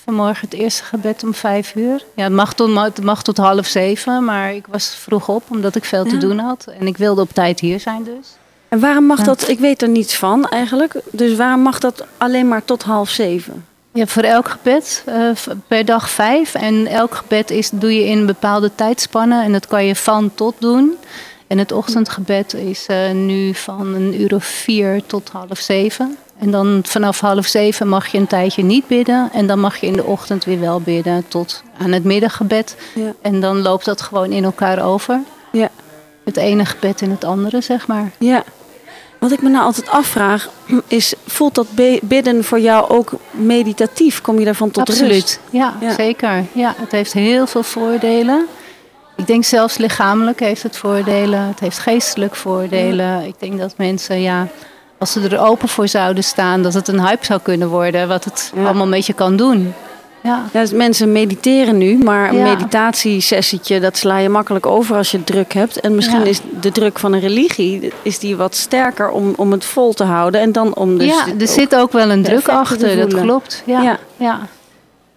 vanmorgen 0.05 0.47
het 0.49 0.59
eerste 0.59 0.83
gebed 0.83 1.23
om 1.23 1.33
vijf 1.33 1.75
uur. 1.75 2.03
Ja, 2.15 2.23
het 2.23 2.33
mag, 2.33 2.53
tot, 2.53 2.75
het 2.81 3.03
mag 3.03 3.23
tot 3.23 3.37
half 3.37 3.67
zeven, 3.67 4.23
maar 4.23 4.53
ik 4.53 4.65
was 4.67 4.87
vroeg 4.95 5.27
op 5.29 5.43
omdat 5.49 5.75
ik 5.75 5.85
veel 5.85 6.03
te 6.05 6.13
Ja. 6.13 6.19
doen 6.19 6.39
had. 6.39 6.67
En 6.79 6.87
ik 6.87 6.97
wilde 6.97 7.21
op 7.21 7.29
tijd 7.33 7.59
hier 7.59 7.79
zijn 7.79 8.03
dus. 8.03 8.27
En 8.69 8.79
waarom 8.79 9.05
mag 9.05 9.17
Ja. 9.17 9.23
dat? 9.23 9.47
Ik 9.47 9.59
weet 9.59 9.81
er 9.81 9.89
niets 9.89 10.15
van 10.15 10.49
eigenlijk. 10.49 10.93
Dus 11.11 11.35
waarom 11.35 11.59
mag 11.61 11.79
dat 11.79 12.05
alleen 12.17 12.47
maar 12.47 12.65
tot 12.65 12.83
half 12.83 13.09
zeven? 13.09 13.65
Ja, 13.93 14.05
voor 14.07 14.23
elk 14.23 14.49
gebed 14.49 15.03
eh, 15.05 15.29
per 15.67 15.85
dag 15.85 16.09
vijf. 16.09 16.55
En 16.55 16.87
elk 16.87 17.15
gebed 17.15 17.51
is, 17.51 17.69
doe 17.73 17.95
je 17.95 18.05
in 18.05 18.17
een 18.17 18.25
bepaalde 18.25 18.71
tijdspanne. 18.75 19.43
En 19.43 19.51
dat 19.51 19.67
kan 19.67 19.85
je 19.85 19.95
van 19.95 20.31
tot 20.35 20.55
doen. 20.59 20.97
En 21.53 21.59
het 21.59 21.71
ochtendgebed 21.71 22.53
is 22.53 22.85
eh, 22.85 23.11
nu 23.11 23.53
van 23.53 23.93
een 23.93 24.21
uur 24.21 24.35
of 24.35 24.43
vier 24.45 25.01
tot 25.05 25.29
half 25.29 25.59
zeven. 25.59 26.17
En 26.39 26.51
dan 26.51 26.81
vanaf 26.85 27.19
half 27.19 27.45
zeven 27.45 27.87
mag 27.87 28.07
je 28.07 28.17
een 28.17 28.27
tijdje 28.27 28.63
niet 28.63 28.87
bidden. 28.87 29.29
En 29.33 29.47
dan 29.47 29.59
mag 29.59 29.77
je 29.77 29.87
in 29.87 29.93
de 29.93 30.03
ochtend 30.03 30.45
weer 30.45 30.59
wel 30.59 30.81
bidden 30.81 31.25
tot 31.27 31.63
aan 31.77 31.91
het 31.91 32.03
middaggebed. 32.03 32.75
Ja. 32.95 33.13
En 33.21 33.39
dan 33.39 33.61
loopt 33.61 33.85
dat 33.85 34.01
gewoon 34.01 34.31
in 34.31 34.43
elkaar 34.43 34.85
over. 34.85 35.19
Ja. 35.51 35.69
Het 36.23 36.37
ene 36.37 36.65
gebed 36.65 37.01
in 37.01 37.09
het 37.09 37.23
andere, 37.23 37.61
zeg 37.61 37.87
maar. 37.87 38.11
Ja. 38.19 38.43
Wat 39.19 39.31
ik 39.31 39.41
me 39.41 39.49
nou 39.49 39.63
altijd 39.65 39.89
afvraag 39.89 40.49
is, 40.87 41.13
voelt 41.25 41.55
dat 41.55 41.67
bidden 42.01 42.43
voor 42.43 42.59
jou 42.59 42.89
ook 42.89 43.11
meditatief? 43.31 44.21
Kom 44.21 44.39
je 44.39 44.45
daarvan 44.45 44.71
tot 44.71 44.89
Absoluut, 44.89 45.11
rust? 45.11 45.39
Ja, 45.49 45.73
Ja. 45.79 45.93
zeker. 45.93 46.45
Ja, 46.51 46.73
het 46.77 46.91
heeft 46.91 47.13
heel 47.13 47.47
veel 47.47 47.63
voordelen. 47.63 48.47
Ik 49.15 49.27
denk 49.27 49.43
zelfs 49.43 49.77
lichamelijk 49.77 50.39
heeft 50.39 50.63
het 50.63 50.77
voordelen. 50.77 51.39
Het 51.47 51.59
heeft 51.59 51.79
geestelijk 51.79 52.35
voordelen. 52.35 53.25
Ik 53.25 53.35
denk 53.39 53.59
dat 53.59 53.73
mensen, 53.77 54.21
ja, 54.21 54.47
als 54.97 55.11
ze 55.11 55.21
er 55.29 55.39
open 55.39 55.67
voor 55.67 55.87
zouden 55.87 56.23
staan, 56.23 56.63
dat 56.63 56.73
het 56.73 56.87
een 56.87 57.05
hype 57.05 57.25
zou 57.25 57.39
kunnen 57.43 57.69
worden. 57.69 58.07
Wat 58.07 58.23
het 58.23 58.51
Ja. 58.55 58.65
allemaal 58.65 58.87
met 58.87 59.05
je 59.05 59.13
kan 59.13 59.35
doen. 59.35 59.73
Ja, 60.23 60.43
Ja, 60.53 60.59
dus 60.61 60.71
mensen 60.71 61.11
mediteren 61.11 61.77
nu, 61.77 61.97
maar 62.03 62.29
een 62.29 62.37
Ja. 62.37 62.43
meditatiesessietje, 62.43 63.79
dat 63.79 63.97
sla 63.97 64.17
je 64.17 64.29
makkelijk 64.29 64.65
over 64.65 64.95
als 64.95 65.11
je 65.11 65.17
het 65.17 65.25
druk 65.25 65.53
hebt. 65.53 65.79
En 65.79 65.95
misschien 65.95 66.25
is 66.25 66.39
de 66.61 66.71
druk 66.71 66.99
van 66.99 67.13
een 67.13 67.19
religie 67.19 67.91
is 68.01 68.19
die 68.19 68.35
wat 68.35 68.55
sterker 68.55 69.09
om, 69.09 69.33
om 69.37 69.51
het 69.51 69.65
vol 69.65 69.93
te 69.93 70.03
houden. 70.03 70.41
En 70.41 70.51
dan 70.51 70.75
om 70.75 70.97
dus 70.97 71.07
ja 71.07 71.25
er 71.27 71.33
ook- 71.41 71.47
zit 71.47 71.75
ook 71.75 71.91
wel 71.91 72.09
een 72.11 72.23
druk 72.23 72.47
achter. 72.49 72.97
Dat 73.09 73.21
klopt. 73.21 73.63
Ja. 73.65 73.97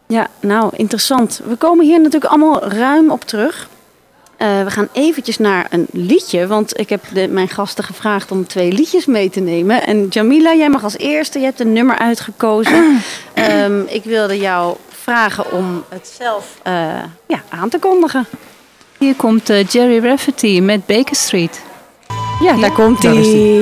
Ja, 0.08 0.26
nou, 0.40 0.70
interessant. 0.72 1.40
We 1.48 1.56
komen 1.56 1.84
hier 1.84 1.98
natuurlijk 1.98 2.32
allemaal 2.32 2.62
ruim 2.68 3.10
op 3.10 3.24
terug. 3.24 3.68
Eh, 4.36 4.62
we 4.62 4.70
gaan 4.70 4.88
eventjes 4.92 5.38
naar 5.38 5.66
een 5.70 5.86
liedje, 5.92 6.46
want 6.46 6.78
ik 6.80 6.88
heb 6.88 7.02
de, 7.12 7.28
mijn 7.28 7.48
gasten 7.48 7.84
gevraagd 7.84 8.30
om 8.30 8.46
twee 8.46 8.72
liedjes 8.72 9.06
mee 9.06 9.30
te 9.30 9.40
nemen. 9.40 9.86
En 9.86 10.06
Jamila, 10.08 10.54
jij 10.54 10.70
mag 10.70 10.82
als 10.82 10.98
eerste, 10.98 11.38
je 11.38 11.44
hebt 11.44 11.60
een 11.60 11.72
nummer 11.72 11.98
uitgekozen. 11.98 12.84
Ehm, 13.34 13.80
ik 13.86 14.04
wilde 14.04 14.38
jou 14.38 14.76
vragen 15.02 15.52
om 15.52 15.84
het 15.88 16.14
zelf 16.18 16.58
eh, 16.62 16.72
ja, 17.26 17.42
aan 17.48 17.68
te 17.68 17.78
kondigen. 17.78 18.26
Hier 18.98 19.14
komt 19.14 19.50
eh, 19.50 19.66
Jerry 19.66 20.04
Rafferty 20.04 20.60
met 20.60 20.86
Baker 20.86 21.16
Street. 21.16 21.60
Ja, 22.40 22.56
daar 22.56 22.72
komt 22.72 23.02
hij. 23.02 23.14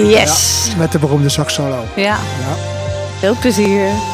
Yes. 0.06 0.68
Met 0.78 0.92
de 0.92 0.98
beroemde 0.98 1.28
sax 1.28 1.54
solo. 1.54 1.84
Ja. 1.96 2.02
Ja. 2.04 2.56
Veel 3.20 3.36
plezier. 3.40 4.13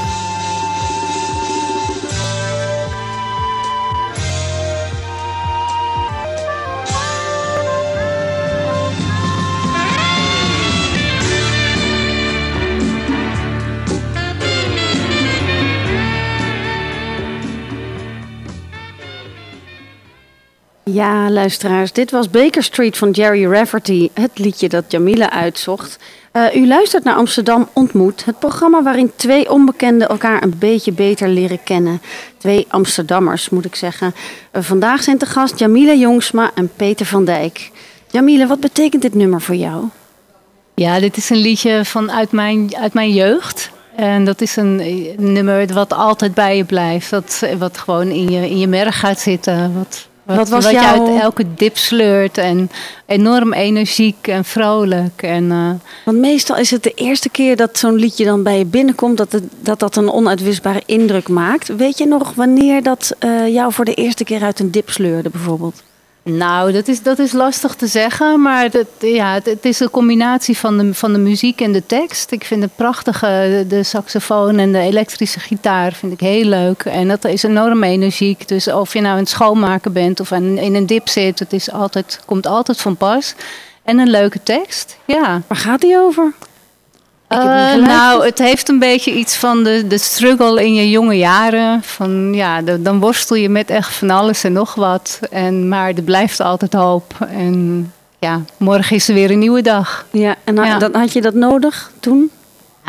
Ja, 20.92 21.30
luisteraars, 21.30 21.92
dit 21.92 22.10
was 22.10 22.30
Baker 22.30 22.62
Street 22.62 22.96
van 22.96 23.10
Jerry 23.10 23.46
Rafferty, 23.46 24.08
het 24.14 24.38
liedje 24.38 24.68
dat 24.68 24.84
Jamila 24.88 25.30
uitzocht. 25.30 25.98
Eh, 26.32 26.54
u 26.54 26.66
luistert 26.66 27.04
naar 27.04 27.14
Amsterdam 27.14 27.68
Ontmoet, 27.72 28.24
het 28.24 28.38
programma 28.38 28.82
waarin 28.82 29.12
twee 29.16 29.50
onbekenden 29.50 30.08
elkaar 30.08 30.42
een 30.42 30.54
beetje 30.58 30.92
beter 30.92 31.28
leren 31.28 31.62
kennen. 31.64 32.02
Twee 32.38 32.66
Amsterdammers, 32.68 33.48
moet 33.48 33.64
ik 33.64 33.74
zeggen. 33.74 34.14
Eh, 34.50 34.62
vandaag 34.62 35.02
zijn 35.02 35.18
te 35.18 35.26
gast 35.26 35.58
Jamila 35.58 35.92
Jongsma 35.92 36.50
en 36.54 36.70
Peter 36.76 37.06
van 37.06 37.24
Dijk. 37.24 37.70
Jamila, 38.10 38.46
wat 38.46 38.60
betekent 38.60 39.02
dit 39.02 39.14
nummer 39.14 39.40
voor 39.40 39.56
jou? 39.56 39.84
Ja, 40.74 41.00
dit 41.00 41.16
is 41.16 41.30
een 41.30 41.36
liedje 41.36 41.84
van 41.84 42.12
uit 42.12 42.32
mijn, 42.32 42.76
uit 42.76 42.94
mijn 42.94 43.12
jeugd. 43.12 43.70
En 43.96 44.24
dat 44.24 44.40
is 44.40 44.56
een, 44.56 45.06
nummer 45.16 45.72
wat 45.72 45.92
altijd 45.92 46.34
bij 46.34 46.56
je 46.56 46.64
blijft. 46.64 47.10
Dat, 47.10 47.42
wat 47.58 47.78
gewoon 47.78 48.08
in 48.08 48.30
je, 48.30 48.50
in 48.50 48.58
je 48.58 48.66
merg 48.66 48.98
gaat 48.98 49.20
zitten. 49.20 49.74
Wat, 49.74 50.08
wat, 50.36 50.48
Wat 50.48 50.48
was 50.48 50.64
wat 50.64 50.72
je 50.72 50.80
jouw- 50.80 51.06
uit 51.12 51.20
elke 51.22 51.44
dip 51.54 51.76
sleurt. 51.76 52.38
En 52.38 52.70
enorm 53.06 53.52
energiek 53.52 54.26
en 54.28 54.44
vrolijk. 54.44 55.22
En, 55.22 55.50
eh, 55.50 55.70
Want 56.04 56.18
meestal 56.18 56.56
is 56.56 56.70
het 56.70 56.82
de 56.82 56.94
eerste 56.94 57.28
keer 57.28 57.56
dat 57.56 57.78
zo'n 57.78 57.94
liedje 57.94 58.24
dan 58.24 58.42
bij 58.42 58.58
je 58.58 58.64
binnenkomt, 58.64 59.16
dat 59.16 59.32
het, 59.32 59.44
dat, 59.60 59.78
dat 59.78 59.96
een 59.96 60.10
onuitwisbare 60.10 60.82
indruk 60.86 61.28
maakt. 61.28 61.76
Weet 61.76 61.98
je 61.98 62.06
nog 62.06 62.32
wanneer 62.34 62.82
dat 62.82 63.14
eh, 63.18 63.48
jou 63.48 63.72
voor 63.72 63.84
de 63.84 63.94
eerste 63.94 64.24
keer 64.24 64.42
uit 64.42 64.60
een 64.60 64.70
dip 64.70 64.90
sleurde, 64.90 65.30
bijvoorbeeld? 65.30 65.82
Nou, 66.36 66.72
dat 66.72 66.88
is, 66.88 67.02
dat 67.02 67.18
is 67.18 67.32
lastig 67.32 67.74
te 67.74 67.86
zeggen, 67.86 68.42
maar 68.42 68.70
dat, 68.70 68.86
ja, 68.98 69.40
het, 69.44 69.64
is 69.64 69.80
een 69.80 69.90
combinatie 69.90 70.58
van 70.58 70.78
de, 70.78 70.94
van 70.94 71.12
de 71.12 71.18
muziek 71.18 71.60
en 71.60 71.72
de 71.72 71.86
tekst. 71.86 72.32
Ik 72.32 72.44
vind 72.44 72.62
het 72.62 72.76
prachtige, 72.76 73.64
de, 73.68 73.82
saxofoon 73.82 74.58
en 74.58 74.72
de 74.72 74.78
elektrische 74.78 75.40
gitaar 75.40 75.92
vind 75.92 76.12
ik 76.12 76.20
heel 76.20 76.44
leuk. 76.44 76.82
En 76.82 77.08
dat 77.08 77.24
is 77.24 77.42
enorm 77.42 77.82
energiek. 77.82 78.48
Dus 78.48 78.68
of 78.68 78.92
je 78.92 79.00
nou 79.00 79.12
aan 79.12 79.20
het 79.20 79.28
schoonmaken 79.28 79.92
bent 79.92 80.20
of 80.20 80.30
in 80.30 80.74
een 80.74 80.86
dip 80.86 81.08
zit, 81.08 81.38
het 81.38 81.52
is 81.52 81.70
altijd, 81.72 82.20
komt 82.24 82.46
altijd 82.46 82.80
van 82.80 82.96
pas. 82.96 83.34
En 83.82 83.98
een 83.98 84.10
leuke 84.10 84.42
tekst, 84.42 84.98
ja. 85.04 85.42
Waar 85.46 85.58
gaat 85.58 85.80
die 85.80 85.98
over? 85.98 86.32
Eh, 87.38 87.74
nou, 87.86 88.24
het 88.24 88.38
heeft 88.38 88.68
een 88.68 88.78
beetje 88.78 89.12
iets 89.14 89.36
van 89.36 89.64
de, 89.64 89.86
de 89.86 89.98
struggle 89.98 90.64
in 90.64 90.74
je 90.74 90.90
jonge 90.90 91.16
jaren. 91.18 91.82
Van, 91.82 92.34
ja, 92.34 92.62
de- 92.62 92.82
dan 92.82 93.00
worstel 93.00 93.36
je 93.36 93.48
met 93.48 93.70
echt 93.70 93.92
van 93.92 94.10
alles 94.10 94.44
en 94.44 94.52
nog 94.52 94.74
wat. 94.74 95.18
En, 95.30 95.68
maar 95.68 95.88
er 95.92 96.02
blijft 96.02 96.40
altijd 96.40 96.72
hoop. 96.72 97.14
En 97.28 97.92
ja, 98.18 98.40
morgen 98.56 98.96
is 98.96 99.08
er 99.08 99.14
weer 99.14 99.30
een 99.30 99.38
nieuwe 99.38 99.62
dag. 99.62 100.06
Ja, 100.10 100.34
en 100.44 100.56
ha- 100.58 100.64
Ja. 100.66 100.78
dan 100.78 100.94
had 100.94 101.12
je 101.12 101.20
dat 101.20 101.34
nodig 101.34 101.90
toen? 102.00 102.30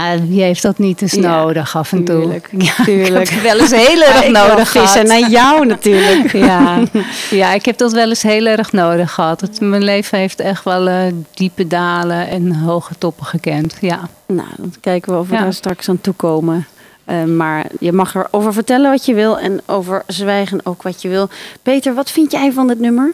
Ja, 0.10 0.24
wie 0.28 0.42
heeft 0.42 0.62
dat 0.62 0.78
niet 0.78 1.02
eens 1.02 1.12
Ja, 1.14 1.42
nodig 1.44 1.76
af 1.76 1.92
en 1.92 2.04
toe? 2.04 2.20
tuurlijk, 2.22 2.50
Ja, 2.78 2.84
tuurlijk. 2.84 3.30
Ik 3.30 3.36
heb 3.36 3.44
het 3.44 3.52
wel 3.52 3.60
eens 3.60 3.88
heel 3.88 4.02
erg 4.14 4.30
nodig 4.30 4.72
gehad. 4.72 5.04
naar 5.04 5.30
jou 5.30 5.66
natuurlijk. 5.66 6.32
Ja. 6.48 6.84
ja, 7.30 7.54
ik 7.54 7.66
heb 7.66 7.78
dat 7.78 7.92
wel 7.92 8.10
eens 8.10 8.22
heel 8.22 8.46
erg 8.46 8.72
nodig 8.72 9.12
gehad. 9.14 9.42
Het, 9.42 9.60
mijn 9.62 9.84
leven 9.84 10.18
heeft 10.18 10.40
echt 10.40 10.64
wel 10.64 10.88
eh, 10.88 11.14
diepe 11.34 11.68
dalen 11.68 12.28
en 12.28 12.56
hoge 12.56 12.94
toppen 12.98 13.26
gekend. 13.26 13.76
Ja. 13.82 14.00
Nou, 14.28 14.48
dan 14.58 14.74
kijken 14.82 15.14
we 15.14 15.20
of 15.20 15.28
we 15.28 15.36
Ja. 15.36 15.42
daar 15.42 15.54
straks 15.54 15.90
aan 15.90 16.02
toe 16.02 16.14
komen. 16.14 16.68
Eh, 17.06 17.24
maar 17.24 17.66
je 17.80 17.92
mag 17.92 18.16
erover 18.16 18.54
vertellen 18.54 18.92
wat 18.92 19.06
je 19.06 19.14
wil 19.14 19.40
en 19.40 19.62
over 19.66 20.04
zwijgen 20.08 20.60
ook 20.66 20.82
wat 20.82 21.02
je 21.02 21.08
wil. 21.10 21.30
Peter, 21.64 21.94
wat 21.94 22.12
vind 22.12 22.32
jij 22.32 22.52
van 22.52 22.68
dit 22.68 22.80
nummer? 22.80 23.14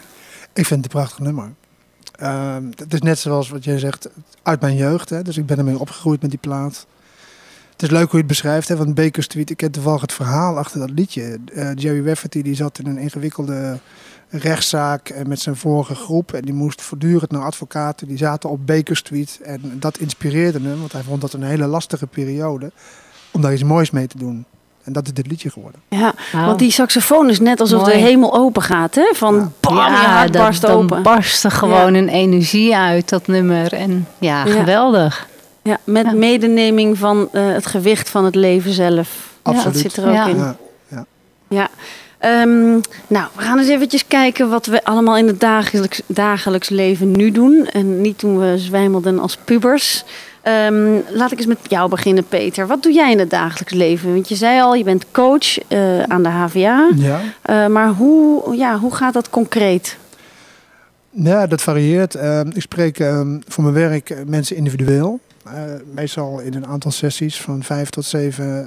Ik 0.54 0.66
vind 0.66 0.84
het 0.84 0.94
een 0.94 1.00
prachtig 1.00 1.18
nummer. 1.18 1.52
Ehm, 2.18 2.64
het 2.76 2.94
is 2.94 3.00
net 3.00 3.18
zoals 3.18 3.48
wat 3.48 3.64
jij 3.64 3.78
zegt, 3.78 4.08
uit 4.42 4.60
mijn 4.60 4.76
jeugd. 4.76 5.10
Hè, 5.10 5.22
dus 5.22 5.36
ik 5.36 5.46
ben 5.46 5.58
ermee 5.58 5.78
opgegroeid 5.78 6.20
met 6.20 6.30
die 6.30 6.38
plaat. 6.38 6.86
Het 7.72 7.82
is 7.82 7.90
leuk 7.90 8.10
hoe 8.10 8.12
je 8.12 8.18
het 8.18 8.26
beschrijft, 8.26 8.68
hè, 8.68 8.76
want 8.76 8.94
Baker 8.94 9.22
Street, 9.22 9.50
ik 9.50 9.56
ken 9.56 9.70
toevallig 9.70 10.00
het 10.00 10.12
verhaal 10.12 10.58
achter 10.58 10.80
dat 10.80 10.90
liedje. 10.90 11.38
Eh, 11.54 11.70
Jerry 11.74 12.06
Rafferty 12.06 12.42
die 12.42 12.54
zat 12.54 12.78
in 12.78 12.86
een 12.86 12.98
ingewikkelde 12.98 13.78
rechtszaak 14.28 15.08
eh, 15.08 15.26
met 15.26 15.40
zijn 15.40 15.56
vorige 15.56 15.94
groep. 15.94 16.32
En 16.32 16.42
die 16.42 16.54
moest 16.54 16.82
voortdurend 16.82 17.30
naar 17.30 17.42
advocaten. 17.42 18.08
Die 18.08 18.16
zaten 18.16 18.50
op 18.50 18.66
Baker 18.66 18.96
Street. 18.96 19.40
En 19.42 19.60
dat 19.74 19.98
inspireerde 19.98 20.60
hem, 20.60 20.78
want 20.78 20.92
hij 20.92 21.02
vond 21.02 21.20
dat 21.20 21.32
een 21.32 21.42
hele 21.42 21.66
lastige 21.66 22.06
periode. 22.06 22.72
Om 23.30 23.40
daar 23.40 23.52
iets 23.52 23.62
moois 23.62 23.90
mee 23.90 24.06
te 24.06 24.18
doen. 24.18 24.44
En 24.88 24.94
dat 24.94 25.06
is 25.06 25.12
dit 25.12 25.26
liedje 25.26 25.50
geworden. 25.50 25.80
Ja, 25.88 26.14
want 26.32 26.58
die 26.58 26.70
saxofoon 26.70 27.28
is 27.30 27.40
net 27.40 27.60
alsof 27.60 27.80
Mooi. 27.80 27.92
de 27.92 27.98
hemel 27.98 28.34
open 28.34 28.62
gaat. 28.62 28.94
Hè? 28.94 29.10
Van 29.14 29.34
Ja. 29.34 29.48
bam, 29.60 29.76
je 29.76 29.82
hart 29.82 30.32
dat- 30.32 30.42
barst 30.42 30.60
dan 30.60 30.70
open. 30.70 31.02
barst 31.02 31.44
er 31.44 31.50
gewoon 31.50 31.94
een 31.94 32.08
energie 32.08 32.76
uit, 32.76 33.08
dat 33.08 33.26
nummer. 33.26 33.72
En 33.72 34.06
ja, 34.18 34.44
Ja. 34.44 34.52
geweldig. 34.52 35.26
Ja, 35.62 35.78
met 35.84 36.04
Ja. 36.06 36.12
medeneming 36.12 36.98
van 36.98 37.28
eh, 37.32 37.46
het 37.52 37.66
gewicht 37.66 38.08
van 38.08 38.24
het 38.24 38.34
leven 38.34 38.72
zelf. 38.72 39.08
Absoluut. 39.42 39.64
Dat 39.72 39.82
zit 39.82 39.96
er 39.96 40.06
ook 40.08 40.14
Ja. 40.14 40.26
in. 40.26 40.36
Ja. 40.88 41.04
Ja. 41.48 41.68
Ehm, 42.18 42.70
nou, 43.06 43.26
we 43.36 43.42
gaan 43.42 43.58
eens 43.58 43.68
eventjes 43.68 44.06
kijken 44.06 44.48
wat 44.50 44.66
we 44.66 44.84
allemaal 44.84 45.16
in 45.16 45.26
het 45.26 45.40
dagelijks, 45.40 46.02
dagelijks 46.06 46.68
leven 46.68 47.10
nu 47.10 47.30
doen. 47.30 47.66
En 47.72 48.00
niet 48.00 48.18
toen 48.18 48.38
we 48.38 48.58
zwijmelden 48.58 49.18
als 49.18 49.36
pubers. 49.44 50.04
Ehm, 50.48 51.00
laat 51.10 51.32
ik 51.32 51.38
eens 51.38 51.46
met 51.46 51.58
jou 51.62 51.88
beginnen, 51.88 52.24
Peter. 52.28 52.66
Wat 52.66 52.82
doe 52.82 52.92
jij 52.92 53.12
in 53.12 53.18
het 53.18 53.30
dagelijks 53.30 53.72
leven? 53.72 54.12
Want 54.12 54.28
je 54.28 54.34
zei 54.34 54.60
al, 54.60 54.74
je 54.74 54.84
bent 54.84 55.10
coach 55.10 55.58
eh, 55.68 56.02
aan 56.02 56.22
de 56.22 56.28
HVA. 56.28 56.90
Ja. 56.96 57.20
Uh, 57.50 57.66
maar 57.66 57.88
hoe, 57.88 58.56
ja, 58.56 58.78
hoe 58.78 58.94
gaat 58.94 59.12
dat 59.12 59.30
concreet? 59.30 59.98
Ja, 61.10 61.46
dat 61.46 61.62
varieert. 61.62 62.16
Uh, 62.16 62.40
ik 62.40 62.62
spreek 62.62 62.98
ehm, 62.98 63.38
voor 63.46 63.64
mijn 63.64 63.74
werk 63.74 64.14
mensen 64.26 64.56
individueel. 64.56 65.20
meestal 65.94 66.38
in 66.38 66.54
een 66.54 66.66
aantal 66.66 66.90
sessies 66.90 67.40
van 67.40 67.62
vijf 67.62 67.90
tot 67.90 68.04
zeven 68.04 68.66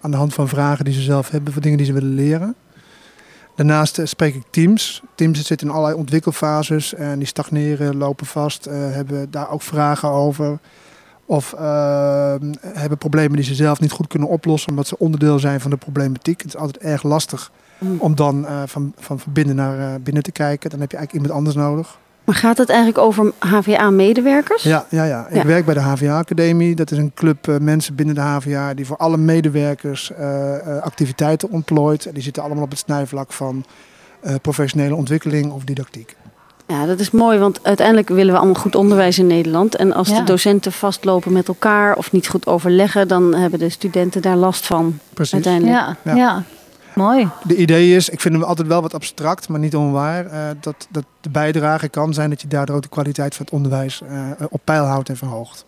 aan 0.00 0.10
de 0.10 0.16
hand 0.16 0.34
van 0.34 0.48
vragen 0.48 0.84
die 0.84 0.94
ze 0.94 1.00
zelf 1.00 1.30
hebben, 1.30 1.52
voor 1.52 1.62
dingen 1.62 1.78
die 1.78 1.86
ze 1.86 1.92
willen 1.92 2.14
leren. 2.14 2.54
Daarnaast 3.56 4.00
spreek 4.04 4.34
ik 4.34 4.42
teams. 4.50 5.02
Teams 5.14 5.46
zitten 5.46 5.66
in 5.66 5.72
allerlei 5.72 5.98
ontwikkelfases 5.98 6.94
en 6.94 7.18
die 7.18 7.26
stagneren, 7.26 7.96
lopen 7.96 8.26
vast, 8.26 8.64
hebben 8.70 9.30
daar 9.30 9.50
ook 9.50 9.62
vragen 9.62 10.08
over. 10.08 10.58
Of 11.26 11.54
uh, 11.54 12.34
hebben 12.62 12.98
problemen 12.98 13.36
die 13.36 13.44
ze 13.44 13.54
zelf 13.54 13.80
niet 13.80 13.92
goed 13.92 14.06
kunnen 14.06 14.28
oplossen 14.28 14.70
omdat 14.70 14.86
ze 14.86 14.98
onderdeel 14.98 15.38
zijn 15.38 15.60
van 15.60 15.70
de 15.70 15.76
problematiek. 15.76 16.42
Het 16.42 16.54
is 16.54 16.56
altijd 16.56 16.84
erg 16.84 17.02
lastig 17.02 17.50
mm. 17.78 17.96
om 17.98 18.14
dan 18.14 18.42
uh, 18.42 18.62
van, 18.66 18.92
van 18.98 19.20
binnen 19.28 19.56
naar 19.56 19.78
uh, 19.78 19.94
binnen 20.02 20.22
te 20.22 20.32
kijken. 20.32 20.70
Dan 20.70 20.80
heb 20.80 20.90
je 20.90 20.96
eigenlijk 20.96 21.26
iemand 21.26 21.46
anders 21.46 21.66
nodig. 21.66 21.98
Maar 22.24 22.34
gaat 22.34 22.58
het 22.58 22.68
eigenlijk 22.68 22.98
over 22.98 23.32
HVA-medewerkers? 23.38 24.62
Ja, 24.62 24.86
ja, 24.88 25.04
ja, 25.04 25.28
ik 25.28 25.42
werk 25.42 25.64
bij 25.64 25.74
de 25.74 25.80
HVA-academie. 25.80 26.74
Dat 26.74 26.90
is 26.90 26.98
een 26.98 27.12
club 27.14 27.46
uh, 27.46 27.56
mensen 27.58 27.94
binnen 27.94 28.14
de 28.14 28.20
HVA 28.20 28.74
die 28.74 28.86
voor 28.86 28.96
alle 28.96 29.16
medewerkers 29.16 30.12
activiteiten 30.80 31.50
ontplooit. 31.50 32.06
En 32.06 32.14
die 32.14 32.22
zitten 32.22 32.42
allemaal 32.42 32.64
op 32.64 32.70
het 32.70 32.78
snijvlak 32.78 33.32
van 33.32 33.64
professionele 34.42 34.94
ontwikkeling 34.94 35.52
of 35.52 35.64
didactiek. 35.64 36.16
Ja, 36.66 36.86
dat 36.86 37.00
is 37.00 37.10
mooi, 37.10 37.38
want 37.38 37.64
uiteindelijk 37.64 38.08
willen 38.08 38.32
we 38.32 38.38
allemaal 38.38 38.62
goed 38.62 38.74
onderwijs 38.74 39.18
in 39.18 39.26
Nederland. 39.26 39.76
En 39.76 39.92
als 39.92 40.08
de 40.08 40.24
docenten 40.24 40.72
vastlopen 40.72 41.32
met 41.32 41.48
elkaar 41.48 41.96
of 41.96 42.12
niet 42.12 42.28
goed 42.28 42.46
overleggen, 42.46 43.08
dan 43.08 43.34
hebben 43.34 43.58
de 43.58 43.68
studenten 43.68 44.22
daar 44.22 44.36
last 44.36 44.66
van. 44.66 44.98
Precies. 45.14 45.34
Uiteindelijk. 45.34 45.76
Ja, 45.76 45.96
ja. 46.02 46.14
ja. 46.14 46.42
mooi. 46.94 47.28
De 47.42 47.56
idee 47.56 47.96
is, 47.96 48.08
ik 48.08 48.20
vind 48.20 48.34
hem 48.34 48.42
altijd 48.42 48.68
wel 48.68 48.82
wat 48.82 48.94
abstract, 48.94 49.48
maar 49.48 49.60
niet 49.60 49.76
onwaar, 49.76 50.26
uh, 50.26 50.32
dat, 50.60 50.86
dat 50.90 51.04
de 51.20 51.30
bijdrage 51.30 51.88
kan 51.88 52.14
zijn 52.14 52.30
dat 52.30 52.40
je 52.40 52.48
daardoor 52.48 52.76
ook 52.76 52.82
de 52.82 52.88
kwaliteit 52.88 53.34
van 53.34 53.44
het 53.44 53.54
onderwijs 53.54 54.02
uh, 54.10 54.30
op 54.50 54.60
peil 54.64 54.84
houdt 54.84 55.08
en 55.08 55.16
verhoogt. 55.16 55.64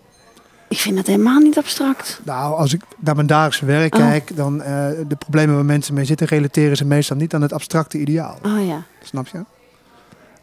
Ik 0.69 0.79
vind 0.79 0.97
dat 0.97 1.07
helemaal 1.07 1.41
niet 1.41 1.59
abstract. 1.59 2.21
Nou, 2.25 2.55
als 2.55 2.75
ik 2.75 2.83
naar 2.99 3.15
mijn 3.15 3.27
dagelijkse 3.27 3.65
werk 3.65 3.95
oh. 3.95 4.01
kijk, 4.01 4.37
dan 4.37 4.55
uh, 4.57 4.65
de 5.09 5.17
problemen 5.19 5.55
waar 5.55 5.65
mensen 5.65 5.95
mee 5.95 6.05
zitten, 6.05 6.27
relateren 6.27 6.77
ze 6.77 6.85
meestal 6.85 7.17
niet 7.17 7.35
aan 7.35 7.43
het 7.43 7.53
abstracte 7.53 7.99
ideaal. 7.99 8.39
Oh 8.43 8.67
ja. 8.67 8.83
Snap 9.03 9.27
je? 9.27 9.45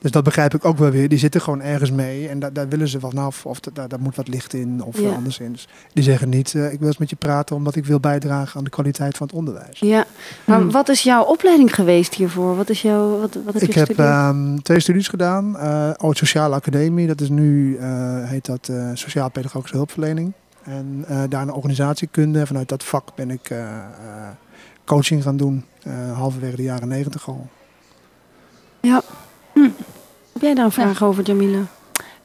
Dus 0.03 0.11
dat 0.11 0.23
begrijp 0.23 0.53
ik 0.53 0.65
ook 0.65 0.77
wel 0.77 0.89
weer. 0.89 1.09
Die 1.09 1.17
zitten 1.17 1.41
gewoon 1.41 1.61
ergens 1.61 1.91
mee 1.91 2.27
en 2.27 2.39
daar, 2.39 2.53
daar 2.53 2.67
willen 2.67 2.87
ze 2.87 2.99
vanaf. 2.99 3.45
Of 3.45 3.59
daar, 3.59 3.87
daar 3.87 3.99
moet 3.99 4.15
wat 4.15 4.27
licht 4.27 4.53
in 4.53 4.83
of 4.83 4.99
ja. 4.99 5.11
anderszins. 5.13 5.67
Die 5.93 6.03
zeggen 6.03 6.29
niet, 6.29 6.53
uh, 6.53 6.71
ik 6.71 6.79
wil 6.79 6.87
eens 6.87 6.97
met 6.97 7.09
je 7.09 7.15
praten 7.15 7.55
omdat 7.55 7.75
ik 7.75 7.85
wil 7.85 7.99
bijdragen 7.99 8.57
aan 8.57 8.63
de 8.63 8.69
kwaliteit 8.69 9.17
van 9.17 9.27
het 9.27 9.35
onderwijs. 9.35 9.79
Ja, 9.79 10.05
maar 10.45 10.59
hmm. 10.59 10.71
wat 10.71 10.89
is 10.89 11.01
jouw 11.01 11.23
opleiding 11.23 11.75
geweest 11.75 12.13
hiervoor? 12.13 12.55
Wat 12.55 12.69
is 12.69 12.81
jouw, 12.81 13.19
wat, 13.19 13.37
wat 13.45 13.53
heb 13.53 13.63
ik 13.63 13.73
je 13.73 13.79
heb 13.79 13.99
um, 13.99 14.61
twee 14.63 14.79
studies 14.79 15.07
gedaan. 15.07 15.55
Uh, 15.55 15.89
ooit 15.97 16.17
Sociale 16.17 16.55
Academie, 16.55 17.07
dat 17.07 17.21
is 17.21 17.29
nu, 17.29 17.77
uh, 17.77 18.29
heet 18.29 18.45
dat 18.45 18.71
Sociaal-Pedagogische 18.93 19.75
Hulpverlening. 19.75 20.33
En 20.63 21.05
daarna 21.29 21.51
organisatiekunde. 21.51 22.45
Vanuit 22.45 22.69
dat 22.69 22.83
vak 22.83 23.15
ben 23.15 23.31
ik 23.31 23.55
coaching 24.85 25.23
gaan 25.23 25.37
doen, 25.37 25.65
halverwege 26.13 26.55
de 26.55 26.63
jaren 26.63 26.87
negentig 26.87 27.27
al. 27.27 27.47
Ja. 28.81 29.01
Heb 30.33 30.41
jij 30.41 30.53
daar 30.53 30.65
een 30.65 30.71
vraag 30.71 30.99
ja. 30.99 31.05
over, 31.05 31.23
Jamila? 31.23 31.59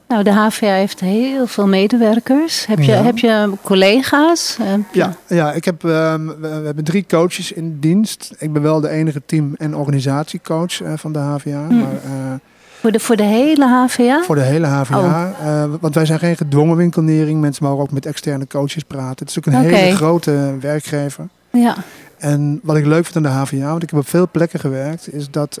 Nou, 0.09 0.23
de 0.23 0.33
HVA 0.33 0.73
heeft 0.73 0.99
heel 0.99 1.47
veel 1.47 1.67
medewerkers. 1.67 2.65
Heb 2.65 2.79
je, 2.79 2.91
ja. 2.91 3.03
heb 3.03 3.17
je 3.17 3.51
collega's? 3.61 4.57
Ja, 4.91 5.15
ja 5.27 5.53
ik 5.53 5.65
heb, 5.65 5.83
uh, 5.83 6.15
we, 6.39 6.47
hebben 6.47 6.83
drie 6.83 7.05
coaches 7.07 7.51
in 7.51 7.79
dienst. 7.79 8.33
Ik 8.37 8.53
ben 8.53 8.61
wel 8.61 8.81
de 8.81 8.89
enige 8.89 9.21
team- 9.25 9.55
en 9.57 9.75
organisatiecoach 9.75 10.81
uh, 10.81 10.93
van 10.95 11.11
de 11.11 11.19
HVA. 11.19 11.67
Hm. 11.67 11.79
Maar, 11.79 11.91
uh, 11.91 12.33
voor, 12.79 12.91
de, 12.91 12.99
voor 12.99 13.15
de 13.15 13.23
hele 13.23 13.67
HVA? 13.67 14.23
Voor 14.23 14.35
de 14.35 14.41
hele 14.41 14.67
HVA. 14.67 15.33
Oh. 15.41 15.73
want 15.79 15.95
wij 15.95 16.05
zijn 16.05 16.19
geen 16.19 16.37
gedwongen 16.37 16.75
winkelnering. 16.75 17.41
Mensen 17.41 17.65
mogen 17.65 17.81
ook 17.81 17.91
met 17.91 18.05
externe 18.05 18.47
coaches 18.47 18.83
praten. 18.83 19.25
Het 19.25 19.29
is 19.29 19.37
ook 19.37 19.45
een 19.45 19.65
okay. 19.65 19.79
hele 19.79 19.95
grote 19.95 20.55
werkgever. 20.59 21.27
Ja. 21.51 21.75
En 22.17 22.59
wat 22.63 22.75
ik 22.75 22.85
leuk 22.85 23.05
vind 23.05 23.15
aan 23.15 23.31
de 23.31 23.57
HVA, 23.57 23.69
want 23.69 23.83
ik 23.83 23.89
heb 23.89 23.99
op 23.99 24.07
veel 24.07 24.27
plekken 24.31 24.59
gewerkt, 24.59 25.13
is 25.13 25.29
dat 25.31 25.59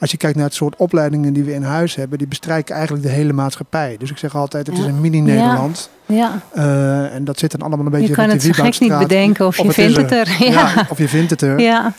als 0.00 0.10
je 0.10 0.16
kijkt 0.16 0.36
naar 0.36 0.44
het 0.44 0.54
soort 0.54 0.76
opleidingen 0.76 1.32
die 1.32 1.44
we 1.44 1.52
in 1.52 1.62
huis 1.62 1.94
hebben, 1.94 2.18
die 2.18 2.26
bestrijken 2.26 2.74
eigenlijk 2.74 3.04
de 3.04 3.12
hele 3.12 3.32
maatschappij. 3.32 3.96
Dus 3.98 4.10
ik 4.10 4.18
zeg 4.18 4.36
altijd, 4.36 4.66
het 4.66 4.76
ja. 4.76 4.82
is 4.82 4.88
een 4.88 5.00
mini-Nederland. 5.00 5.90
Ja. 6.06 6.42
ja. 6.54 6.62
Uh, 6.62 7.14
en 7.14 7.24
dat 7.24 7.38
zit 7.38 7.50
dan 7.50 7.60
allemaal 7.60 7.84
een 7.84 7.92
beetje 7.92 8.08
je 8.08 8.14
kan 8.14 8.28
het 8.28 8.44
gek 8.44 8.80
niet 8.80 8.98
bedenken 8.98 9.46
of, 9.46 9.58
of 9.58 9.66
je 9.66 9.72
vindt 9.72 9.96
het 9.96 10.10
er. 10.10 10.28
er. 10.40 10.48
Ja. 10.50 10.86
of 10.90 10.98
je 10.98 11.08
vindt 11.08 11.30
het 11.30 11.42
er. 11.42 11.60
Ja. 11.60 11.92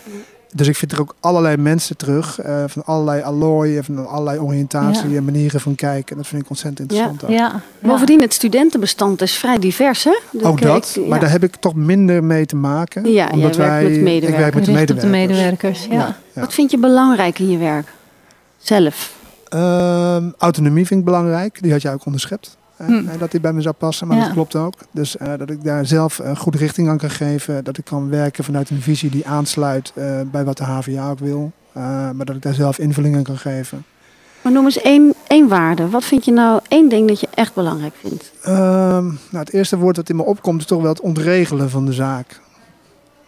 Dus 0.54 0.68
ik 0.68 0.76
vind 0.76 0.92
er 0.92 1.00
ook 1.00 1.16
allerlei 1.20 1.58
mensen 1.58 1.98
terug, 1.98 2.46
uh, 2.46 2.64
van 2.68 2.86
allerlei 2.86 3.22
allooien, 3.22 3.84
van 3.84 4.08
allerlei 4.08 4.40
oriëntatie 4.40 5.10
ja. 5.10 5.18
en 5.18 5.26
manieren 5.26 5.62
van 5.62 5.76
kijken. 5.76 6.10
En 6.12 6.18
dat 6.18 6.28
vind 6.28 6.42
ik 6.42 6.50
ontzettend 6.50 6.92
interessant. 6.92 7.22
Ja. 7.22 7.28
Ja. 7.38 7.62
Bovendien, 7.88 8.22
het 8.22 8.34
studentenbestand 8.34 9.22
is 9.22 9.34
vrij 9.34 9.60
divers, 9.60 10.04
hè? 10.04 10.20
Dat 10.32 10.44
ook 10.44 10.62
dat, 10.62 10.96
ik, 10.96 11.08
maar 11.08 11.20
daar 11.20 11.32
heb 11.32 11.44
ik 11.44 11.56
toch 11.56 11.76
minder 11.76 12.24
mee 12.24 12.46
te 12.46 12.56
maken. 12.56 13.12
Ja, 13.12 13.30
omdat 13.32 13.56
wij, 13.56 13.84
met 13.84 14.02
medewerkers. 14.02 14.32
Ik 14.32 14.38
werk 14.38 14.56
met 14.56 14.66
de 14.66 14.72
medewerkers. 14.72 15.02
De 15.02 15.10
medewerkers 15.10 15.86
ja. 15.90 16.18
Wat 16.34 16.54
vind 16.54 16.72
je 16.72 16.78
belangrijk 16.78 17.40
in 17.40 17.50
je 17.50 17.58
werk? 17.58 17.88
Zelf? 18.58 19.14
Uh, 19.54 20.32
autonomie 20.38 20.86
vind 20.86 21.00
ik 21.00 21.06
belangrijk. 21.06 21.62
Die 21.62 21.72
had 21.72 21.82
jij 21.82 21.94
ook 21.94 22.06
onderschept. 22.06 22.58
Hm. 22.86 23.18
Dat 23.18 23.32
die 23.32 23.40
bij 23.40 23.54
me 23.54 23.62
zou 23.62 23.76
passen, 23.76 24.08
maar 24.08 24.18
ja. 24.18 24.24
dat 24.24 24.34
klopt 24.34 24.56
ook. 24.56 24.74
Dus 24.92 25.16
uh, 25.16 25.28
dat 25.38 25.50
ik 25.50 25.64
daar 25.64 25.86
zelf 25.86 26.20
een 26.20 26.38
goede 26.38 26.58
richting 26.58 26.90
aan 26.90 26.98
kan 26.98 27.10
geven. 27.10 27.64
Dat 27.64 27.78
ik 27.78 27.86
kan 27.86 28.10
werken 28.10 28.44
vanuit 28.44 28.70
een 28.70 28.82
visie 28.82 29.10
die 29.10 29.28
aansluit 29.28 29.94
uh, 29.96 30.22
bij 30.32 30.44
wat 30.44 30.58
de 30.58 30.64
HVA 30.64 31.10
ook 31.10 31.20
wil. 31.20 31.52
Uh, 31.78 31.84
maar 31.84 32.26
dat 32.26 32.36
ik 32.36 32.42
daar 32.42 32.54
zelf 32.54 32.80
invulling 32.80 33.16
aan 33.16 33.24
kan 33.24 33.38
geven. 33.38 33.86
Maar 34.42 34.52
noem 34.52 34.66
eens 34.66 34.82
één, 34.82 35.14
één 35.28 35.48
waarde. 35.48 35.90
Wat 35.90 36.04
vind 36.04 36.26
je 36.26 36.32
nou 36.32 36.60
één 36.68 36.90
ding 36.90 37.08
dat 37.08 37.20
je 37.20 37.28
echt 37.34 37.54
belangrijk 37.54 37.94
vindt? 38.00 38.32
Ehm, 38.42 39.06
nou, 39.06 39.18
het 39.32 39.54
eerste 39.54 39.78
woord 39.78 39.96
dat 39.96 40.10
in 40.10 40.16
me 40.16 40.24
opkomt 40.24 40.62
is 40.62 40.68
toch 40.68 40.82
wel 40.82 40.92
het 40.92 41.02
ontregelen 41.02 41.70
van 41.70 41.86
de 41.86 41.94
zaak. 41.94 42.42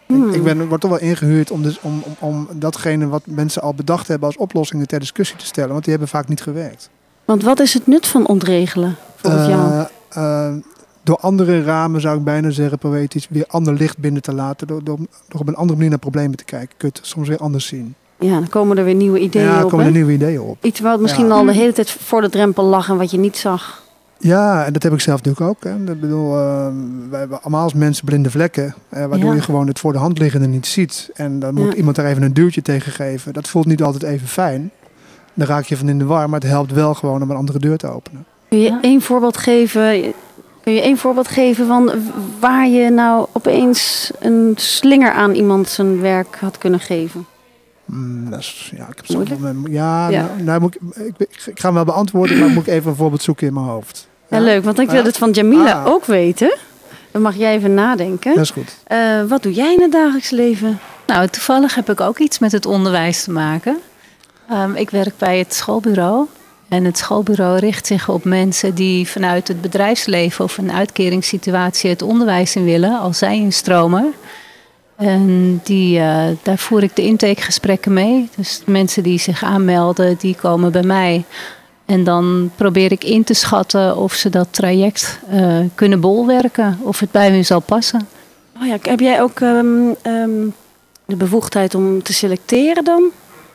Hmm. 0.06 0.30
Ik, 0.30 0.36
ik 0.36 0.44
ben, 0.44 0.68
word 0.68 0.82
toch 0.82 0.90
wel 0.90 1.00
ingehuurd 1.00 1.52
om, 1.52 1.64
dus, 1.64 1.80
om, 1.82 2.04
om, 2.06 2.16
om 2.20 2.48
datgene 2.60 3.08
wat 3.08 3.22
mensen 3.26 3.62
al 3.62 3.74
bedacht 3.74 4.08
hebben 4.08 4.28
als 4.28 4.38
oplossingen 4.38 4.88
ter 4.88 5.00
discussie 5.00 5.38
te 5.38 5.46
stellen. 5.46 5.72
Want 5.72 5.84
die 5.84 5.92
hebben 5.92 6.10
vaak 6.10 6.28
niet 6.28 6.42
gewerkt. 6.42 6.90
Want 7.26 7.44
wat 7.44 7.60
is 7.60 7.74
het 7.74 7.88
nut 7.88 8.08
van 8.08 8.28
ontregelen 8.28 8.96
volgens 9.16 9.48
jou? 9.48 9.72
Uh, 9.72 9.86
uh, 10.18 10.54
door 11.04 11.18
andere 11.18 11.64
ramen 11.64 12.02
zou 12.02 12.18
ik 12.18 12.24
bijna 12.24 12.50
zeggen, 12.50 12.78
poëtisch, 12.78 13.28
weer 13.30 13.46
ander 13.48 13.74
licht 13.74 13.98
binnen 13.98 14.22
te 14.22 14.34
laten. 14.34 14.68
Door, 14.68 14.84
door, 14.84 14.98
door 15.28 15.42
op 15.42 15.48
een 15.48 15.56
andere 15.56 15.74
manier 15.74 15.90
naar 15.90 16.00
problemen 16.00 16.38
te 16.38 16.44
kijken. 16.44 16.78
Kun 16.78 16.90
je 16.94 17.00
het 17.00 17.08
soms 17.08 17.28
weer 17.28 17.38
anders 17.38 17.66
zien. 17.66 17.96
Ja, 18.20 18.34
dan 18.34 18.50
komen 18.50 18.78
er 18.78 18.84
weer 18.84 18.96
nieuwe 18.96 19.20
ideeën 19.20 19.46
ja, 19.46 19.64
op. 19.64 19.70
komen 19.70 19.86
er 19.86 19.92
nieuwe 19.92 20.12
ideeën 20.12 20.42
op. 20.42 20.58
Iets 20.62 20.80
wat 20.80 21.00
misschien 21.00 21.28
ja. 21.28 21.34
al 21.34 21.46
de 21.46 21.54
hele 21.54 21.74
tijd 21.74 21.92
voor 21.92 22.22
de 22.22 22.30
drempel 22.30 22.64
lag 22.64 22.90
en 22.90 22.98
wat 22.98 23.12
je 23.12 23.18
niet 23.18 23.38
zag. 23.38 23.82
Ja, 24.18 24.66
en 24.66 24.74
dat 24.74 24.84
heb 24.84 24.94
ik 24.94 25.00
zelf 25.00 25.24
natuurlijk 25.24 25.50
ook. 25.50 25.64
Hè. 25.64 25.92
Ik 25.92 26.00
bedoel, 26.00 26.38
uh, 26.38 26.68
wij 27.10 27.20
hebben 27.20 27.42
allemaal 27.42 27.64
als 27.64 27.74
mensen 27.74 28.06
blinde 28.06 28.32
vlekken, 28.32 28.64
uh, 28.94 29.06
waardoor 29.06 29.30
ja. 29.30 29.36
je 29.36 29.42
gewoon 29.42 29.68
het 29.68 29.80
voor 29.80 29.94
de 29.94 30.00
hand 30.00 30.20
liggende 30.20 30.48
niet 30.48 30.68
ziet. 30.68 31.10
En 31.14 31.40
dan 31.40 31.54
moet 31.54 31.72
ja. 31.72 31.78
iemand 31.78 31.96
daar 31.96 32.06
even 32.06 32.24
een 32.24 32.34
duwtje 32.34 32.62
tegen 32.62 32.92
geven. 32.92 33.34
Dat 33.34 33.48
voelt 33.48 33.66
niet 33.66 33.84
altijd 33.84 34.04
even 34.04 34.28
fijn. 34.28 34.72
Dan 35.34 35.48
raak 35.48 35.66
je 35.66 35.78
van 35.78 35.90
in 35.90 35.98
de 35.98 36.06
war, 36.06 36.30
maar 36.30 36.40
het 36.40 36.50
helpt 36.50 36.72
wel 36.72 36.94
gewoon 36.94 37.22
om 37.22 37.30
een 37.30 37.38
andere 37.38 37.60
deur 37.60 37.78
te 37.78 37.88
openen. 37.88 38.26
Kun 38.50 38.60
je 38.60 38.78
één 38.82 39.02
voorbeeld 39.02 39.38
geven? 39.38 40.14
Kun 40.64 40.74
je 40.74 40.82
één 40.82 40.98
voorbeeld 40.98 41.28
geven 41.28 41.68
van 41.68 41.92
waar 42.40 42.68
je 42.68 42.90
nou 42.90 43.28
opeens 43.32 44.12
een 44.20 44.54
slinger 44.56 45.12
aan 45.12 45.34
iemand 45.34 45.70
zijn 45.70 46.02
werk 46.02 46.38
had 46.40 46.58
kunnen 46.58 46.80
geven? 46.80 47.26
Mm, 47.86 48.30
dat 48.30 48.40
is, 48.40 48.72
ja, 48.76 48.88
ik 48.88 48.96
heb 48.96 49.06
zoveel. 49.06 49.38
Ja, 49.70 50.10
ja. 50.10 50.22
Nou, 50.22 50.44
nou, 50.44 50.62
moet 50.62 50.76
ik, 50.76 50.82
ik, 51.18 51.44
ik, 51.46 51.60
ga 51.60 51.66
hem 51.66 51.74
wel 51.74 51.86
beantwoorden, 51.86 52.40
maar 52.40 52.50
moet 52.50 52.68
ik 52.68 52.74
even 52.74 52.90
een 52.90 52.96
voorbeeld 52.96 53.22
zoeken 53.22 53.48
in 53.48 53.54
mijn 53.54 53.66
hoofd. 53.66 54.08
Ja, 54.28 54.40
leuk, 54.40 54.64
want 54.64 54.80
ik 54.80 54.90
wil 54.90 55.04
het 55.04 55.18
van 55.18 55.32
Jamila 55.32 55.72
ah. 55.72 55.86
ook 55.86 56.06
weten. 56.06 56.58
Dan 57.12 57.22
mag 57.22 57.36
jij 57.36 57.56
even 57.56 57.74
nadenken. 57.74 58.34
Dat 58.36 58.44
is 58.44 58.50
goed. 58.50 58.78
Uh, 58.92 59.24
wat 59.24 59.44
doe 59.44 59.54
jij 59.54 59.74
in 59.74 59.82
het 59.82 59.92
dagelijks 59.92 60.30
leven? 60.30 60.80
Nou, 61.08 61.28
toevallig 61.28 61.76
heb 61.76 61.90
ik 61.90 62.02
ook 62.02 62.18
iets 62.18 62.40
met 62.40 62.52
het 62.52 62.66
onderwijs 62.66 63.24
te 63.24 63.32
maken. 63.32 63.78
Um, 64.52 64.76
ik 64.76 64.90
werk 64.90 65.18
bij 65.18 65.38
het 65.38 65.54
schoolbureau. 65.54 66.28
En 66.70 66.86
het 66.86 66.98
schoolbureau 66.98 67.60
richt 67.60 67.88
zich 67.88 68.10
op 68.10 68.24
mensen 68.24 68.76
die 68.76 69.08
vanuit 69.08 69.48
het 69.48 69.62
bedrijfsleven 69.62 70.46
of 70.46 70.58
een 70.58 70.72
uitkeringssituatie 70.72 71.90
het 71.90 72.02
onderwijs 72.02 72.56
in 72.56 72.64
willen, 72.64 73.00
als 73.00 73.18
zij 73.18 73.36
instromen. 73.36 74.14
En 74.96 75.60
die, 75.64 76.00
uh, 76.00 76.24
daar 76.44 76.58
voer 76.58 76.84
ik 76.84 76.96
de 76.96 77.02
intakegesprekken 77.02 77.94
mee. 77.94 78.30
Dus 78.36 78.62
mensen 78.66 79.04
die 79.04 79.20
zich 79.20 79.44
aanmelden, 79.44 80.16
die 80.20 80.36
komen 80.36 80.72
bij 80.72 80.84
mij. 80.84 81.26
En 81.86 82.04
dan 82.04 82.52
probeer 82.56 82.92
ik 82.92 83.04
in 83.04 83.24
te 83.24 83.34
schatten 83.34 83.98
of 83.98 84.14
ze 84.14 84.30
dat 84.30 84.48
traject 84.52 85.20
uh, 85.34 85.58
kunnen 85.76 86.00
bolwerken, 86.00 86.80
of 86.82 87.00
het 87.00 87.12
bij 87.12 87.30
hun 87.30 87.46
zal 87.46 87.60
passen. 87.60 88.08
Oh 88.62 88.68
ja, 88.68 88.78
heb 88.82 89.00
jij 89.00 89.22
ook 89.22 89.40
um, 89.40 89.96
um, 90.08 90.54
de 91.06 91.16
bevoegdheid 91.16 91.76
om 91.76 92.04
te 92.04 92.14
selecteren 92.14 92.84
dan? 92.84 93.04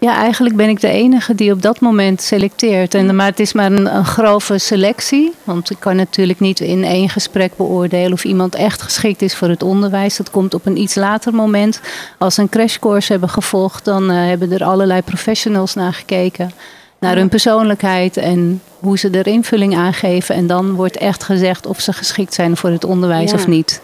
Ja, 0.01 0.17
eigenlijk 0.17 0.57
ben 0.57 0.69
ik 0.69 0.81
de 0.81 0.89
enige 0.89 1.35
die 1.35 1.53
op 1.53 1.63
dat 1.63 1.81
moment 1.81 2.23
selecteert. 2.23 2.95
En, 2.95 3.17
maar 3.17 3.27
het 3.27 3.41
is 3.41 3.53
maar 3.53 3.73
een, 3.73 3.95
een, 3.97 4.05
grove 4.05 4.59
selectie. 4.59 5.33
Want 5.45 5.71
ik 5.71 5.77
kan 5.81 5.97
natuurlijk 5.97 6.41
niet 6.41 6.61
in 6.61 6.85
één 6.85 7.09
gesprek 7.09 7.57
beoordelen 7.57 8.13
of 8.13 8.25
iemand 8.25 8.55
echt 8.55 8.83
geschikt 8.83 9.23
is 9.23 9.35
voor 9.37 9.49
het 9.49 9.63
onderwijs. 9.63 10.17
Dat 10.17 10.31
komt 10.31 10.55
op 10.55 10.67
een 10.67 10.81
iets 10.81 10.95
later 10.95 11.35
moment. 11.35 11.81
Als 12.19 12.35
ze 12.35 12.41
een 12.41 12.49
crashcourse 12.49 13.13
hebben 13.13 13.29
gevolgd, 13.29 13.85
dan 13.85 14.11
uh, 14.11 14.27
hebben 14.27 14.53
er 14.53 14.65
allerlei 14.65 15.03
professionals 15.03 15.75
naar 15.75 15.93
gekeken. 15.93 16.51
Naar 16.99 17.17
hun 17.17 17.29
persoonlijkheid 17.29 18.17
en 18.17 18.63
hoe 18.79 18.99
ze 18.99 19.11
er 19.11 19.27
invulling 19.27 19.77
aan 19.77 19.95
geven. 19.95 20.35
En 20.35 20.47
dan 20.47 20.75
wordt 20.75 20.97
echt 20.97 21.23
gezegd 21.23 21.67
of 21.67 21.81
ze 21.81 21.93
geschikt 21.93 22.35
zijn 22.35 22.57
voor 22.57 22.71
het 22.71 22.85
onderwijs 22.85 23.31
Ja. 23.31 23.37
of 23.37 23.47
niet. 23.47 23.81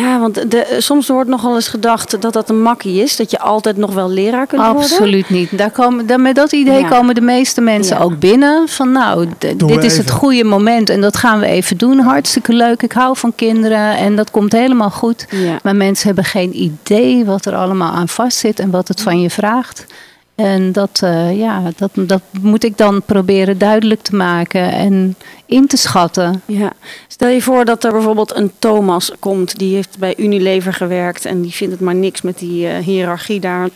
Ja, 0.00 0.20
want 0.20 0.50
de, 0.50 0.76
soms 0.78 1.08
wordt 1.08 1.30
nogal 1.30 1.54
eens 1.54 1.68
gedacht 1.68 2.20
dat 2.20 2.32
dat 2.32 2.48
een 2.48 2.62
makkie 2.62 3.02
is. 3.02 3.16
Dat 3.16 3.30
je 3.30 3.38
altijd 3.38 3.76
nog 3.76 3.94
wel 3.94 4.10
leraar 4.10 4.46
kunt 4.46 4.62
worden. 4.62 4.82
Absoluut 4.82 5.30
niet. 5.30 5.58
Daar 5.58 5.70
komen, 5.70 6.06
daar, 6.06 6.20
met 6.20 6.34
dat 6.34 6.52
idee 6.52 6.80
Ja. 6.80 6.88
komen 6.88 7.14
de 7.14 7.20
meeste 7.20 7.60
mensen 7.60 7.96
Ja. 7.96 8.02
ook 8.02 8.18
binnen. 8.18 8.68
Van 8.68 8.92
nou, 8.92 9.28
dit 9.56 9.84
is 9.84 9.96
het 9.96 10.10
goede 10.10 10.44
moment 10.44 10.88
en 10.90 11.00
dat 11.00 11.16
gaan 11.16 11.38
we 11.40 11.46
even 11.46 11.76
doen. 11.76 11.98
Hartstikke 11.98 12.52
leuk. 12.52 12.82
Ik 12.82 12.92
hou 12.92 13.16
van 13.16 13.34
kinderen 13.34 13.96
en 13.96 14.16
dat 14.16 14.30
komt 14.30 14.52
helemaal 14.52 14.90
goed. 14.90 15.26
Ja. 15.30 15.58
Maar 15.62 15.76
mensen 15.76 16.06
hebben 16.06 16.24
geen 16.24 16.62
idee 16.62 17.24
wat 17.24 17.44
er 17.44 17.54
allemaal 17.54 17.92
aan 17.92 18.08
vastzit 18.08 18.58
en 18.58 18.70
wat 18.70 18.88
het 18.88 19.00
van 19.00 19.20
je 19.20 19.30
vraagt. 19.30 19.86
En 20.36 20.72
dat, 20.72 21.00
eh, 21.02 21.38
ja, 21.38 21.62
dat, 21.76 21.90
dat 21.94 22.22
moet 22.40 22.64
ik 22.64 22.78
dan 22.78 23.02
proberen 23.02 23.58
duidelijk 23.58 24.02
te 24.02 24.16
maken 24.16 24.72
en 24.72 25.16
in 25.46 25.66
te 25.66 25.76
schatten. 25.76 26.42
Ja. 26.44 26.72
Stel 27.08 27.28
je 27.28 27.42
voor 27.42 27.64
dat 27.64 27.84
er 27.84 27.92
bijvoorbeeld 27.92 28.36
een 28.36 28.52
Thomas 28.58 29.12
komt. 29.18 29.58
Die 29.58 29.74
heeft 29.74 29.98
bij 29.98 30.14
Unilever 30.16 30.72
gewerkt. 30.72 31.24
En 31.24 31.42
die 31.42 31.52
vindt 31.52 31.72
het 31.72 31.82
maar 31.82 31.94
niks 31.94 32.22
met 32.22 32.38
die 32.38 32.68
eh, 32.68 32.84
hiërarchie 32.84 33.40
daar. 33.40 33.68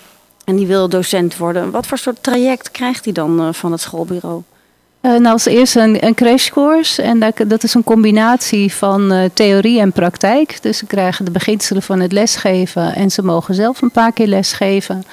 En 0.44 0.56
die 0.56 0.66
wil 0.66 0.88
docent 0.88 1.36
worden. 1.36 1.70
Wat 1.70 1.86
voor 1.86 1.98
soort 1.98 2.22
traject 2.22 2.70
krijgt 2.70 3.04
hij 3.04 3.12
dan 3.12 3.40
eh, 3.40 3.48
van 3.52 3.72
het 3.72 3.80
schoolbureau? 3.80 4.42
Nou, 5.02 5.26
als 5.26 5.44
eerste 5.44 5.80
een, 5.80 6.06
een 6.06 6.14
crashcourse. 6.14 7.02
En 7.02 7.20
dat, 7.20 7.34
dat 7.46 7.62
is 7.62 7.74
een 7.74 7.84
combinatie 7.84 8.72
van 8.72 9.30
theorie 9.34 9.80
en 9.80 9.92
praktijk. 9.92 10.62
Dus 10.62 10.78
ze 10.78 10.86
krijgen 10.86 11.24
de 11.24 11.30
beginselen 11.30 11.82
van 11.82 12.00
het 12.00 12.12
lesgeven. 12.12 12.94
En 12.94 13.10
ze 13.10 13.22
mogen 13.22 13.54
zelf 13.54 13.82
een 13.82 13.90
paar 13.90 14.12
keer 14.12 14.26
lesgeven. 14.26 15.04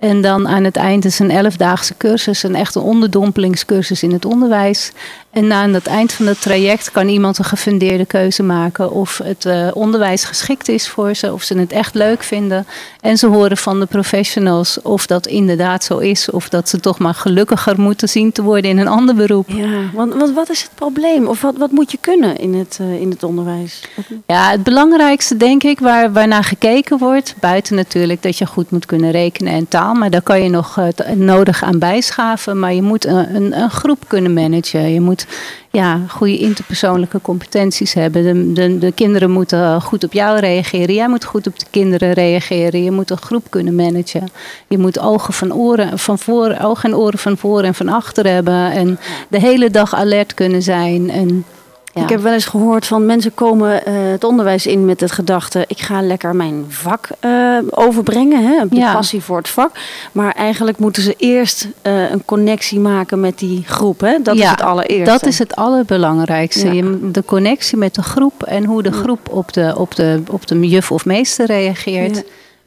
En 0.00 0.20
dan 0.20 0.48
aan 0.48 0.64
het 0.64 0.76
eind 0.76 1.04
is 1.04 1.18
een 1.18 1.30
elfdaagse 1.30 1.94
cursus. 1.96 2.42
Een 2.42 2.54
echte 2.54 2.80
onderdompelingscursus 2.80 4.02
in 4.02 4.12
het 4.12 4.24
onderwijs. 4.24 4.92
En 5.30 5.52
aan 5.52 5.74
het 5.74 5.86
eind 5.86 6.12
van 6.12 6.26
het 6.26 6.40
traject 6.40 6.90
kan 6.90 7.08
iemand 7.08 7.38
een 7.38 7.44
gefundeerde 7.44 8.06
keuze 8.06 8.42
maken. 8.42 8.92
Of 8.92 9.20
het 9.24 9.44
eh, 9.44 9.68
onderwijs 9.72 10.24
geschikt 10.24 10.68
is 10.68 10.88
voor 10.88 11.14
ze. 11.14 11.32
Of 11.32 11.42
ze 11.42 11.58
het 11.58 11.72
echt 11.72 11.94
leuk 11.94 12.22
vinden. 12.22 12.66
En 13.00 13.18
ze 13.18 13.26
horen 13.26 13.56
van 13.56 13.80
de 13.80 13.86
professionals 13.86 14.82
of 14.82 15.06
dat 15.06 15.26
inderdaad 15.26 15.84
zo 15.84 15.98
is. 15.98 16.30
Of 16.30 16.48
dat 16.48 16.68
ze 16.68 16.80
toch 16.80 16.98
maar 16.98 17.14
gelukkiger 17.14 17.80
moeten 17.80 18.08
zien 18.08 18.32
te 18.32 18.42
worden 18.42 18.70
in 18.70 18.78
een 18.78 18.88
ander 18.88 19.14
beroep. 19.14 19.48
Ja, 19.48 19.80
want, 19.92 20.14
want 20.14 20.34
wat 20.34 20.50
is 20.50 20.62
het 20.62 20.70
probleem? 20.74 21.26
Of 21.26 21.40
wat, 21.40 21.56
wat 21.56 21.70
moet 21.70 21.90
je 21.90 21.98
kunnen 22.00 22.36
in 22.36 22.54
het, 22.54 22.78
eh, 22.80 23.00
in 23.00 23.10
het 23.10 23.22
onderwijs? 23.22 23.80
Ja, 24.26 24.50
het 24.50 24.62
belangrijkste 24.62 25.36
denk 25.36 25.62
ik 25.62 25.80
waar, 25.80 26.12
waarnaar 26.12 26.44
gekeken 26.44 26.98
wordt, 26.98 27.34
buiten 27.40 27.76
natuurlijk 27.76 28.22
dat 28.22 28.38
je 28.38 28.46
goed 28.46 28.70
moet 28.70 28.86
kunnen 28.86 29.10
rekenen 29.10 29.52
en 29.52 29.68
taal, 29.68 29.89
maar 29.94 30.10
daar 30.10 30.22
kan 30.22 30.42
je 30.42 30.48
nog 30.48 30.78
eh, 30.78 30.88
t- 30.88 31.16
nodig 31.16 31.62
aan 31.62 31.78
bijschaven. 31.78 32.58
Maar 32.58 32.74
je 32.74 32.82
moet 32.82 33.06
een, 33.06 33.34
een, 33.34 33.58
een 33.60 33.70
groep 33.70 33.98
kunnen 34.06 34.32
managen. 34.32 34.92
Je 34.92 35.00
moet 35.00 35.26
ja, 35.70 36.00
goede 36.08 36.38
interpersoonlijke 36.38 37.20
competenties 37.22 37.92
hebben. 37.92 38.22
De, 38.22 38.52
de, 38.52 38.78
de 38.78 38.92
kinderen 38.92 39.30
moeten 39.30 39.82
goed 39.82 40.04
op 40.04 40.12
jou 40.12 40.38
reageren. 40.38 40.94
Jij 40.94 41.08
moet 41.08 41.24
goed 41.24 41.46
op 41.46 41.58
de 41.58 41.66
kinderen 41.70 42.12
reageren. 42.12 42.82
Je 42.82 42.90
moet 42.90 43.10
een 43.10 43.20
groep 43.20 43.46
kunnen 43.48 43.74
managen. 43.74 44.28
Je 44.68 44.78
moet 44.78 44.98
ogen 44.98 45.34
van 45.34 45.54
oren 45.54 45.98
van 45.98 46.18
voor, 46.18 46.56
ogen 46.62 46.90
en 46.90 46.96
oren 46.96 47.18
van 47.18 47.36
voor 47.36 47.62
en 47.62 47.74
van 47.74 47.88
achter 47.88 48.26
hebben. 48.26 48.72
En 48.72 48.98
de 49.28 49.40
hele 49.40 49.70
dag 49.70 49.94
alert 49.94 50.34
kunnen 50.34 50.62
zijn. 50.62 51.10
En, 51.10 51.44
ja. 51.92 52.02
Ik 52.02 52.08
heb 52.08 52.20
wel 52.20 52.32
eens 52.32 52.44
gehoord 52.46 52.86
van 52.86 53.06
mensen 53.06 53.34
komen 53.34 53.84
eh, 53.86 53.94
het 54.10 54.24
onderwijs 54.24 54.66
in 54.66 54.84
met 54.84 55.00
het 55.00 55.12
gedachte: 55.12 55.64
ik 55.68 55.80
ga 55.80 56.02
lekker 56.02 56.36
mijn 56.36 56.64
vak 56.68 57.08
eh, 57.20 57.58
overbrengen, 57.70 58.44
hè, 58.46 58.68
de 58.68 58.76
Ja. 58.76 58.92
passie 58.92 59.22
voor 59.22 59.36
het 59.36 59.48
vak. 59.48 59.70
Maar 60.12 60.32
eigenlijk 60.34 60.78
moeten 60.78 61.02
ze 61.02 61.14
eerst 61.18 61.68
eh, 61.82 62.10
een 62.10 62.24
connectie 62.24 62.78
maken 62.80 63.20
met 63.20 63.38
die 63.38 63.62
groep. 63.66 64.00
Hè? 64.00 64.18
Dat 64.22 64.36
is 64.36 64.48
het 64.50 64.62
allereerste. 64.62 65.12
Dat 65.12 65.26
is 65.26 65.38
het 65.38 65.56
allerbelangrijkste. 65.56 66.98
De 67.12 67.24
connectie 67.24 67.78
met 67.78 67.94
de 67.94 68.02
groep 68.02 68.42
en 68.42 68.64
hoe 68.64 68.82
de 68.82 68.92
groep 68.92 69.28
op 69.30 69.52
de, 69.52 69.74
op 69.76 69.94
de, 69.94 70.22
op 70.30 70.46
de 70.46 70.68
juf 70.68 70.92
of 70.92 71.04
meester 71.04 71.46
reageert. 71.46 72.24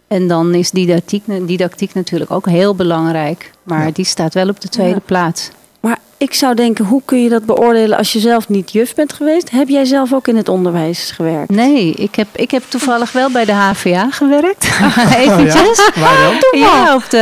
En 0.08 0.28
dan 0.28 0.54
is 0.54 0.72
didactiek, 0.72 1.24
didactiek 1.48 1.94
natuurlijk 1.94 2.32
ook 2.32 2.46
heel 2.46 2.76
belangrijk. 2.76 3.52
Maar 3.64 3.94
die 3.94 4.06
staat 4.06 4.34
wel 4.34 4.50
op 4.50 4.62
de 4.62 4.70
tweede 4.70 4.94
Ja. 4.94 5.02
plaats. 5.06 5.50
Ik 6.24 6.34
zou 6.34 6.56
denken: 6.56 6.86
hoe 6.86 7.02
kun 7.06 7.24
je 7.24 7.30
dat 7.30 7.46
beoordelen 7.46 7.98
als 7.98 8.14
je 8.14 8.20
zelf 8.20 8.50
niet 8.50 8.72
juf 8.72 8.96
bent 8.96 9.14
geweest? 9.14 9.50
Heb 9.50 9.68
jij 9.68 9.86
zelf 9.86 10.14
ook 10.14 10.28
in 10.28 10.36
het 10.36 10.50
onderwijs 10.50 11.12
gewerkt? 11.12 11.50
Nee, 11.50 11.92
ik 11.92 12.16
heb, 12.16 12.28
ik 12.36 12.52
heb 12.52 12.64
toevallig 12.68 13.12
wel 13.12 13.32
bij 13.32 13.46
de 13.46 13.52
HVA 13.52 14.12
gewerkt. 14.12 14.64
Eventjes. 15.26 15.80
Oh, 15.80 16.02
Waar 16.02 16.40
dan? 16.52 16.60
Ja, 16.60 16.96
op, 16.96 17.10
de, 17.10 17.18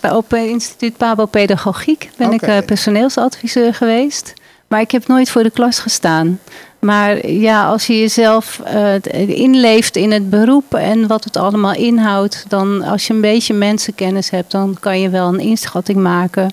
eh, 0.00 0.16
op 0.16 0.30
het 0.30 0.44
instituut 0.44 0.96
Pabopedagogiek 0.96 2.10
ben 2.16 2.32
ik 2.32 2.42
eh, 2.42 2.56
personeelsadviseur 2.66 3.74
geweest. 3.74 4.32
Maar 4.68 4.80
ik 4.80 4.90
heb 4.90 5.06
nooit 5.06 5.30
voor 5.30 5.42
de 5.42 5.50
klas 5.50 5.78
gestaan. 5.78 6.40
Maar 6.78 7.30
ja, 7.30 7.66
als 7.66 7.86
je 7.86 7.98
jezelf 7.98 8.60
eh, 8.64 8.94
inleeft 9.26 9.96
in 9.96 10.12
het 10.12 10.30
beroep 10.30 10.74
en 10.74 11.06
wat 11.06 11.24
het 11.24 11.36
allemaal 11.36 11.74
inhoudt, 11.74 12.44
dan 12.48 12.82
als 12.82 13.06
je 13.06 13.14
een 13.14 13.20
beetje 13.20 13.54
mensenkennis 13.54 14.30
hebt, 14.30 14.50
dan 14.50 14.76
kan 14.80 15.00
je 15.00 15.08
wel 15.08 15.28
een 15.28 15.40
inschatting 15.40 15.98
maken. 15.98 16.52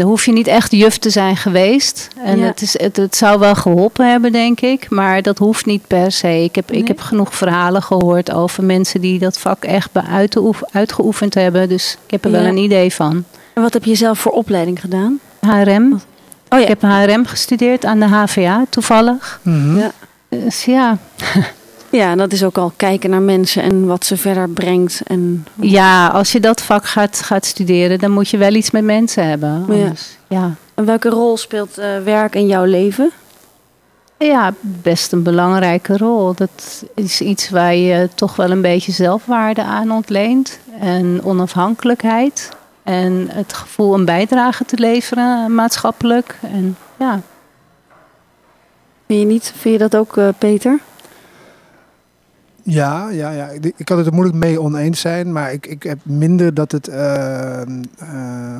Dan 0.00 0.08
hoef 0.08 0.24
je 0.24 0.32
niet 0.32 0.46
echt 0.46 0.72
juf 0.72 0.98
te 0.98 1.10
zijn 1.10 1.36
geweest. 1.36 2.08
En 2.24 2.38
Ja. 2.38 2.44
het, 2.46 2.60
is, 2.62 2.78
het, 2.78 2.96
het 2.96 3.16
zou 3.16 3.38
wel 3.38 3.54
geholpen 3.54 4.10
hebben, 4.10 4.32
denk 4.32 4.60
ik. 4.60 4.90
Maar 4.90 5.22
dat 5.22 5.38
hoeft 5.38 5.66
niet 5.66 5.86
per 5.86 6.12
se. 6.12 6.42
Ik 6.42 6.54
heb, 6.54 6.70
Nee? 6.70 6.80
ik 6.80 6.88
heb 6.88 7.00
genoeg 7.00 7.34
verhalen 7.34 7.82
gehoord 7.82 8.32
over 8.32 8.64
mensen 8.64 9.00
die 9.00 9.18
dat 9.18 9.38
vak 9.38 9.64
echt 9.64 9.90
uitgeoefend 10.72 11.34
hebben. 11.34 11.68
Dus 11.68 11.96
ik 12.04 12.10
heb 12.10 12.24
er 12.24 12.30
wel 12.30 12.44
een 12.44 12.56
idee 12.56 12.94
van. 12.94 13.24
En 13.54 13.62
wat 13.62 13.72
heb 13.72 13.84
je 13.84 13.94
zelf 13.94 14.18
voor 14.18 14.32
opleiding 14.32 14.80
gedaan? 14.80 15.18
HRM. 15.40 15.92
Oh 15.92 16.00
ja. 16.48 16.58
Ik 16.58 16.68
heb 16.68 16.82
HRM 16.82 17.26
gestudeerd 17.26 17.84
aan 17.84 17.98
de 18.00 18.06
HVA, 18.06 18.64
toevallig. 18.70 19.40
Mhm. 19.42 19.78
Ja. 19.78 19.90
Dus 20.28 20.64
ja, 20.64 20.98
Ja, 21.90 22.10
en 22.10 22.18
dat 22.18 22.32
is 22.32 22.44
ook 22.44 22.58
al 22.58 22.72
kijken 22.76 23.10
naar 23.10 23.22
mensen 23.22 23.62
en 23.62 23.86
wat 23.86 24.04
ze 24.04 24.16
verder 24.16 24.48
brengt. 24.48 25.02
En 25.06 25.46
ja 25.54 26.06
als 26.06 26.32
je 26.32 26.40
dat 26.40 26.62
vak 26.62 26.84
gaat, 26.86 27.22
gaat 27.22 27.44
studeren, 27.44 27.98
dan 27.98 28.10
moet 28.10 28.28
je 28.28 28.36
wel 28.36 28.54
iets 28.54 28.70
met 28.70 28.84
mensen 28.84 29.28
hebben. 29.28 29.64
Ja. 29.68 29.82
Anders, 29.82 30.16
ja. 30.28 30.54
En 30.74 30.84
welke 30.84 31.08
rol 31.08 31.36
speelt 31.36 31.78
eh, 31.78 31.98
werk 32.04 32.34
in 32.34 32.46
jouw 32.46 32.64
leven? 32.64 33.10
Ja, 34.18 34.54
best 34.60 35.12
een 35.12 35.22
belangrijke 35.22 35.96
rol. 35.96 36.34
Dat 36.34 36.84
is 36.94 37.20
iets 37.20 37.50
waar 37.50 37.74
je 37.74 38.08
toch 38.14 38.36
wel 38.36 38.50
een 38.50 38.62
beetje 38.62 38.92
zelfwaarde 38.92 39.62
aan 39.62 39.90
ontleent. 39.90 40.58
En 40.80 41.20
onafhankelijkheid. 41.24 42.48
En 42.82 43.28
het 43.30 43.52
gevoel 43.52 43.94
een 43.94 44.04
bijdrage 44.04 44.64
te 44.64 44.78
leveren, 44.78 45.44
eh, 45.44 45.50
maatschappelijk. 45.50 46.38
En 46.42 46.76
ja, 46.98 47.20
Vind 49.10 49.22
je 49.22 49.28
niet? 49.28 49.52
Vind 49.56 49.74
je 49.74 49.88
dat 49.88 49.96
ook, 49.96 50.16
eh, 50.16 50.28
Peter? 50.38 50.78
Ja, 52.72 53.08
ja, 53.08 53.30
ja. 53.30 53.48
Ik, 53.60 53.84
kan 53.84 53.98
het 53.98 54.06
er 54.06 54.12
moeilijk 54.12 54.38
mee 54.38 54.60
oneens 54.60 55.00
zijn, 55.00 55.32
maar 55.32 55.52
ik, 55.52 55.66
ik 55.66 55.82
heb 55.82 55.98
minder 56.02 56.54
dat 56.54 56.72
het 56.72 56.88
eh, 56.88 57.60
eh, 57.60 57.68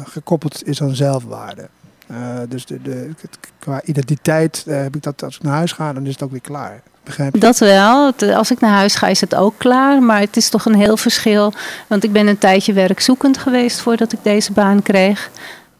gekoppeld 0.05 0.67
is 0.67 0.83
aan 0.83 0.95
zelfwaarde. 0.95 1.69
Eh, 2.11 2.17
dus 2.49 2.67
de, 2.67 2.83
de, 2.83 3.11
qua 3.59 3.81
identiteit 3.85 4.65
eh, 4.67 4.83
heb 4.83 4.97
ik 4.97 5.03
dat 5.03 5.23
als 5.23 5.37
ik 5.37 5.43
naar 5.43 5.55
huis 5.55 5.73
ga, 5.73 5.93
dan 5.93 6.07
is 6.07 6.13
het 6.13 6.23
ook 6.23 6.31
weer 6.31 6.41
klaar. 6.41 6.81
Begrijp 7.03 7.35
je? 7.35 7.41
dat 7.41 7.59
wel. 7.59 8.13
Als 8.35 8.51
ik 8.51 8.61
naar 8.61 8.75
huis 8.75 8.95
ga, 8.95 9.07
is 9.07 9.21
het 9.21 9.35
ook 9.35 9.55
klaar. 9.57 10.03
Maar 10.03 10.21
het 10.21 10.37
is 10.37 10.49
toch 10.49 10.65
een 10.65 10.75
heel 10.75 10.97
verschil. 10.97 11.53
Want 11.87 12.05
ik 12.05 12.13
ben 12.13 12.27
een 12.27 12.39
tijdje 12.39 12.73
werkzoekend 12.73 13.39
geweest 13.39 13.81
voordat 13.81 14.13
ik 14.13 14.19
deze 14.23 14.53
baan 14.53 14.83
kreeg. 14.83 15.31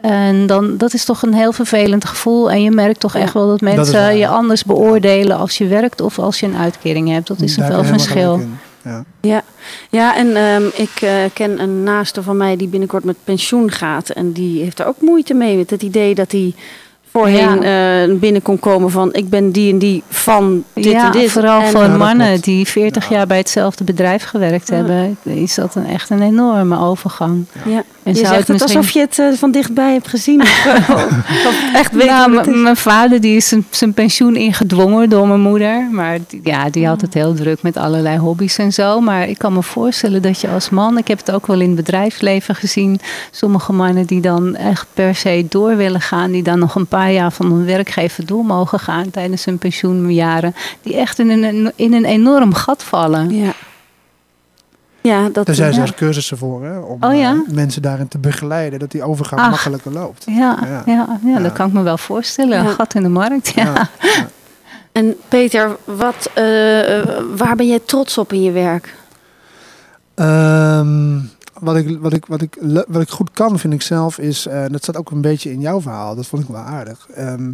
En 0.01 0.47
dan, 0.47 0.77
dat 0.77 0.95
is 0.95 1.05
toch 1.05 1.23
een 1.23 1.35
heel 1.35 1.53
vervelend 1.53 2.05
gevoel. 2.05 2.51
En 2.51 2.63
je 2.63 2.71
merkt 2.71 3.01
toch 3.01 3.15
Ja. 3.15 3.21
echt 3.21 3.33
wel 3.33 3.47
dat 3.47 3.61
mensen 3.61 4.13
je 4.13 4.19
ja. 4.19 4.31
anders 4.31 4.65
beoordelen 4.65 5.37
als 5.37 5.59
je 5.59 5.67
werkt 5.67 6.01
of 6.01 6.19
als 6.19 6.41
je 6.41 6.47
een 6.47 6.57
uitkering 6.57 7.09
hebt. 7.09 7.27
Dat 7.27 7.41
is 7.41 7.57
een 7.57 7.63
Daar 7.63 7.71
wel 7.71 7.81
je 7.83 7.87
verschil. 7.87 8.35
in. 8.35 8.59
Ja. 9.21 9.43
Ja, 9.91 10.17
en 10.17 10.37
ehm, 10.37 10.63
ik 10.75 11.01
eh, 11.01 11.13
ken 11.33 11.61
een 11.63 11.83
naaste 11.83 12.23
van 12.23 12.37
mij 12.37 12.57
die 12.57 12.69
binnenkort 12.69 13.05
met 13.05 13.17
pensioen 13.25 13.71
gaat. 13.71 14.09
En 14.09 14.33
die 14.33 14.63
heeft 14.63 14.79
er 14.79 14.87
ook 14.87 15.01
moeite 15.01 15.35
mee 15.35 15.57
met 15.57 15.71
het 15.71 15.83
idee 15.83 16.15
dat 16.15 16.33
hij 16.33 16.55
voorheen 17.13 17.63
eh, 17.63 18.19
binnen 18.19 18.43
kon 18.43 18.59
komen 18.59 18.91
van 18.91 19.13
ik 19.13 19.29
ben 19.29 19.51
die 19.51 19.73
en 19.73 19.79
die 19.79 20.03
van 20.09 20.65
dit 20.75 20.85
ja, 20.85 21.07
en 21.07 21.13
dit. 21.13 21.31
vooral 21.31 21.61
En- 21.61 21.71
voor 21.71 21.83
Ja, 21.83 21.97
mannen 21.97 22.27
klopt. 22.27 22.45
die 22.45 22.67
40 22.67 23.09
Ja. 23.09 23.17
jaar 23.17 23.27
bij 23.27 23.37
hetzelfde 23.39 23.85
bedrijf 23.85 24.25
gewerkt 24.25 24.69
Ja. 24.69 24.75
hebben, 24.75 25.17
is 25.23 25.55
dat 25.55 25.75
een, 25.75 25.87
echt 25.87 26.11
een 26.11 26.23
enorme 26.23 26.79
overgang. 26.79 27.45
Ja. 27.65 27.83
En 28.03 28.13
je 28.13 28.19
zou 28.19 28.27
zegt 28.35 28.39
het 28.39 28.49
het 28.49 28.49
misschien- 28.49 28.77
alsof 28.77 28.91
je 28.93 29.01
het 29.01 29.19
eh, 29.19 29.39
van 29.39 29.51
dichtbij 29.51 29.93
hebt 29.93 30.09
gezien. 30.09 30.41
of 31.49 31.63
echt 31.75 31.93
weet 31.95 32.07
Nou, 32.07 32.51
mijn 32.59 32.77
vader 32.77 33.21
die 33.21 33.37
is 33.37 33.49
zijn, 33.49 33.67
zijn 33.71 33.93
pensioen 33.95 34.37
ingedwongen 34.37 35.09
door 35.09 35.29
mijn 35.29 35.41
moeder. 35.41 35.89
Maar 35.91 36.19
die- 36.29 36.41
ja, 36.45 36.71
die 36.71 36.87
had 36.87 37.01
het 37.01 37.15
heel 37.15 37.35
druk 37.35 37.63
met 37.63 37.77
allerlei 37.77 38.19
hobby's 38.19 38.59
en 38.59 38.73
zo. 38.73 39.01
Maar 39.01 39.29
ik 39.29 39.39
kan 39.39 39.53
me 39.53 39.63
voorstellen 39.63 40.23
dat 40.23 40.41
je 40.41 40.49
als 40.49 40.71
man, 40.71 40.99
ik 40.99 41.09
heb 41.09 41.19
het 41.19 41.31
ook 41.31 41.47
wel 41.47 41.61
in 41.61 41.67
het 41.67 41.77
bedrijfsleven 41.77 42.55
gezien. 42.55 43.01
Sommige 43.31 43.73
mannen 43.73 44.07
die 44.07 44.21
dan 44.21 44.57
echt 44.57 44.87
per 44.95 45.15
se 45.15 45.47
door 45.49 45.77
willen 45.77 46.01
gaan. 46.01 46.31
Die 46.31 46.43
dan 46.43 46.59
nog 46.59 46.75
een 46.75 46.87
paar 46.87 47.00
jaar 47.09 47.33
van 47.33 47.47
hun 47.53 47.65
werkgever 47.65 48.27
door 48.27 48.45
mogen 48.45 48.79
gaan 48.79 49.11
tijdens 49.11 49.45
hun 49.45 49.59
pensioenjaren. 49.59 50.55
Die 50.83 50.97
echt 50.97 51.19
in 51.19 51.31
een, 51.31 51.73
in 51.77 51.93
een 51.93 52.05
enorm 52.05 52.55
gat 52.55 52.83
vallen. 52.83 53.31
Ja. 53.35 53.53
Ja, 55.03 55.29
dat 55.33 55.47
Daar 55.47 55.55
zijn 55.55 55.69
ja. 55.69 55.75
zelfs 55.75 55.95
cursussen 55.95 56.39
voor, 56.39 56.65
hè, 56.65 56.79
om 56.79 57.03
Oh 57.05 57.15
ja? 57.17 57.31
eh, 57.47 57.55
mensen 57.55 57.83
daarin 57.83 58.09
te 58.09 58.19
begeleiden, 58.19 58.79
dat 58.79 58.91
die 58.91 59.03
overgang 59.03 59.41
Ach. 59.41 59.51
makkelijker 59.51 59.93
loopt. 59.93 60.25
Ja, 60.27 60.59
ja. 60.63 60.67
Ja. 60.71 60.83
Ja, 60.87 61.19
Ja. 61.25 61.39
dat 61.39 61.53
kan 61.53 61.67
ik 61.67 61.73
me 61.73 61.83
wel 61.83 61.99
voorstellen. 61.99 62.59
Een 62.59 62.69
gat 62.69 62.95
in 62.95 63.03
de 63.03 63.09
markt. 63.09 63.49
Ja. 63.55 63.65
Ja. 64.01 64.29
En 64.93 65.17
Peter, 65.29 65.77
wat, 65.85 66.31
eh, 66.35 66.99
eh, 67.01 67.07
waar 67.37 67.57
ben 67.57 67.69
jij 67.69 67.81
trots 67.85 68.19
op 68.19 68.33
in 68.33 68.43
je 68.43 68.51
werk? 68.53 68.95
Ehm, 70.15 71.19
wat, 71.61 71.77
ik, 71.77 71.99
wat, 72.01 72.13
ik, 72.13 72.27
wat, 72.27 72.43
ik, 72.43 72.57
wat 72.89 73.03
ik 73.03 73.09
goed 73.09 73.31
kan, 73.31 73.59
vind 73.59 73.73
ik 73.73 73.83
zelf, 73.83 74.19
is, 74.19 74.47
eh, 74.47 74.65
dat 74.71 74.83
staat 74.83 74.97
ook 74.97 75.11
een 75.11 75.21
beetje 75.21 75.53
in 75.53 75.61
jouw 75.61 75.81
verhaal, 75.81 76.15
dat 76.15 76.27
vond 76.27 76.43
ik 76.43 76.49
wel 76.49 76.61
aardig. 76.61 77.09
Ehm, 77.15 77.53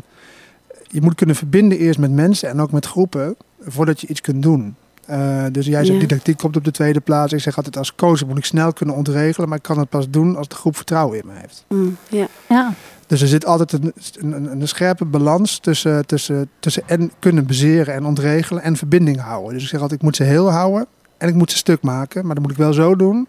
je 0.89 1.01
moet 1.03 1.15
kunnen 1.15 1.37
verbinden 1.37 1.79
eerst 1.79 1.99
met 1.99 2.11
mensen 2.13 2.49
en 2.49 2.61
ook 2.61 2.73
met 2.73 2.87
groepen, 2.87 3.37
voordat 3.61 4.01
je 4.01 4.07
iets 4.07 4.21
kunt 4.21 4.43
doen. 4.43 4.75
Eh, 5.07 5.45
dus 5.53 5.67
jij 5.67 5.85
zegt 5.85 6.01
Ja. 6.01 6.07
didactiek 6.07 6.37
komt 6.39 6.57
op 6.57 6.65
de 6.65 6.71
tweede 6.71 7.01
plaats. 7.01 7.33
Ik 7.33 7.41
zeg 7.41 7.57
altijd 7.57 7.77
als 7.77 7.95
coach 7.95 8.27
moet 8.27 8.39
ik 8.39 8.45
snel 8.45 8.73
kunnen 8.73 8.95
ontregelen, 8.95 9.49
maar 9.49 9.59
ik 9.59 9.65
kan 9.65 9.79
het 9.79 9.89
pas 9.89 10.11
doen 10.11 10.37
als 10.37 10.49
de 10.49 10.55
groep 10.55 10.77
vertrouwen 10.77 11.19
in 11.19 11.27
me 11.27 11.33
heeft. 11.41 11.65
Mm, 11.69 11.97
ja. 12.09 12.27
Ja. 12.49 12.75
Dus 13.07 13.21
er 13.23 13.29
zit 13.29 13.47
altijd 13.47 13.73
een, 13.73 13.93
een, 14.21 14.61
een 14.61 14.69
scherpe 14.69 15.05
balans 15.05 15.59
tussen, 15.59 16.07
tussen, 16.07 16.51
tussen 16.59 16.83
en 16.87 17.13
kunnen 17.19 17.47
bezeren 17.47 17.95
en 17.95 18.05
ontregelen 18.05 18.63
en 18.63 18.77
verbinding 18.77 19.21
houden. 19.21 19.53
Dus 19.53 19.63
ik 19.63 19.69
zeg 19.69 19.81
altijd, 19.81 20.01
ik 20.01 20.07
moet 20.07 20.17
ze 20.17 20.23
heel 20.23 20.51
houden 20.51 20.87
en 21.19 21.29
ik 21.29 21.35
moet 21.35 21.51
ze 21.51 21.57
stuk 21.57 21.83
maken. 21.83 22.27
Maar 22.27 22.35
dat 22.35 22.45
moet 22.45 22.53
ik 22.53 22.59
wel 22.59 22.73
zo 22.73 22.97
doen 22.97 23.29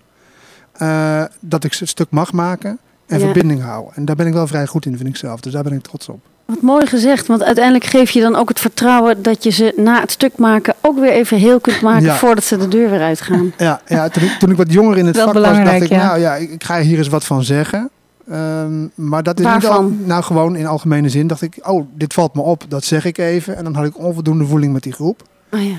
eh, 0.78 1.24
dat 1.40 1.64
ik 1.64 1.74
ze 1.74 1.86
stuk 1.86 2.08
mag 2.10 2.32
maken 2.34 2.78
en 3.08 3.18
Ja. 3.20 3.24
verbinding 3.24 3.62
houden. 3.62 3.96
En 3.96 4.06
daar 4.06 4.16
ben 4.16 4.28
ik 4.28 4.34
wel 4.34 4.48
vrij 4.48 4.68
goed 4.68 4.86
in, 4.86 4.98
vind 4.98 5.10
ik 5.10 5.16
zelf. 5.16 5.40
Dus 5.40 5.54
daar 5.54 5.64
ben 5.64 5.74
ik 5.74 5.82
trots 5.84 6.10
op. 6.10 6.20
Wat 6.46 6.62
mooi 6.62 6.86
gezegd, 6.86 7.28
want 7.28 7.44
uiteindelijk 7.44 7.86
geef 7.86 8.10
je 8.10 8.22
dan 8.22 8.36
ook 8.36 8.50
het 8.50 8.60
vertrouwen 8.60 9.22
dat 9.22 9.44
je 9.44 9.50
ze 9.50 9.74
na 9.76 10.00
het 10.02 10.12
stuk 10.12 10.38
maken 10.38 10.74
ook 10.82 11.00
weer 11.00 11.12
even 11.12 11.38
heel 11.38 11.60
kunt 11.60 11.82
maken 11.82 12.04
Ja. 12.04 12.16
voordat 12.16 12.44
ze 12.44 12.58
de 12.58 12.68
deur 12.68 12.90
weer 12.90 13.02
uitgaan. 13.02 13.54
Ja, 13.58 13.82
ja 13.88 14.10
toen, 14.10 14.24
ik, 14.24 14.30
toen 14.40 14.50
ik 14.52 14.58
wat 14.58 14.72
jonger 14.74 14.98
in 14.98 15.06
het 15.06 15.16
Wel 15.16 15.26
vak 15.26 15.34
was, 15.34 15.58
dacht 15.58 15.82
ik, 15.82 15.90
ja. 15.90 16.06
nou 16.06 16.20
ja, 16.20 16.36
ik, 16.36 16.52
ik 16.52 16.64
ga 16.64 16.80
hier 16.80 16.98
eens 16.98 17.08
wat 17.08 17.26
van 17.26 17.44
zeggen. 17.44 17.90
Ehm, 18.30 18.88
maar 18.96 19.24
dat 19.24 19.40
is 19.40 19.46
Waarvan? 19.46 19.86
niet 19.90 20.00
al, 20.00 20.06
nou 20.08 20.24
gewoon 20.24 20.56
in 20.56 20.66
algemene 20.66 21.10
zin 21.10 21.28
dacht 21.28 21.42
ik, 21.42 21.58
oh, 21.62 21.86
dit 21.94 22.14
valt 22.14 22.36
me 22.36 22.42
op, 22.42 22.64
dat 22.68 22.84
zeg 22.84 23.06
ik 23.06 23.18
even. 23.18 23.56
En 23.58 23.64
dan 23.64 23.76
had 23.76 23.86
ik 23.86 23.98
onvoldoende 23.98 24.46
voeling 24.46 24.74
met 24.74 24.84
die 24.84 24.94
groep. 24.94 25.24
Oh 25.52 25.64
ja. 25.64 25.76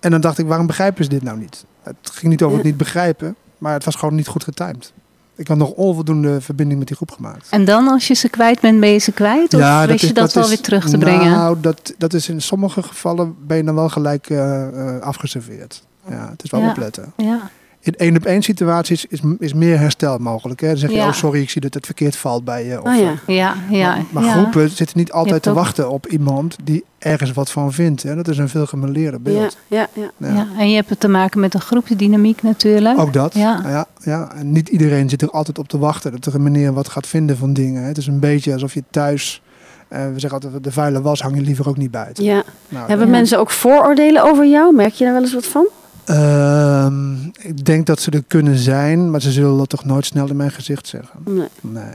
En 0.00 0.10
dan 0.10 0.20
dacht 0.20 0.38
ik, 0.38 0.46
waarom 0.46 0.66
begrijpen 0.66 1.04
ze 1.04 1.10
dit 1.10 1.22
nou 1.22 1.38
niet? 1.38 1.64
Het 1.82 1.96
ging 2.12 2.30
niet 2.30 2.42
over 2.42 2.56
het 2.56 2.66
niet 2.66 2.76
begrijpen, 2.76 3.36
maar 3.58 3.72
het 3.72 3.84
was 3.84 3.94
gewoon 3.94 4.14
niet 4.14 4.26
goed 4.26 4.44
getimed. 4.44 4.92
Ik 5.36 5.48
had 5.48 5.56
nog 5.56 5.70
onvoldoende 5.70 6.40
verbinding 6.40 6.78
met 6.78 6.88
die 6.88 6.96
groep 6.96 7.10
gemaakt. 7.10 7.48
En 7.50 7.64
dan 7.64 7.88
als 7.88 8.06
je 8.06 8.14
ze 8.14 8.28
kwijt 8.28 8.60
bent, 8.60 8.80
ben 8.80 8.88
je 8.88 8.98
ze 8.98 9.12
kwijt? 9.12 9.54
Of 9.54 9.84
wist 9.86 10.06
je 10.06 10.12
dat, 10.12 10.32
wel 10.32 10.48
weer 10.48 10.60
terug 10.60 10.88
te 10.88 10.98
brengen? 10.98 11.30
Nou, 11.30 11.60
dat, 11.60 11.94
dat 11.98 12.12
is 12.12 12.28
in 12.28 12.42
sommige 12.42 12.82
gevallen 12.82 13.36
ben 13.46 13.56
je 13.56 13.64
dan 13.64 13.74
wel 13.74 13.88
gelijk 13.88 14.30
eh, 14.30 14.94
eh, 14.96 15.00
afgeserveerd. 15.02 15.82
Ja, 16.08 16.28
het 16.30 16.42
is 16.42 16.50
wel 16.50 16.60
Ja. 16.60 16.68
opletten. 16.68 17.12
Ja. 17.16 17.50
In 17.86 17.94
één 17.96 18.16
op 18.16 18.24
één 18.24 18.42
situaties 18.42 19.04
is, 19.06 19.20
is 19.38 19.54
meer 19.54 19.78
herstel 19.78 20.18
mogelijk. 20.18 20.60
Hè? 20.60 20.68
Dan 20.68 20.76
zeg 20.76 20.90
je, 20.90 20.96
Ja. 20.96 21.06
oh 21.06 21.12
sorry, 21.12 21.40
ik 21.40 21.50
zie 21.50 21.60
dat 21.60 21.74
het 21.74 21.84
verkeerd 21.86 22.16
valt 22.16 22.44
bij 22.44 22.66
je. 22.66 22.82
Of, 22.82 22.88
Oh 22.88 22.96
ja. 23.00 23.14
eh, 23.26 23.36
Ja, 23.36 23.54
ja, 23.70 23.94
maar 23.94 24.04
maar 24.10 24.24
ja. 24.24 24.32
groepen 24.32 24.70
zitten 24.70 24.98
niet 24.98 25.12
altijd 25.12 25.42
te 25.42 25.48
ook- 25.50 25.54
wachten 25.56 25.90
op 25.90 26.06
iemand 26.06 26.56
die 26.64 26.84
ergens 26.98 27.32
wat 27.32 27.50
van 27.50 27.72
vindt. 27.72 28.02
Hè? 28.02 28.14
Dat 28.14 28.28
is 28.28 28.38
een 28.38 28.48
veel 28.48 28.66
gemeleerde 28.66 29.16
Ja, 29.24 29.30
beeld. 29.32 29.56
ja, 29.66 29.88
ja. 29.92 30.10
Ja. 30.16 30.32
Ja, 30.34 30.46
en 30.58 30.68
je 30.70 30.74
hebt 30.76 30.88
het 30.90 31.00
te 31.00 31.08
maken 31.08 31.40
met 31.40 31.54
een 31.54 31.60
groepsdynamiek 31.60 32.42
natuurlijk. 32.42 32.98
Ook 32.98 33.12
dat. 33.12 33.34
Ja. 33.34 33.60
Ja. 33.66 33.86
Ja, 34.02 34.32
En 34.34 34.52
niet 34.52 34.68
iedereen 34.68 35.08
zit 35.08 35.22
er 35.22 35.30
altijd 35.30 35.58
op 35.58 35.68
te 35.68 35.78
wachten 35.78 36.10
dat 36.12 36.26
er 36.26 36.34
een 36.34 36.42
meneer 36.42 36.72
wat 36.72 36.88
gaat 36.88 37.06
vinden 37.06 37.36
van 37.36 37.52
dingen. 37.52 37.82
hè. 37.82 37.88
Het 37.88 37.98
is 37.98 38.06
een 38.06 38.20
beetje 38.20 38.52
alsof 38.52 38.74
je 38.74 38.82
thuis, 38.90 39.42
eh, 39.88 40.00
we 40.00 40.18
zeggen 40.20 40.40
altijd, 40.42 40.64
de 40.64 40.72
vuile 40.72 41.02
was 41.02 41.20
hang 41.20 41.34
je 41.36 41.42
liever 41.42 41.68
ook 41.68 41.76
niet 41.76 41.90
buiten. 41.90 42.24
ja. 42.24 42.42
Nou, 42.68 42.88
Hebben 42.88 43.06
Ja. 43.06 43.12
mensen 43.12 43.38
ook 43.38 43.50
vooroordelen 43.50 44.22
over 44.22 44.46
jou? 44.46 44.74
Merk 44.74 44.92
je 44.92 45.04
daar 45.04 45.12
wel 45.12 45.22
eens 45.22 45.34
wat 45.34 45.46
van? 45.46 45.66
Ehm, 46.06 47.24
ik 47.24 47.64
denk 47.64 47.86
dat 47.86 48.00
ze 48.00 48.10
er 48.10 48.24
kunnen 48.26 48.58
zijn, 48.58 49.10
maar 49.10 49.22
ze 49.22 49.32
zullen 49.32 49.58
dat 49.58 49.68
toch 49.68 49.84
nooit 49.84 50.06
snel 50.06 50.28
in 50.28 50.36
mijn 50.36 50.50
gezicht 50.50 50.86
zeggen. 50.86 51.20
Nee. 51.24 51.48
Nee. 51.60 51.94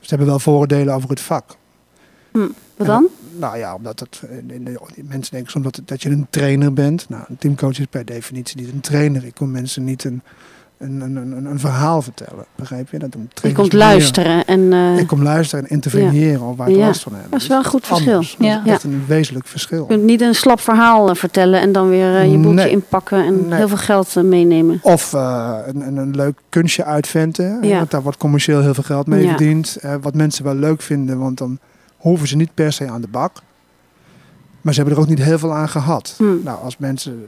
Ze 0.00 0.08
hebben 0.08 0.26
wel 0.26 0.38
vooroordelen 0.38 0.94
over 0.94 1.08
het 1.08 1.20
vak. 1.20 1.56
Wat 2.76 2.86
dan? 2.86 3.06
Nou 3.38 3.58
ja, 3.58 3.74
omdat 3.74 4.00
het, 4.00 4.22
mensen 4.94 5.32
denken 5.32 5.50
soms 5.50 5.64
dat, 5.64 5.80
dat 5.84 6.02
je 6.02 6.10
een 6.10 6.26
trainer 6.30 6.72
bent. 6.72 7.08
Nou, 7.08 7.24
een 7.28 7.38
teamcoach 7.38 7.78
is 7.78 7.86
per 7.90 8.04
definitie 8.04 8.60
niet 8.60 8.72
een 8.72 8.80
trainer. 8.80 9.24
Ik 9.24 9.34
kom 9.34 9.50
mensen 9.50 9.84
niet 9.84 10.04
een, 10.04 10.22
een, 10.82 11.00
een, 11.00 11.16
een, 11.16 11.44
een 11.44 11.58
verhaal 11.60 12.02
vertellen. 12.02 12.44
Begrijp 12.54 12.90
je? 12.90 12.98
Dat 12.98 13.16
Je 13.42 13.52
komt 13.52 13.72
luisteren 13.72 14.44
en 14.44 14.72
eh, 14.72 14.98
Ik 14.98 15.06
kom 15.06 15.22
luisteren 15.22 15.64
en 15.64 15.70
interveneren 15.70 16.40
of 16.40 16.56
waar 16.56 16.68
ik 16.68 16.76
Ja. 16.76 16.86
last 16.86 17.02
van 17.02 17.14
heb. 17.14 17.30
Dat 17.30 17.40
is 17.40 17.46
wel 17.46 17.58
een 17.58 17.64
goed 17.64 17.86
verschil. 17.86 18.12
anders. 18.12 18.36
Dat 18.38 18.46
is 18.46 18.52
Ja. 18.64 18.64
echt 18.64 18.82
een 18.84 19.04
wezenlijk 19.06 19.46
verschil. 19.46 19.80
je 19.80 19.86
kunt 19.86 20.02
niet 20.02 20.20
een 20.20 20.34
slap 20.34 20.60
verhaal 20.60 21.08
eh, 21.10 21.14
vertellen 21.14 21.60
en 21.60 21.72
dan 21.72 21.88
weer 21.88 22.16
eh, 22.16 22.30
je 22.30 22.36
boekje 22.38 22.52
Nee. 22.52 22.70
inpakken 22.70 23.24
en 23.24 23.48
Nee. 23.48 23.58
heel 23.58 23.68
veel 23.68 23.76
geld 23.76 24.14
meenemen. 24.14 24.78
Of 24.82 25.12
een, 25.12 25.86
een, 25.86 25.96
een 25.96 26.14
leuk 26.16 26.38
kunstje 26.48 26.84
uitventen. 26.84 27.58
Ja. 27.62 27.76
Want 27.76 27.90
daar 27.90 28.02
wordt 28.02 28.18
commercieel 28.18 28.60
heel 28.60 28.74
veel 28.74 28.82
geld 28.82 29.06
mee 29.06 29.22
Ja. 29.22 29.28
verdiend. 29.28 29.76
Wat 30.00 30.14
mensen 30.14 30.44
wel 30.44 30.54
leuk 30.54 30.82
vinden, 30.82 31.18
want 31.18 31.38
dan 31.38 31.58
hoeven 31.96 32.28
ze 32.28 32.36
niet 32.36 32.54
per 32.54 32.72
se 32.72 32.88
aan 32.90 33.00
de 33.00 33.08
bak. 33.08 33.32
Maar 34.60 34.74
ze 34.74 34.80
hebben 34.80 34.98
er 34.98 35.04
ook 35.04 35.10
niet 35.10 35.22
heel 35.22 35.38
veel 35.38 35.54
aan 35.54 35.68
gehad. 35.68 36.14
Hm. 36.18 36.24
Nou, 36.44 36.58
als 36.62 36.78
mensen 36.78 37.26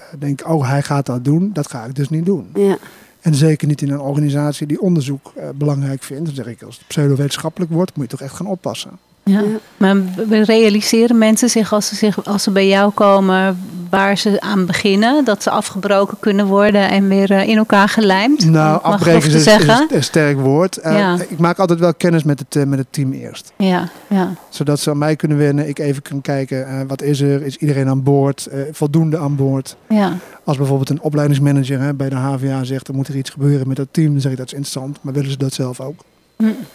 eh, 0.00 0.20
denken, 0.20 0.46
oh 0.46 0.68
hij 0.68 0.82
gaat 0.82 1.06
dat 1.06 1.24
doen, 1.24 1.50
dat 1.52 1.70
ga 1.70 1.84
ik 1.84 1.94
dus 1.94 2.08
niet 2.08 2.26
doen. 2.26 2.50
Ja. 2.54 2.78
En 3.20 3.34
zeker 3.34 3.68
niet 3.68 3.82
in 3.82 3.90
een 3.90 4.00
organisatie 4.00 4.66
die 4.66 4.80
onderzoek 4.80 5.32
eh, 5.36 5.48
belangrijk 5.54 6.02
vindt. 6.02 6.24
Dan 6.24 6.34
zeg 6.34 6.46
ik, 6.46 6.62
als 6.62 6.78
het 6.78 6.86
pseudo-wetenschappelijk 6.86 7.72
wordt, 7.72 7.96
moet 7.96 8.04
je 8.04 8.16
toch 8.16 8.26
echt 8.26 8.36
gaan 8.36 8.46
oppassen. 8.46 8.90
Ja. 9.24 9.42
Maar 9.76 9.96
realiseren 10.44 11.18
mensen 11.18 11.50
zich 11.50 11.72
als, 11.72 11.88
ze 11.88 11.94
zich 11.94 12.24
als 12.24 12.42
ze 12.42 12.50
bij 12.50 12.68
jou 12.68 12.90
komen 12.92 13.58
waar 13.90 14.18
ze 14.18 14.40
aan 14.40 14.66
beginnen, 14.66 15.24
dat 15.24 15.42
ze 15.42 15.50
afgebroken 15.50 16.16
kunnen 16.20 16.46
worden 16.46 16.90
en 16.90 17.08
weer 17.08 17.30
eh, 17.30 17.48
in 17.48 17.56
elkaar 17.56 17.88
gelijmd? 17.88 18.44
Nou, 18.44 18.82
afbreken 18.82 19.32
is, 19.32 19.46
een 19.46 20.02
sterk 20.02 20.38
woord. 20.38 20.76
Eh. 20.76 21.14
Ik 21.28 21.38
maak 21.38 21.58
altijd 21.58 21.78
wel 21.78 21.94
kennis 21.94 22.22
met 22.22 22.38
het, 22.38 22.56
eh, 22.56 22.64
met 22.64 22.78
het 22.78 22.86
team 22.90 23.12
eerst. 23.12 23.52
Ja, 23.56 23.88
ja. 24.06 24.34
Zodat 24.48 24.80
ze 24.80 24.90
aan 24.90 24.98
mij 24.98 25.16
kunnen 25.16 25.38
wennen. 25.38 25.68
Ik 25.68 25.78
even 25.78 26.02
kan 26.02 26.20
kijken, 26.20 26.86
wat 26.86 27.02
is 27.02 27.20
er? 27.20 27.42
Is 27.42 27.56
iedereen 27.56 27.88
aan 27.88 28.02
boord? 28.02 28.48
Voldoende 28.72 29.18
aan 29.18 29.36
boord? 29.36 29.76
ja. 29.88 30.16
Als 30.44 30.56
bijvoorbeeld 30.58 30.90
een 30.90 31.00
opleidingsmanager 31.00 31.80
hè, 31.80 31.94
bij 31.94 32.08
de 32.08 32.14
HVA 32.14 32.64
zegt... 32.64 32.88
er 32.88 32.94
moet 32.94 33.08
er 33.08 33.16
iets 33.16 33.30
gebeuren 33.30 33.68
met 33.68 33.76
dat 33.76 33.88
team, 33.90 34.12
dan 34.12 34.20
zeg 34.20 34.32
ik 34.32 34.38
dat 34.38 34.46
is 34.46 34.52
interessant. 34.52 34.98
Maar 35.00 35.12
willen 35.12 35.30
ze 35.30 35.36
dat 35.36 35.52
zelf 35.52 35.80
ook? 35.80 36.04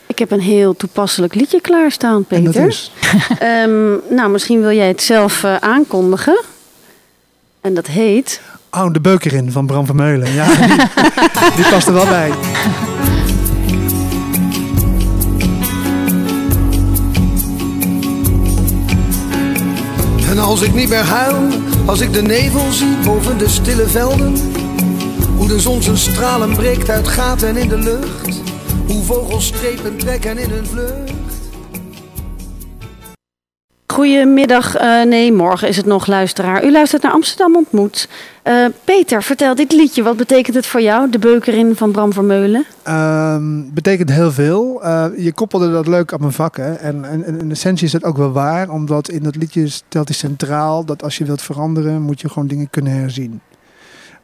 Ik 0.07 0.19
heb 0.19 0.31
een 0.31 0.39
heel 0.39 0.75
toepasselijk 0.75 1.35
liedje 1.35 1.61
klaarstaan, 1.61 2.25
En 2.27 2.43
dat 2.43 2.53
Peter. 2.53 2.67
is... 2.67 2.91
Ehm, 3.39 3.91
nou, 4.09 4.29
misschien 4.29 4.61
wil 4.61 4.71
jij 4.71 4.87
het 4.87 5.01
zelf 5.01 5.43
eh, 5.43 5.55
aankondigen. 5.55 6.39
En 7.61 7.73
dat 7.73 7.87
heet... 7.87 8.41
Oh, 8.71 8.93
de 8.93 9.01
beuker 9.01 9.33
in 9.33 9.51
van 9.51 9.65
Bram 9.65 9.85
Vermeulen. 9.85 10.33
Ja, 10.33 10.45
die, 10.55 10.75
die 11.55 11.69
past 11.69 11.87
er 11.87 11.93
wel 11.93 12.05
bij. 12.05 12.31
En 20.29 20.39
als 20.39 20.61
ik 20.61 20.73
niet 20.73 20.89
meer 20.89 21.03
huil, 21.05 21.47
als 21.85 21.99
ik 22.01 22.13
de 22.13 22.21
nevel 22.21 22.71
zie 22.71 22.97
boven 23.03 23.37
de 23.37 23.49
stille 23.49 23.87
velden. 23.87 24.35
Hoe 25.37 25.47
de 25.47 25.59
zon 25.59 25.81
zijn 25.81 25.97
stralen 25.97 26.55
breekt 26.55 26.89
uit 26.89 27.07
gaten 27.07 27.57
in 27.57 27.67
de 27.69 27.77
lucht. 27.77 28.41
Hoe 28.87 29.03
vogels 29.03 29.47
strepen 29.47 29.97
trekken 29.97 30.37
in 30.37 30.49
hun 30.49 30.65
vlucht. 30.65 31.43
Goedemiddag, 33.93 34.75
eh, 34.75 35.03
nee, 35.03 35.33
morgen 35.33 35.67
is 35.67 35.77
het 35.77 35.85
nog, 35.85 36.07
luisteraar. 36.07 36.65
U 36.65 36.71
luistert 36.71 37.01
naar 37.01 37.11
Amsterdam 37.11 37.55
Ontmoet. 37.55 38.09
Eh, 38.43 38.65
Peter, 38.83 39.23
vertel 39.23 39.55
dit 39.55 39.71
liedje. 39.71 40.03
Wat 40.03 40.17
betekent 40.17 40.55
het 40.55 40.65
voor 40.65 40.81
jou, 40.81 41.09
de 41.09 41.19
beukerin 41.19 41.75
van 41.75 41.91
Bram 41.91 42.13
Vermeulen? 42.13 42.65
Ehm, 42.83 43.73
betekent 43.73 44.11
heel 44.11 44.31
veel. 44.31 44.83
Eh, 44.83 45.05
je 45.17 45.33
koppelde 45.33 45.71
dat 45.71 45.87
leuk 45.87 46.13
aan 46.13 46.19
mijn 46.19 46.31
vak. 46.31 46.57
Hè? 46.57 46.73
En, 46.73 47.05
en, 47.05 47.23
en 47.23 47.39
in 47.39 47.51
essentie 47.51 47.85
is 47.85 47.91
dat 47.91 48.03
ook 48.03 48.17
wel 48.17 48.31
waar. 48.31 48.69
Omdat 48.69 49.09
in 49.09 49.23
dat 49.23 49.35
liedje 49.35 49.67
stelt 49.67 50.07
hij 50.07 50.17
centraal 50.17 50.85
dat 50.85 51.03
als 51.03 51.17
je 51.17 51.25
wilt 51.25 51.41
veranderen, 51.41 52.01
moet 52.01 52.21
je 52.21 52.29
gewoon 52.29 52.47
dingen 52.47 52.69
kunnen 52.69 52.93
herzien. 52.93 53.41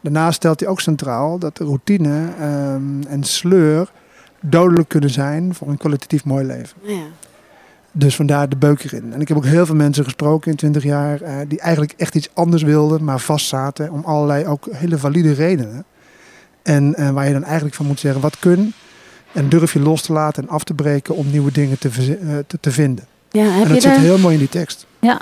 Daarnaast 0.01 0.35
stelt 0.35 0.59
hij 0.59 0.69
ook 0.69 0.81
centraal 0.81 1.39
dat 1.39 1.57
de 1.57 1.63
routine 1.63 2.27
ehm, 2.39 3.01
en 3.07 3.23
sleur 3.23 3.91
dodelijk 4.41 4.89
kunnen 4.89 5.09
zijn 5.09 5.55
voor 5.55 5.67
een 5.67 5.77
kwalitatief 5.77 6.25
mooi 6.25 6.45
leven. 6.45 6.77
Ja. 6.81 7.03
Dus 7.91 8.15
vandaar 8.15 8.49
de 8.49 8.55
beuk 8.55 8.83
erin. 8.83 9.13
En 9.13 9.21
ik 9.21 9.27
heb 9.27 9.37
ook 9.37 9.45
heel 9.45 9.65
veel 9.65 9.75
mensen 9.75 10.03
gesproken 10.03 10.51
in 10.51 10.57
20 10.57 10.83
jaar 10.83 11.21
eh, 11.21 11.35
die 11.47 11.59
eigenlijk 11.59 11.93
echt 11.97 12.15
iets 12.15 12.29
anders 12.33 12.63
wilden, 12.63 13.03
maar 13.03 13.19
vastzaten 13.19 13.91
om 13.91 14.03
allerlei 14.03 14.45
ook 14.45 14.67
hele 14.71 14.97
valide 14.97 15.33
redenen. 15.33 15.85
En 16.63 16.95
eh, 16.95 17.09
waar 17.09 17.27
je 17.27 17.33
dan 17.33 17.43
eigenlijk 17.43 17.75
van 17.75 17.85
moet 17.85 17.99
zeggen, 17.99 18.21
wat 18.21 18.39
kun 18.39 18.73
en 19.33 19.49
durf 19.49 19.73
je 19.73 19.79
los 19.79 20.01
te 20.01 20.13
laten 20.13 20.43
en 20.43 20.49
af 20.49 20.63
te 20.63 20.73
breken 20.73 21.15
om 21.15 21.31
nieuwe 21.31 21.51
dingen 21.51 21.79
te, 21.79 21.89
eh, 21.89 22.37
te, 22.47 22.57
te 22.59 22.71
vinden. 22.71 23.05
Ja, 23.29 23.43
heb, 23.43 23.53
en 23.53 23.59
je 23.59 23.67
dat 23.67 23.81
zit 23.81 23.91
daar, 23.91 24.01
heel 24.01 24.17
mooi 24.17 24.33
in 24.33 24.39
die 24.39 24.49
tekst. 24.49 24.85
Ja, 24.99 25.21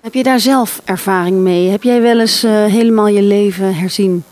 heb 0.00 0.14
je 0.14 0.22
daar 0.22 0.40
zelf 0.40 0.80
ervaring 0.84 1.38
mee? 1.38 1.68
Heb 1.70 1.82
jij 1.82 2.02
wel 2.02 2.20
eens 2.20 2.42
helemaal 2.42 3.08
je 3.08 3.22
leven 3.22 3.74
herzien? 3.74 4.24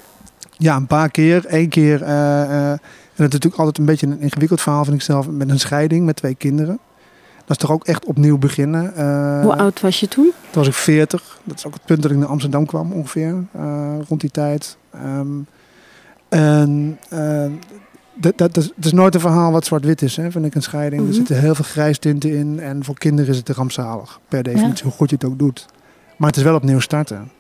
Ja, 0.57 0.77
een 0.77 0.87
paar 0.87 1.11
keer. 1.11 1.45
Eén 1.47 1.69
keer. 1.69 2.05
En 3.17 3.23
dat 3.25 3.27
is 3.27 3.33
natuurlijk 3.33 3.57
altijd 3.57 3.79
een 3.79 3.85
beetje 3.85 4.07
een 4.07 4.21
ingewikkeld 4.21 4.61
verhaal, 4.61 4.85
vind 4.85 4.97
ik 4.97 5.03
zelf, 5.03 5.29
met 5.31 5.51
een 5.51 5.59
scheiding 5.61 6.05
met 6.05 6.17
twee 6.17 6.35
kinderen. 6.35 6.79
Dat 7.37 7.57
is 7.57 7.63
toch 7.63 7.71
ook 7.73 7.87
echt 7.87 8.05
opnieuw 8.05 8.39
beginnen. 8.39 8.95
Eh, 8.97 9.43
Hoe 9.43 9.57
oud 9.57 9.81
was 9.81 10.01
je 10.01 10.09
toen? 10.09 10.25
Toen 10.51 10.63
was 10.63 10.67
ik 10.67 10.75
40. 10.75 11.41
Dat 11.45 11.59
is 11.59 11.67
ook 11.67 11.75
het 11.75 11.85
punt 11.85 12.03
dat 12.03 12.11
ik 12.11 12.17
naar 12.17 12.29
Amsterdam 12.29 12.67
kwam 12.67 12.93
ongeveer. 12.93 13.45
eh, 13.53 13.95
rond 14.09 14.21
die 14.21 14.31
tijd. 14.31 14.77
Ehm, 14.91 15.29
en 16.29 16.99
eh, 17.09 17.45
dat, 18.15 18.39
dat, 18.39 18.57
is, 18.57 18.73
het 18.77 18.85
is 18.85 18.93
nooit 18.93 19.15
een 19.15 19.21
verhaal 19.21 19.53
wat 19.53 19.65
zwart-wit 19.67 20.03
is, 20.03 20.17
hè, 20.17 20.31
vind 20.31 20.45
ik, 20.45 20.55
een 20.55 20.63
scheiding. 20.63 21.01
Mhm. 21.01 21.11
Er 21.11 21.17
zitten 21.17 21.41
heel 21.41 21.55
veel 21.55 21.65
grijstinten 21.65 22.31
in. 22.37 22.61
En 22.61 22.85
voor 22.85 22.99
kinderen 22.99 23.31
is 23.31 23.37
het 23.37 23.49
rampzalig. 23.49 24.21
Per 24.29 24.43
definitie, 24.43 24.85
hoe 24.85 24.93
goed 24.93 25.11
je 25.11 25.17
het 25.17 25.25
ook 25.25 25.39
doet. 25.39 25.67
Maar 26.17 26.29
het 26.29 26.37
is 26.37 26.43
wel 26.43 26.55
opnieuw 26.55 26.81
starten. 26.81 27.31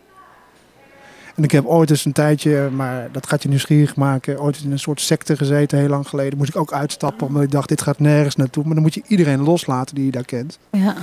En 1.37 1.43
ik 1.43 1.51
heb 1.51 1.66
ooit 1.66 1.91
eens 1.91 2.05
een 2.05 2.12
tijdje, 2.12 2.68
maar 2.72 3.09
dat 3.12 3.26
gaat 3.28 3.43
je 3.43 3.49
nieuwsgierig 3.49 3.97
maken, 3.97 4.41
ooit 4.41 4.61
in 4.64 4.72
een 4.72 4.78
soort 4.78 5.01
secte 5.01 5.37
gezeten, 5.37 5.78
heel 5.78 5.89
lang 5.89 6.09
geleden. 6.09 6.39
Moest 6.39 6.49
ik 6.49 6.57
ook 6.57 6.72
uitstappen, 6.72 7.26
omdat 7.26 7.43
ik 7.43 7.51
dacht, 7.51 7.68
dit 7.68 7.82
gaat 7.82 7.99
nergens 7.99 8.37
naartoe. 8.37 8.64
Maar 8.64 8.74
dan 8.74 8.82
moet 8.82 8.95
je 8.95 9.03
iedereen 9.07 9.43
loslaten 9.43 9.95
die 9.95 10.05
je 10.05 10.11
daar 10.11 10.24
kent. 10.24 10.59
ja. 10.70 10.95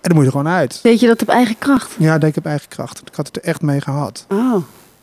En 0.00 0.08
dan 0.08 0.14
moet 0.18 0.26
je 0.26 0.30
er 0.32 0.36
gewoon 0.44 0.58
uit. 0.58 0.80
Weet 0.82 1.00
je 1.00 1.06
dat 1.06 1.22
op 1.22 1.28
eigen 1.28 1.58
kracht? 1.58 1.94
Ja, 1.98 2.14
ik 2.14 2.20
denk 2.20 2.36
op 2.36 2.46
eigen 2.46 2.68
kracht. 2.68 3.00
Ik 3.04 3.14
had 3.14 3.26
het 3.26 3.36
er 3.36 3.42
echt 3.42 3.62
mee 3.62 3.80
gehad. 3.80 4.24
Oh, 4.28 4.52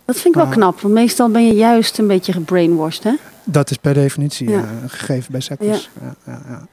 dat 0.05 0.15
vind 0.15 0.35
ik 0.35 0.41
wel 0.41 0.47
knap. 0.51 0.81
Want 0.81 0.93
meestal 0.93 1.29
ben 1.29 1.47
je 1.47 1.53
juist 1.53 1.97
een 1.97 2.07
beetje 2.07 2.31
gebrainwashed, 2.33 3.03
hè? 3.03 3.13
Dat 3.43 3.69
is 3.69 3.77
per 3.77 3.93
definitie 3.93 4.49
Ja. 4.49 4.57
eh, 4.57 4.63
een 4.81 4.89
gegeven 4.89 5.31
bij 5.31 5.41
sectes. 5.41 5.89
Ja. 6.01 6.15
Ja, 6.25 6.41
ja, 6.49 6.67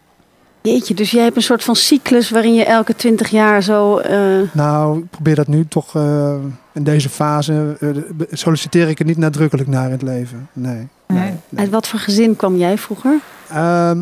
Jeetje, 0.69 0.95
dus 0.95 1.11
jij 1.11 1.23
hebt 1.23 1.37
een 1.37 1.43
soort 1.43 1.65
van 1.65 1.77
cyclus 1.77 2.31
waarin 2.31 2.55
je 2.55 2.65
elke 2.65 2.97
twintig 2.97 3.29
jaar 3.29 3.63
zo... 3.63 3.99
eh, 3.99 4.41
Nou, 4.53 4.99
ik 4.99 5.11
probeer 5.11 5.35
dat 5.35 5.47
nu 5.47 5.67
toch 5.67 5.95
eh, 5.97 6.35
in 6.73 6.83
deze 6.85 7.09
fase. 7.09 7.77
eh, 7.81 7.89
solliciteer 8.31 8.89
ik 8.89 8.99
er 8.99 9.05
niet 9.05 9.17
nadrukkelijk 9.17 9.69
naar 9.69 9.85
in 9.87 9.91
het 9.93 10.03
leven. 10.03 10.49
Nee. 10.53 10.75
nee, 10.75 10.89
Nee. 11.07 11.33
nee. 11.49 11.61
Uit 11.61 11.71
wat 11.71 11.89
voor 11.89 11.99
gezin 11.99 12.37
kwam 12.37 12.57
jij 12.57 12.79
vroeger? 12.79 13.19
Ehm, 13.49 13.99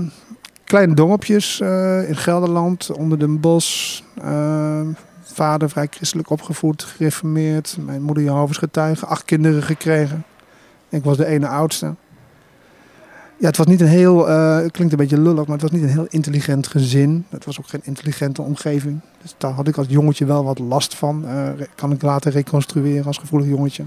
kleine 0.64 0.94
dorpjes 0.94 1.60
eh, 1.60 2.08
in 2.08 2.16
Gelderland, 2.16 2.90
onder 2.92 3.18
den 3.18 3.40
bos. 3.40 4.02
Ehm, 4.20 4.86
vader 5.22 5.70
vrij 5.70 5.88
christelijk 5.90 6.30
opgevoed, 6.30 6.82
gereformeerd. 6.82 7.76
Mijn 7.80 8.02
moeder 8.02 8.24
Jehovah's 8.24 8.58
getuige, 8.58 9.06
acht 9.06 9.24
kinderen 9.24 9.62
gekregen. 9.62 10.24
Ik 10.88 11.04
was 11.04 11.16
de 11.16 11.26
ene 11.26 11.48
oudste. 11.48 11.94
Ja, 13.42 13.48
het 13.48 13.56
was 13.56 13.66
niet 13.66 13.80
een 13.80 13.86
heel, 13.86 14.28
eh, 14.28 14.56
het 14.56 14.70
klinkt 14.70 14.92
een 14.92 14.98
beetje 14.98 15.20
lullig, 15.20 15.44
maar 15.46 15.52
het 15.58 15.62
was 15.62 15.70
niet 15.70 15.82
een 15.82 15.88
heel 15.88 16.06
intelligent 16.08 16.66
gezin. 16.66 17.24
Het 17.28 17.44
was 17.44 17.58
ook 17.58 17.68
geen 17.68 17.80
intelligente 17.84 18.42
omgeving. 18.42 19.00
Dus 19.22 19.34
daar 19.38 19.50
had 19.52 19.68
ik 19.68 19.76
als 19.76 19.86
jongetje 19.88 20.24
wel 20.24 20.44
wat 20.44 20.58
last 20.58 20.94
van. 20.94 21.24
Re- 21.56 21.66
kan 21.74 21.92
ik 21.92 22.02
later 22.02 22.32
reconstrueren 22.32 23.06
als 23.06 23.18
gevoelig 23.18 23.48
jongetje. 23.48 23.84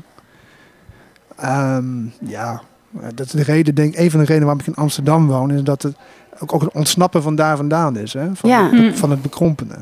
Ehm, 1.35 2.05
ja, 2.19 2.61
eh, 3.01 3.07
dat 3.15 3.25
is 3.25 3.31
de 3.31 3.43
reden, 3.43 3.75
denk 3.75 3.95
een 3.97 4.11
van 4.11 4.19
de 4.19 4.25
redenen 4.25 4.47
waarom 4.47 4.61
ik 4.67 4.67
in 4.75 4.83
Amsterdam 4.83 5.27
woon, 5.27 5.51
is 5.51 5.63
dat 5.63 5.81
het 5.81 5.95
ook, 6.39 6.53
ook 6.53 6.61
het 6.61 6.71
ontsnappen 6.73 7.21
van 7.21 7.35
daar 7.35 7.57
vandaan 7.57 7.97
is. 7.97 8.13
Hè? 8.13 8.35
Van, 8.35 8.49
Ja. 8.49 8.61
Mm. 8.71 8.95
van 8.95 9.09
het 9.11 9.21
bekrompene. 9.21 9.75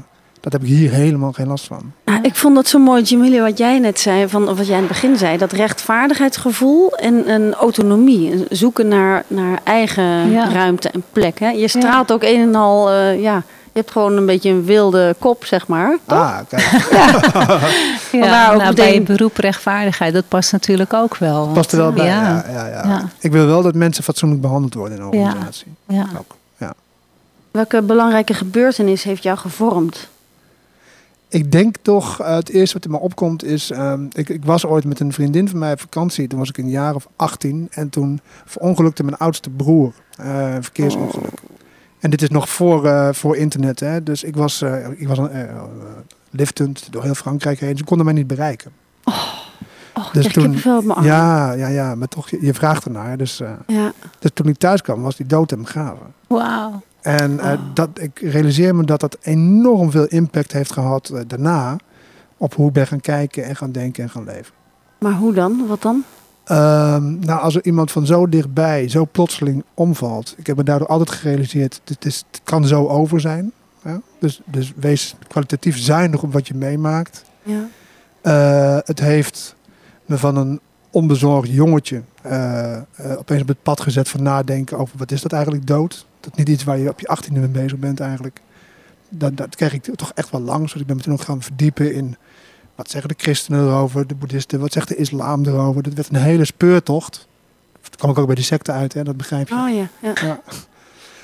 Dat 0.43 0.51
heb 0.53 0.61
ik 0.61 0.67
hier 0.67 0.91
helemaal 0.91 1.31
geen 1.31 1.47
last 1.47 1.65
van. 1.65 1.91
Nou, 2.05 2.19
ik 2.21 2.35
vond 2.35 2.55
dat 2.55 2.67
zo 2.67 2.79
mooi, 2.79 3.01
Jamile, 3.03 3.41
wat 3.41 3.57
jij 3.57 3.79
net 3.79 3.99
zei, 3.99 4.27
van, 4.29 4.49
of 4.49 4.57
wat 4.57 4.65
jij 4.67 4.75
in 4.75 4.81
het 4.83 4.91
begin 4.91 5.17
zei. 5.17 5.37
Dat 5.37 5.51
rechtvaardigheidsgevoel 5.51 6.91
en 6.95 7.29
een 7.29 7.53
autonomie. 7.53 8.31
een 8.31 8.45
Zoeken 8.49 8.87
naar, 8.87 9.23
naar 9.27 9.59
eigen 9.63 10.31
Ja. 10.31 10.49
ruimte 10.51 10.89
en 10.89 11.03
plek. 11.11 11.39
Hè? 11.39 11.49
Je 11.49 11.67
straalt 11.67 12.11
ook 12.11 12.23
een 12.23 12.41
en 12.41 12.55
al, 12.55 12.89
eh, 12.89 13.21
ja, 13.21 13.35
je 13.63 13.79
hebt 13.79 13.91
gewoon 13.91 14.17
een 14.17 14.25
beetje 14.25 14.49
een 14.49 14.65
wilde 14.65 15.15
kop, 15.19 15.45
zeg 15.45 15.67
maar. 15.67 15.97
Toch? 16.07 16.17
Ah, 16.19 16.37
kijk, 16.49 16.87
Ja, 16.91 17.19
Vandaar 18.11 18.53
ook 18.53 18.61
nou, 18.61 18.75
bij 18.75 18.93
je 18.93 19.01
beroep 19.01 19.37
rechtvaardigheid, 19.37 20.13
dat 20.13 20.27
past 20.27 20.51
natuurlijk 20.51 20.93
ook 20.93 21.17
wel. 21.17 21.47
past 21.47 21.71
er 21.71 21.77
wel 21.77 21.91
bij. 21.91 22.05
Ja. 22.05 22.43
Ja, 22.47 22.51
Ja, 22.51 22.67
ja, 22.67 22.87
Ja. 22.87 23.01
Ik 23.19 23.31
wil 23.31 23.45
wel 23.45 23.61
dat 23.61 23.75
mensen 23.75 24.03
fatsoenlijk 24.03 24.41
behandeld 24.41 24.73
worden 24.73 24.97
in 24.97 25.03
een 25.03 25.19
Ja. 25.19 25.25
organisatie. 25.25 25.67
ja. 25.87 26.05
Ook, 26.17 26.35
ja. 26.57 26.73
Welke 27.51 27.81
belangrijke 27.81 28.33
gebeurtenis 28.33 29.03
heeft 29.03 29.23
jou 29.23 29.37
gevormd? 29.37 30.11
Ik 31.33 31.51
denk 31.51 31.75
toch, 31.81 32.19
eh, 32.21 32.35
het 32.35 32.49
eerste 32.49 32.73
wat 32.73 32.85
in 32.85 32.91
me 32.91 32.99
opkomt 32.99 33.43
is... 33.43 33.71
ehm, 33.71 34.05
ik, 34.11 34.29
ik 34.29 34.45
was 34.45 34.65
ooit 34.65 34.85
met 34.85 34.99
een 34.99 35.13
vriendin 35.13 35.49
van 35.49 35.59
mij 35.59 35.71
op 35.71 35.79
vakantie. 35.79 36.27
Toen 36.27 36.39
was 36.39 36.49
ik 36.49 36.57
een 36.57 36.69
jaar 36.69 36.95
of 36.95 37.07
18. 37.15 37.67
En 37.71 37.89
toen 37.89 38.19
verongelukte 38.45 39.03
mijn 39.03 39.17
oudste 39.17 39.49
broer. 39.49 39.93
een 40.17 40.63
verkeersongeluk. 40.63 41.41
En 41.99 42.09
dit 42.09 42.21
is 42.21 42.29
nog 42.29 42.49
voor, 42.49 42.85
eh, 42.85 43.09
voor 43.13 43.35
internet. 43.37 43.79
Hè? 43.79 44.03
Dus 44.03 44.23
ik 44.23 44.35
was, 44.35 44.61
ik 44.95 45.07
was 45.07 45.19
liftend 46.29 46.87
door 46.91 47.03
heel 47.03 47.15
Frankrijk 47.15 47.59
heen. 47.59 47.77
Ze 47.77 47.83
konden 47.83 48.05
mij 48.05 48.15
niet 48.15 48.27
bereiken. 48.27 48.71
Oh, 49.03 50.13
Dus 50.13 50.23
dus 50.23 50.33
toen-. 50.33 50.57
Ja, 51.01 51.51
ja, 51.53 51.67
ja. 51.67 51.95
Maar 51.95 52.07
toch, 52.07 52.29
je, 52.29 52.37
je 52.41 52.53
vraagt 52.53 52.85
ernaar. 52.85 53.17
Dus, 53.17 53.41
Ja. 53.67 53.91
dus 54.19 54.31
toen 54.33 54.47
ik 54.47 54.57
thuis 54.57 54.81
kwam, 54.81 55.01
was 55.01 55.15
die 55.15 55.25
dood 55.25 55.51
en 55.51 55.61
begraven. 55.61 56.13
Wauw. 56.27 56.81
En 57.03 57.39
eh, 57.39 57.51
Oh. 57.51 57.59
dat, 57.73 57.89
ik 57.93 58.19
realiseer 58.19 58.75
me 58.75 58.83
dat 58.83 58.99
dat 58.99 59.17
enorm 59.21 59.91
veel 59.91 60.05
impact 60.05 60.51
heeft 60.51 60.71
gehad 60.71 61.09
eh, 61.09 61.21
daarna 61.27 61.77
op 62.37 62.53
hoe 62.53 62.67
ik 62.67 62.73
ben 62.73 62.87
gaan 62.87 62.99
kijken 62.99 63.43
en 63.43 63.55
gaan 63.55 63.71
denken 63.71 64.03
en 64.03 64.09
gaan 64.09 64.23
leven. 64.23 64.53
Maar 64.99 65.13
hoe 65.13 65.33
dan? 65.33 65.67
Wat 65.67 65.81
dan? 65.81 66.03
Ehm, 66.43 67.19
nou, 67.19 67.41
als 67.41 67.55
er 67.55 67.65
iemand 67.65 67.91
van 67.91 68.05
zo 68.05 68.29
dichtbij 68.29 68.89
zo 68.89 69.07
plotseling 69.11 69.63
omvalt, 69.73 70.35
ik 70.37 70.47
heb 70.47 70.57
me 70.57 70.63
daardoor 70.63 70.87
altijd 70.87 71.11
gerealiseerd, 71.11 71.81
het, 71.85 72.05
is, 72.05 72.23
het 72.31 72.41
kan 72.43 72.67
zo 72.67 72.87
over 72.87 73.19
zijn. 73.19 73.51
Ja? 73.83 74.01
Dus, 74.19 74.41
dus 74.45 74.73
wees 74.75 75.15
kwalitatief 75.27 75.77
zuinig 75.77 76.23
op 76.23 76.33
wat 76.33 76.47
je 76.47 76.55
meemaakt. 76.55 77.23
Ja. 77.43 77.67
Eh, 78.21 78.77
het 78.83 78.99
heeft 78.99 79.55
me 80.05 80.17
van 80.17 80.35
een 80.35 80.59
onbezorgd 80.91 81.49
jongetje 81.49 82.01
opeens 83.17 83.41
op 83.41 83.47
het 83.47 83.63
pad 83.63 83.81
gezet 83.81 84.09
van 84.09 84.23
nadenken 84.23 84.77
over 84.77 84.97
wat 84.97 85.11
is 85.11 85.21
dat 85.21 85.33
eigenlijk 85.33 85.67
dood. 85.67 86.05
Dat 86.23 86.35
niet 86.37 86.49
iets 86.49 86.63
waar 86.63 86.77
je 86.77 86.89
op 86.89 86.99
je 86.99 87.07
achttiende 87.07 87.39
mee 87.39 87.49
bezig 87.49 87.77
bent 87.77 87.99
eigenlijk. 87.99 88.41
Dat, 89.09 89.37
dat 89.37 89.55
kreeg 89.55 89.73
ik 89.73 89.83
toch 89.95 90.11
echt 90.15 90.29
wel 90.29 90.41
langs. 90.41 90.71
Dus 90.71 90.81
ik 90.81 90.87
ben 90.87 90.95
me 90.95 91.01
toen 91.01 91.13
ook 91.13 91.21
gaan 91.21 91.41
verdiepen 91.41 91.93
in 91.93 92.15
wat 92.75 92.89
zeggen 92.89 93.09
de 93.09 93.15
christenen 93.17 93.59
erover, 93.67 94.07
de 94.07 94.15
boeddhisten, 94.15 94.59
wat 94.59 94.71
zegt 94.73 94.87
de 94.87 94.95
islam 94.95 95.45
erover. 95.45 95.83
Dat 95.83 95.93
werd 95.93 96.09
een 96.09 96.15
hele 96.15 96.45
speurtocht. 96.45 97.27
Toen 97.81 97.97
kwam 97.97 98.11
ik 98.11 98.17
ook 98.17 98.25
bij 98.25 98.35
die 98.35 98.43
secte 98.43 98.71
uit, 98.71 98.93
hè, 98.93 99.03
dat 99.03 99.17
begrijp 99.17 99.47
je. 99.47 99.53
Oh 99.55 99.69
ja. 99.75 99.87
ja. 100.01 100.13
Ja. 100.27 100.39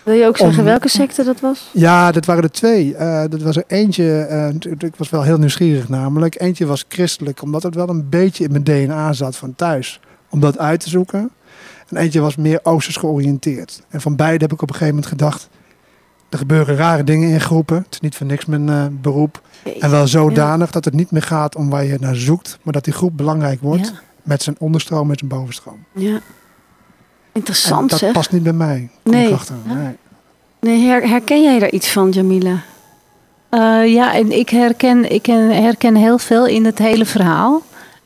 Wil 0.03 0.15
je 0.15 0.25
ook 0.25 0.37
zeggen 0.37 0.59
Om- 0.59 0.65
welke 0.65 0.89
secte 0.89 1.23
dat 1.23 1.39
was? 1.39 1.69
Ja, 1.73 2.11
dat 2.11 2.25
waren 2.25 2.43
er 2.43 2.51
twee. 2.51 2.95
Eh, 2.95 3.23
dat 3.29 3.41
was 3.41 3.55
er 3.55 3.63
eentje, 3.67 4.19
eh, 4.21 4.47
ik 4.79 4.95
was 4.95 5.09
wel 5.09 5.23
heel 5.23 5.37
nieuwsgierig 5.37 5.89
namelijk. 5.89 6.41
Eentje 6.41 6.65
was 6.65 6.85
christelijk, 6.87 7.41
omdat 7.41 7.63
het 7.63 7.75
wel 7.75 7.89
een 7.89 8.09
beetje 8.09 8.43
in 8.43 8.51
mijn 8.51 8.63
DNA 8.63 9.13
zat 9.13 9.35
van 9.35 9.55
thuis. 9.55 9.99
Om 10.29 10.39
dat 10.39 10.57
uit 10.57 10.79
te 10.79 10.89
zoeken. 10.89 11.29
En 11.89 11.97
eentje 11.97 12.19
was 12.19 12.35
meer 12.35 12.59
oosters 12.63 12.95
georiënteerd. 12.95 13.81
En 13.89 14.01
van 14.01 14.15
beide 14.15 14.43
heb 14.43 14.53
ik 14.53 14.61
op 14.61 14.69
een 14.69 14.75
gegeven 14.75 14.93
moment 14.95 15.11
gedacht... 15.11 15.49
Er 16.29 16.37
gebeuren 16.37 16.75
rare 16.75 17.03
dingen 17.03 17.29
in 17.29 17.41
groepen. 17.41 17.75
Het 17.77 17.87
is 17.93 17.99
niet 17.99 18.15
voor 18.15 18.25
niks 18.25 18.45
mijn 18.45 18.69
eh, 18.69 18.85
beroep. 18.91 19.41
En 19.79 19.89
wel 19.91 20.07
zodanig 20.07 20.71
dat 20.71 20.85
het 20.85 20.93
niet 20.93 21.11
meer 21.11 21.21
gaat 21.21 21.55
om 21.55 21.69
waar 21.69 21.85
je 21.85 21.97
naar 21.99 22.15
zoekt. 22.15 22.57
Maar 22.63 22.73
dat 22.73 22.83
die 22.83 22.93
groep 22.93 23.17
belangrijk 23.17 23.61
wordt. 23.61 23.87
Ja. 23.87 23.99
Met 24.23 24.43
zijn 24.43 24.55
onderstroom, 24.59 25.07
met 25.07 25.19
zijn 25.19 25.31
bovenstroom. 25.31 25.83
Ja. 25.93 26.13
En 26.15 26.21
Interessant 27.31 27.89
dat 27.89 27.99
zeg. 27.99 28.11
past 28.11 28.31
niet 28.31 28.43
bij 28.43 28.53
mij. 28.53 28.89
Nee. 29.03 29.35
nee. 29.65 29.95
Nee, 30.59 30.85
her- 30.87 31.07
herken 31.09 31.43
jij 31.43 31.59
daar 31.59 31.71
iets 31.71 31.89
van, 31.91 32.09
Jamila? 32.09 32.61
Eh, 33.49 33.93
ja, 33.93 34.13
en 34.13 34.31
ik 34.39 34.49
herken, 34.49 35.11
ik 35.11 35.25
herken 35.25 35.95
heel 35.95 36.17
veel 36.17 36.47
in 36.47 36.65
het 36.65 36.77
hele 36.77 37.05
verhaal. 37.05 37.61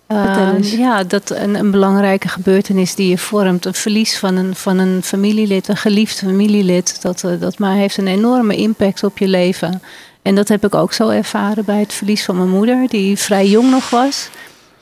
Eh, 0.08 0.52
eens. 0.56 0.72
ja, 0.72 1.04
dat 1.04 1.30
een, 1.30 1.56
een 1.56 1.72
belangrijke 1.72 2.28
gebeurtenis 2.28 2.96
die 2.96 3.10
je 3.10 3.18
vormt, 3.18 3.66
een 3.66 3.74
verlies 3.74 4.18
van 4.18 4.36
een, 4.36 4.56
van 4.56 4.78
een 4.78 5.04
familielid, 5.04 5.68
een 5.68 5.78
geliefd 5.78 6.18
familielid, 6.18 7.02
dat, 7.02 7.24
eh, 7.24 7.32
dat 7.40 7.58
maar 7.58 7.76
heeft 7.76 7.98
een 7.98 8.08
enorme 8.08 8.56
impact 8.56 9.04
op 9.04 9.18
je 9.18 9.28
leven. 9.28 9.82
En 10.22 10.36
dat 10.36 10.48
heb 10.48 10.66
ik 10.66 10.76
ook 10.76 10.94
zo 10.94 11.10
ervaren 11.10 11.66
bij 11.66 11.80
het 11.80 11.94
verlies 11.94 12.24
van 12.24 12.38
mijn 12.38 12.50
moeder, 12.50 12.88
die 12.88 13.18
vrij 13.18 13.48
jong 13.48 13.70
nog 13.70 13.90
was. 13.90 14.30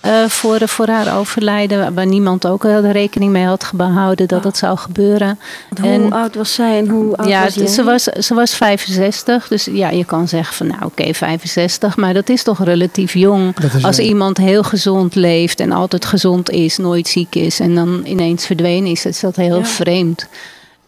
Eh, 0.01 0.25
voor, 0.25 0.67
voor 0.67 0.87
haar 0.87 1.17
overlijden, 1.17 1.93
waar 1.93 2.05
niemand 2.05 2.47
ook 2.47 2.61
de 2.61 2.91
rekening 2.91 3.31
mee 3.31 3.45
had 3.45 3.63
gehouden 3.63 4.27
dat 4.27 4.43
het 4.43 4.57
zou 4.57 4.77
gebeuren. 4.77 5.39
Hoe 5.81 5.89
En- 5.89 6.11
oud 6.13 6.35
was 6.35 6.53
zij 6.53 6.77
en 6.77 6.87
hoe 6.89 7.15
oud 7.17 7.27
Ja, 7.27 7.43
was 7.43 7.53
jij? 7.55 7.67
ze 7.67 7.83
was, 7.83 8.03
ze 8.03 8.33
was 8.33 8.55
65. 8.55 9.47
Dus 9.47 9.65
ja, 9.71 9.89
je 9.89 10.05
kan 10.05 10.27
zeggen 10.27 10.55
van 10.55 10.67
nou 10.67 10.85
oké, 10.85 11.13
65. 11.13 11.97
Maar 11.97 12.13
dat 12.13 12.29
is 12.29 12.43
toch 12.43 12.63
relatief 12.63 13.13
jong. 13.13 13.55
Als 13.81 13.97
wel- 13.97 14.05
iemand 14.05 14.37
heel 14.37 14.63
gezond 14.63 15.15
leeft 15.15 15.59
en 15.59 15.71
altijd 15.71 16.05
gezond 16.05 16.49
is, 16.49 16.77
nooit 16.77 17.07
ziek 17.07 17.35
is. 17.35 17.59
En 17.59 17.75
dan 17.75 18.01
ineens 18.05 18.45
verdwenen 18.45 18.91
is, 18.91 19.05
is 19.05 19.19
dat 19.19 19.35
heel 19.35 19.57
Ja. 19.57 19.65
vreemd. 19.65 20.27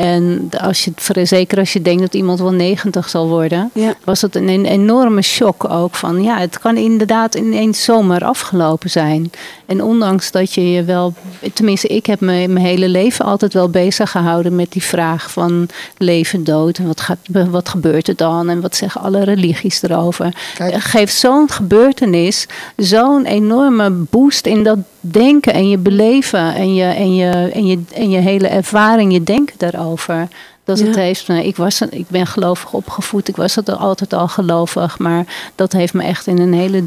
En 0.04 0.49
als 0.62 0.84
je, 0.86 1.26
zeker 1.26 1.58
als 1.58 1.74
je 1.74 1.82
denkt 1.82 2.01
dat 2.01 2.14
iemand 2.14 2.39
wel 2.39 2.51
90 2.51 3.10
zal 3.10 3.28
worden, 3.28 3.70
Ja. 3.74 3.93
was 4.04 4.22
het 4.22 4.36
een, 4.36 4.47
een 4.47 4.66
enorme 4.66 5.22
shock 5.22 5.70
ook. 5.70 5.95
Van 5.95 6.24
ja, 6.24 6.38
het 6.39 6.60
kan 6.60 6.78
inderdaad 6.78 7.36
ineens 7.36 7.84
zomaar 7.84 8.24
afgelopen 8.24 8.89
zijn. 8.89 9.32
En 9.66 9.84
ondanks 9.84 10.32
dat 10.32 10.54
je 10.54 10.72
je 10.72 10.84
wel, 10.84 11.14
tenminste, 11.54 11.88
ik 11.88 12.06
heb 12.06 12.20
me 12.20 12.47
mijn 12.47 12.66
hele 12.66 12.89
leven 12.89 13.26
altijd 13.26 13.54
wel 13.54 13.70
bezig 13.70 14.12
gehouden 14.12 14.56
met 14.56 14.72
die 14.72 14.84
vraag 14.84 15.32
van 15.32 15.68
leven, 15.97 16.43
dood. 16.43 16.78
En 16.78 16.88
wat, 16.88 17.01
gaat, 17.01 17.18
wat 17.49 17.70
gebeurt 17.70 18.08
er 18.08 18.16
dan? 18.16 18.49
En 18.49 18.62
wat 18.62 18.76
zeggen 18.76 19.01
alle 19.01 19.24
religies 19.24 19.82
erover? 19.84 20.34
Kijk. 20.56 20.82
Geeft 20.82 21.16
zo'n 21.16 21.49
gebeurtenis 21.49 22.47
zo'n 22.78 23.26
enorme 23.26 23.89
boost 23.89 24.45
in 24.45 24.64
dat 24.64 24.78
denken 24.99 25.54
en 25.54 25.70
je 25.70 25.78
beleven 25.78 26.56
en 26.56 26.74
je, 26.74 26.84
en 26.84 27.16
je, 27.16 27.30
en 27.54 27.66
je, 27.66 27.82
en 27.93 28.10
je 28.10 28.18
hele 28.18 28.47
ervaring, 28.47 29.14
je 29.14 29.24
denken 29.24 29.56
daarover. 29.58 29.91
Dat 30.64 30.80
het 30.80 30.96
heeft 30.96 31.28
me, 31.28 31.46
ik, 31.46 31.56
was, 31.56 31.82
ik 31.82 32.10
ben 32.10 32.28
gelovig 32.28 32.74
opgevoed, 32.74 33.28
ik 33.28 33.36
was 33.36 33.56
het 33.56 33.70
altijd 33.70 34.14
al 34.14 34.28
gelovig, 34.28 35.00
maar 35.00 35.26
dat 35.56 35.72
heeft 35.72 35.94
me 35.94 36.04
echt 36.04 36.28
in 36.28 36.39
een 36.39 36.54
hele 36.54 36.84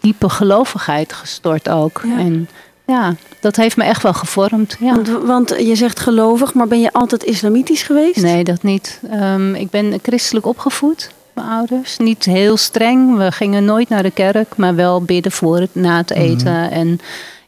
diepe 0.00 0.28
gelovigheid 0.28 1.12
gestort 1.12 1.68
ook. 1.68 2.00
Ja. 2.04 2.18
En 2.18 2.48
ja, 2.86 3.14
dat 3.40 3.56
heeft 3.56 3.76
me 3.76 3.84
echt 3.84 4.02
wel 4.02 4.14
gevormd. 4.14 4.76
Ja. 4.80 4.94
Want, 4.94 5.08
want 5.08 5.48
je 5.58 5.74
zegt 5.74 6.00
gelovig, 6.00 6.54
maar 6.54 6.68
ben 6.68 6.80
je 6.80 6.92
altijd 6.92 7.24
islamitisch 7.24 7.82
geweest? 7.82 8.22
Nee, 8.22 8.44
dat 8.44 8.62
niet. 8.62 9.00
Ehm, 9.10 9.54
ik 9.54 9.70
ben 9.70 9.98
christelijk 10.02 10.46
opgevoed, 10.46 11.10
mijn 11.32 11.48
ouders. 11.48 11.96
Niet 11.96 12.24
heel 12.24 12.56
streng. 12.56 13.16
We 13.16 13.32
gingen 13.32 13.64
nooit 13.64 13.88
naar 13.88 14.02
de 14.02 14.10
kerk, 14.10 14.56
maar 14.56 14.74
wel 14.74 15.02
bidden 15.02 15.32
voor 15.32 15.58
het 15.58 15.74
na 15.74 15.96
het 15.96 16.10
eten. 16.10 16.70
En 16.70 17.00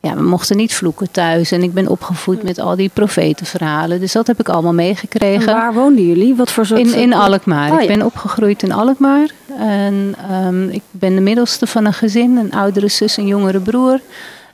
ja, 0.06 0.14
we 0.14 0.22
mochten 0.22 0.56
niet 0.56 0.74
vloeken 0.74 1.10
thuis. 1.10 1.52
En 1.52 1.62
ik 1.62 1.72
ben 1.74 1.88
opgevoed 1.88 2.42
met 2.42 2.58
al 2.58 2.76
die 2.76 2.90
profetenverhalen. 2.92 4.00
Dus 4.00 4.12
dat 4.12 4.26
heb 4.26 4.40
ik 4.40 4.48
allemaal 4.48 4.70
En 4.70 4.76
meegekregen. 4.76 5.46
waar 5.52 5.74
woonden 5.74 6.06
jullie? 6.06 6.34
Wat 6.34 6.50
voor 6.50 6.66
soort... 6.66 6.80
In, 6.80 6.94
in 6.94 7.14
Alkmaar. 7.14 7.72
Oh, 7.72 7.80
Ik 7.82 7.88
ben 7.88 8.02
opgegroeid 8.02 8.62
in 8.62 8.72
Alkmaar. 8.72 9.28
En 9.58 10.14
ehm, 10.30 10.68
ik 10.68 10.82
ben 10.90 11.14
de 11.14 11.20
middelste 11.20 11.66
van 11.66 11.84
een 11.84 11.92
gezin. 11.92 12.36
Een 12.36 12.52
oudere 12.52 12.88
zus, 12.88 13.16
een 13.16 13.26
jongere 13.26 13.60
broer. 13.60 14.00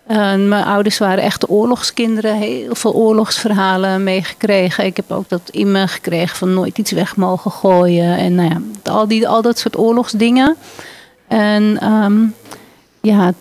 En 0.06 0.48
mijn 0.48 0.64
ouders 0.64 0.98
waren 0.98 1.24
echte 1.24 1.48
oorlogskinderen. 1.48 2.36
Heel 2.36 2.74
veel 2.74 2.94
oorlogsverhalen 2.94 4.02
meegekregen. 4.04 4.84
Ik 4.84 4.96
heb 4.96 5.10
ook 5.10 5.28
dat 5.28 5.42
in 5.50 5.72
me 5.72 5.88
gekregen 5.88 6.36
van 6.36 6.54
nooit 6.54 6.78
iets 6.78 6.90
weg 6.90 7.16
mogen 7.16 7.50
gooien. 7.50 8.16
En 8.16 8.34
nou 8.34 8.48
ja, 8.48 8.60
al, 8.92 9.08
die, 9.08 9.28
al 9.28 9.42
dat 9.42 9.58
soort 9.58 9.78
oorlogsdingen. 9.78 10.56
En 11.28 11.78
ehm, 11.80 12.24
ja, 13.00 13.32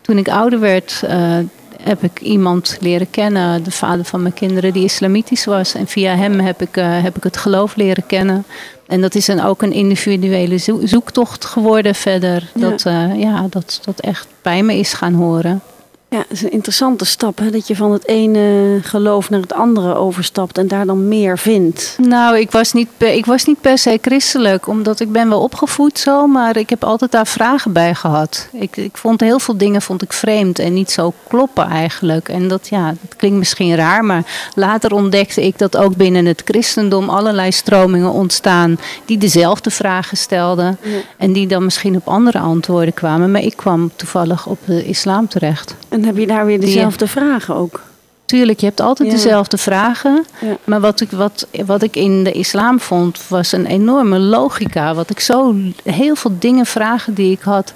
toen 0.00 0.18
ik 0.18 0.28
ouder 0.28 0.60
werd, 0.60 1.02
eh, 1.06 1.38
heb 1.86 2.02
ik 2.02 2.20
iemand 2.20 2.76
leren 2.80 3.10
kennen, 3.10 3.62
de 3.62 3.70
vader 3.70 4.04
van 4.04 4.22
mijn 4.22 4.34
kinderen, 4.34 4.72
die 4.72 4.84
islamitisch 4.84 5.44
was. 5.44 5.74
En 5.74 5.86
via 5.86 6.14
hem 6.16 6.40
heb 6.40 6.62
ik, 6.62 6.76
eh, 6.76 7.02
heb 7.02 7.16
ik 7.16 7.22
het 7.22 7.36
geloof 7.36 7.76
leren 7.76 8.06
kennen. 8.06 8.44
En 8.86 9.00
dat 9.00 9.14
is 9.14 9.26
dan 9.26 9.40
ook 9.40 9.62
een 9.62 9.72
individuele 9.72 10.56
zo- 10.56 10.80
zoektocht 10.84 11.44
geworden 11.44 11.94
verder. 11.94 12.50
Ja. 12.54 12.60
Dat, 12.70 12.84
eh, 12.86 13.20
ja, 13.20 13.46
dat, 13.50 13.80
dat 13.84 14.00
echt 14.00 14.26
bij 14.42 14.62
me 14.62 14.74
is 14.76 14.92
gaan 14.92 15.14
horen. 15.14 15.60
Ja, 16.08 16.18
het 16.18 16.30
is 16.30 16.42
een 16.42 16.50
interessante 16.52 17.04
stap, 17.04 17.38
hè? 17.38 17.50
dat 17.50 17.66
je 17.68 17.76
van 17.76 17.92
het 17.92 18.06
ene 18.08 18.78
geloof 18.82 19.30
naar 19.30 19.40
het 19.40 19.52
andere 19.52 19.94
overstapt 19.94 20.58
en 20.58 20.68
daar 20.68 20.86
dan 20.86 21.08
meer 21.08 21.38
vindt. 21.38 21.98
Nou, 22.02 22.38
ik 22.38 22.50
was, 22.50 22.72
niet 22.72 22.88
per, 22.96 23.12
ik 23.12 23.26
was 23.26 23.44
niet 23.44 23.60
per 23.60 23.78
se 23.78 23.98
christelijk, 24.02 24.66
omdat 24.66 25.00
ik 25.00 25.12
ben 25.12 25.28
wel 25.28 25.40
opgevoed 25.40 25.98
zo, 25.98 26.26
maar 26.26 26.56
ik 26.56 26.70
heb 26.70 26.84
altijd 26.84 27.10
daar 27.10 27.26
vragen 27.26 27.72
bij 27.72 27.94
gehad. 27.94 28.48
Ik, 28.52 28.76
ik 28.76 28.96
vond 28.96 29.20
heel 29.20 29.38
veel 29.38 29.56
dingen 29.56 29.82
vond 29.82 30.02
ik 30.02 30.12
vreemd 30.12 30.58
en 30.58 30.72
niet 30.72 30.90
zo 30.90 31.12
kloppen 31.28 31.66
eigenlijk. 31.66 32.28
En 32.28 32.48
dat, 32.48 32.68
ja, 32.68 32.86
dat 32.86 33.16
klinkt 33.16 33.38
misschien 33.38 33.74
raar, 33.74 34.04
maar 34.04 34.50
later 34.54 34.92
ontdekte 34.92 35.46
ik 35.46 35.58
dat 35.58 35.76
ook 35.76 35.96
binnen 35.96 36.26
het 36.26 36.42
christendom 36.44 37.08
allerlei 37.08 37.52
stromingen 37.52 38.10
ontstaan 38.12 38.78
die 39.04 39.18
dezelfde 39.18 39.70
vragen 39.70 40.16
stelden 40.16 40.78
Ja. 40.82 40.98
en 41.16 41.32
die 41.32 41.46
dan 41.46 41.64
misschien 41.64 41.96
op 41.96 42.08
andere 42.08 42.38
antwoorden 42.38 42.94
kwamen. 42.94 43.30
Maar 43.30 43.42
ik 43.42 43.56
kwam 43.56 43.90
toevallig 43.96 44.46
op 44.46 44.58
de 44.64 44.84
islam 44.84 45.28
terecht. 45.28 45.74
En 45.88 46.04
heb 46.06 46.16
je 46.16 46.26
daar 46.26 46.46
weer 46.46 46.60
dezelfde 46.60 47.06
vragen 47.06 47.54
ook? 47.54 47.80
Tuurlijk, 48.24 48.60
je 48.60 48.66
hebt 48.66 48.80
altijd 48.80 49.08
Ja. 49.08 49.14
dezelfde 49.14 49.56
vragen. 49.58 50.24
Ja. 50.40 50.56
Maar 50.64 50.80
wat 50.80 51.00
ik, 51.00 51.10
wat, 51.10 51.46
wat 51.66 51.82
ik 51.82 51.96
in 51.96 52.24
de 52.24 52.32
islam 52.32 52.80
vond, 52.80 53.28
was 53.28 53.52
een 53.52 53.66
enorme 53.66 54.18
logica. 54.18 54.94
Wat 54.94 55.10
ik 55.10 55.20
zo 55.20 55.54
heel 55.84 56.16
veel 56.16 56.36
dingen, 56.38 56.66
vragen 56.66 57.14
die 57.14 57.30
ik 57.32 57.40
had, 57.40 57.72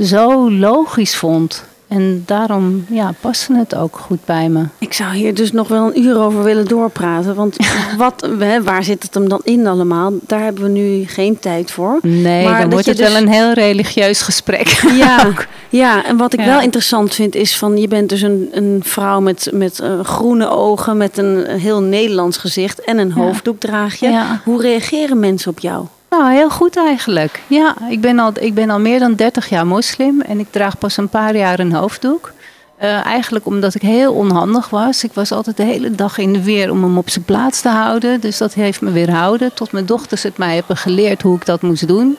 zo 0.00 0.50
logisch 0.50 1.16
vond. 1.16 1.64
En 1.88 2.22
daarom 2.26 2.84
ja, 2.88 3.14
paste 3.20 3.54
het 3.54 3.74
ook 3.74 3.96
goed 3.96 4.24
bij 4.24 4.48
me. 4.48 4.64
Ik 4.78 4.92
zou 4.92 5.14
hier 5.14 5.34
dus 5.34 5.52
nog 5.52 5.68
wel 5.68 5.86
een 5.86 6.02
uur 6.02 6.18
over 6.20 6.42
willen 6.42 6.64
doorpraten. 6.64 7.34
Want 7.34 7.56
wat, 7.96 8.28
waar 8.64 8.84
zit 8.84 9.02
het 9.02 9.14
hem 9.14 9.28
dan 9.28 9.40
in 9.44 9.66
allemaal? 9.66 10.12
Daar 10.26 10.40
hebben 10.42 10.62
we 10.62 10.68
nu 10.68 11.04
geen 11.06 11.38
tijd 11.38 11.70
voor. 11.70 11.98
Nee, 12.02 12.44
Maar 12.44 12.60
dan 12.60 12.70
wordt 12.70 12.86
het 12.86 12.96
dus- 12.96 13.08
wel 13.12 13.22
een 13.22 13.28
heel 13.28 13.52
religieus 13.52 14.22
gesprek. 14.22 14.66
Ja, 15.04 15.32
ja, 15.68 16.04
en 16.04 16.16
wat 16.16 16.32
ik 16.32 16.38
Ja. 16.40 16.46
wel 16.46 16.60
interessant 16.60 17.14
vind 17.14 17.34
is 17.34 17.56
van 17.56 17.76
je 17.76 17.88
bent 17.88 18.08
dus 18.08 18.22
een, 18.22 18.48
een 18.52 18.80
vrouw 18.84 19.20
met, 19.20 19.50
met 19.52 19.78
eh, 19.80 20.00
groene 20.00 20.48
ogen, 20.50 20.96
met 20.96 21.18
een 21.18 21.46
heel 21.46 21.80
Nederlands 21.80 22.36
gezicht 22.36 22.80
en 22.80 22.98
een 22.98 23.08
Ja. 23.08 23.14
hoofddoek 23.14 23.60
draag 23.60 23.94
je. 23.94 24.08
Ja. 24.08 24.40
Hoe 24.44 24.60
reageren 24.62 25.18
mensen 25.20 25.50
op 25.50 25.58
jou? 25.58 25.86
Nou, 26.18 26.32
heel 26.32 26.50
goed 26.50 26.76
eigenlijk. 26.76 27.42
Ja, 27.46 27.76
ik 27.88 28.00
ben 28.00 28.18
al, 28.18 28.32
ik 28.40 28.54
ben 28.54 28.70
al 28.70 28.78
meer 28.80 28.98
dan 28.98 29.14
30 29.14 29.48
jaar 29.48 29.66
moslim 29.66 30.20
en 30.20 30.38
ik 30.38 30.46
draag 30.50 30.78
pas 30.78 30.96
een 30.96 31.08
paar 31.08 31.36
jaar 31.36 31.58
een 31.58 31.72
hoofddoek. 31.72 32.32
Eh, 32.76 33.04
eigenlijk 33.06 33.46
omdat 33.46 33.74
ik 33.74 33.82
heel 33.82 34.12
onhandig 34.12 34.70
was. 34.70 35.04
Ik 35.04 35.12
was 35.12 35.32
altijd 35.32 35.56
de 35.56 35.62
hele 35.62 35.90
dag 35.90 36.18
in 36.18 36.32
de 36.32 36.42
weer 36.42 36.70
om 36.70 36.82
hem 36.82 36.98
op 36.98 37.10
zijn 37.10 37.24
plaats 37.24 37.60
te 37.60 37.68
houden. 37.68 38.20
Dus 38.20 38.38
dat 38.38 38.54
heeft 38.54 38.80
me 38.80 38.90
weerhouden. 38.90 39.54
Tot 39.54 39.72
mijn 39.72 39.86
dochters 39.86 40.22
het 40.22 40.36
mij 40.38 40.54
hebben 40.54 40.76
geleerd 40.76 41.22
hoe 41.22 41.36
ik 41.36 41.46
dat 41.46 41.62
moest 41.62 41.88
doen. 41.88 42.16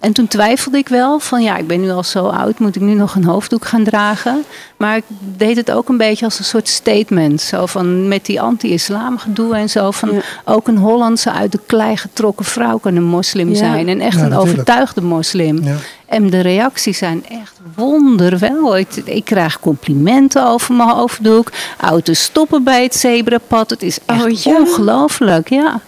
En 0.00 0.12
toen 0.12 0.28
twijfelde 0.28 0.78
ik 0.78 0.88
wel 0.88 1.18
van 1.18 1.42
ja, 1.42 1.56
ik 1.56 1.66
ben 1.66 1.80
nu 1.80 1.90
al 1.90 2.04
zo 2.04 2.26
oud, 2.26 2.58
moet 2.58 2.76
ik 2.76 2.82
nu 2.82 2.94
nog 2.94 3.14
een 3.14 3.24
hoofddoek 3.24 3.64
gaan 3.66 3.84
dragen? 3.84 4.44
Maar 4.76 4.96
ik 4.96 5.04
deed 5.36 5.56
het 5.56 5.70
ook 5.70 5.88
een 5.88 5.96
beetje 5.96 6.24
als 6.24 6.38
een 6.38 6.44
soort 6.44 6.68
statement. 6.68 7.40
Zo 7.40 7.66
van 7.66 8.08
met 8.08 8.26
die 8.26 8.40
anti-islam 8.40 9.18
gedoe 9.18 9.54
en 9.54 9.70
zo. 9.70 9.90
Van 9.90 10.12
Ja. 10.12 10.20
ook 10.44 10.68
een 10.68 10.76
Hollandse 10.76 11.32
uit 11.32 11.52
de 11.52 11.60
klei 11.66 11.96
getrokken 11.96 12.44
vrouw 12.44 12.78
kan 12.78 12.96
een 12.96 13.04
moslim 13.04 13.48
Ja. 13.48 13.54
zijn. 13.54 13.88
En 13.88 14.00
echt 14.00 14.16
Ja, 14.16 14.22
een 14.22 14.28
natuurlijk. 14.28 14.52
overtuigde 14.58 15.00
moslim. 15.00 15.62
Ja. 15.64 15.74
En 16.06 16.30
de 16.30 16.40
reacties 16.40 16.98
zijn 16.98 17.24
echt 17.28 17.60
wonderwel. 17.74 18.76
Ik, 18.76 18.96
ik 19.04 19.24
krijg 19.24 19.60
complimenten 19.60 20.46
over 20.46 20.74
mijn 20.74 20.88
hoofddoek. 20.88 21.52
Auto's 21.80 22.22
stoppen 22.22 22.64
bij 22.64 22.82
het 22.82 22.94
zebrapad. 22.96 23.70
Het 23.70 23.82
is 23.82 23.98
echt 24.06 24.24
Oh, 24.24 24.30
ja? 24.30 24.56
ongelooflijk, 24.56 25.48
ja. 25.48 25.80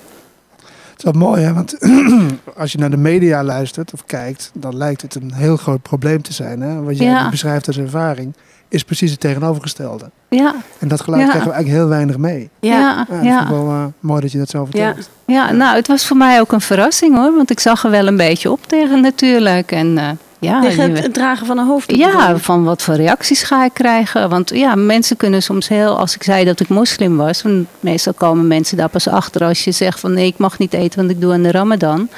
Het 1.03 1.15
is 1.15 1.19
wel 1.21 1.29
mooi, 1.29 1.43
hè? 1.43 1.53
want 1.55 1.77
als 2.63 2.73
je 2.73 2.79
naar 2.79 2.91
de 2.91 2.97
media 2.97 3.45
luistert 3.45 3.93
of 3.93 4.05
kijkt, 4.05 4.51
dan 4.55 4.77
lijkt 4.77 5.03
het 5.03 5.15
een 5.15 5.33
heel 5.35 5.57
groot 5.57 5.83
probleem 5.83 6.23
te 6.23 6.33
zijn. 6.33 6.61
Hè? 6.61 6.83
Wat 6.83 6.99
jij 6.99 7.07
Ja. 7.07 7.31
beschrijft 7.31 7.67
als 7.67 7.79
ervaring, 7.79 8.35
is 8.69 8.83
precies 8.85 9.11
het 9.11 9.21
tegenovergestelde. 9.21 10.11
Ja, 10.29 10.55
En 10.79 10.89
dat 10.89 11.01
geluid 11.01 11.23
Ja. 11.23 11.29
krijgen 11.29 11.49
we 11.51 11.55
eigenlijk 11.55 11.83
heel 11.83 11.93
weinig 11.95 12.17
mee. 12.19 12.51
ja, 12.61 13.07
Ja, 13.11 13.23
ja. 13.23 13.49
wel 13.51 13.69
eh, 13.69 13.85
mooi 14.01 14.21
dat 14.21 14.33
je 14.33 14.39
dat 14.39 14.49
zo 14.49 14.65
vertelt. 14.65 15.11
Ja, 15.27 15.53
nou, 15.53 15.77
het 15.77 15.87
was 15.87 16.07
voor 16.07 16.17
mij 16.17 16.41
ook 16.41 16.53
een 16.53 16.61
verrassing 16.61 17.15
hoor. 17.17 17.35
Want 17.37 17.51
ik 17.51 17.61
zag 17.61 17.85
er 17.85 17.91
wel 17.91 18.07
een 18.07 18.17
beetje 18.17 18.51
op 18.51 18.67
tegen 18.67 19.01
natuurlijk. 19.01 19.73
En 19.73 19.99
eh, 19.99 20.09
ja, 20.41 20.61
Tegen 20.61 20.91
het, 20.91 21.03
het 21.03 21.15
dragen 21.15 21.47
van 21.47 21.59
een 21.59 21.67
hoofddoek? 21.67 21.99
Ja, 21.99 22.37
van 22.37 22.65
wat 22.65 22.83
voor 22.83 22.95
reacties 22.95 23.43
ga 23.43 23.65
ik 23.65 23.75
krijgen? 23.75 24.29
Want 24.29 24.51
ja, 24.55 24.75
mensen 24.75 25.17
kunnen 25.17 25.43
soms 25.43 25.69
heel, 25.69 25.99
als 25.99 26.15
ik 26.15 26.23
zei 26.23 26.45
dat 26.45 26.61
ik 26.61 26.69
moslim 26.69 27.17
was, 27.17 27.45
meestal 27.81 28.13
komen 28.13 28.47
mensen 28.47 28.77
daar 28.77 28.89
pas 28.89 29.09
achter 29.09 29.45
als 29.45 29.65
je 29.65 29.73
zegt 29.73 30.01
van 30.01 30.13
nee, 30.13 30.27
ik 30.27 30.39
mag 30.39 30.59
niet 30.59 30.73
eten, 30.73 30.99
want 30.99 31.11
ik 31.11 31.21
doe 31.21 31.33
aan 31.33 31.43
de 31.43 31.51
Ramadan. 31.51 32.09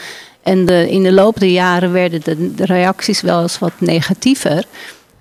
En 0.43 0.66
de, 0.66 0.91
in 0.91 1.03
de 1.03 1.12
loop 1.12 1.41
der 1.41 1.49
jaren 1.49 1.93
werden 1.93 2.20
de, 2.25 2.55
de 2.55 2.64
reacties 2.64 3.20
wel 3.20 3.43
eens 3.43 3.59
wat 3.59 3.73
negatiever. 3.79 4.64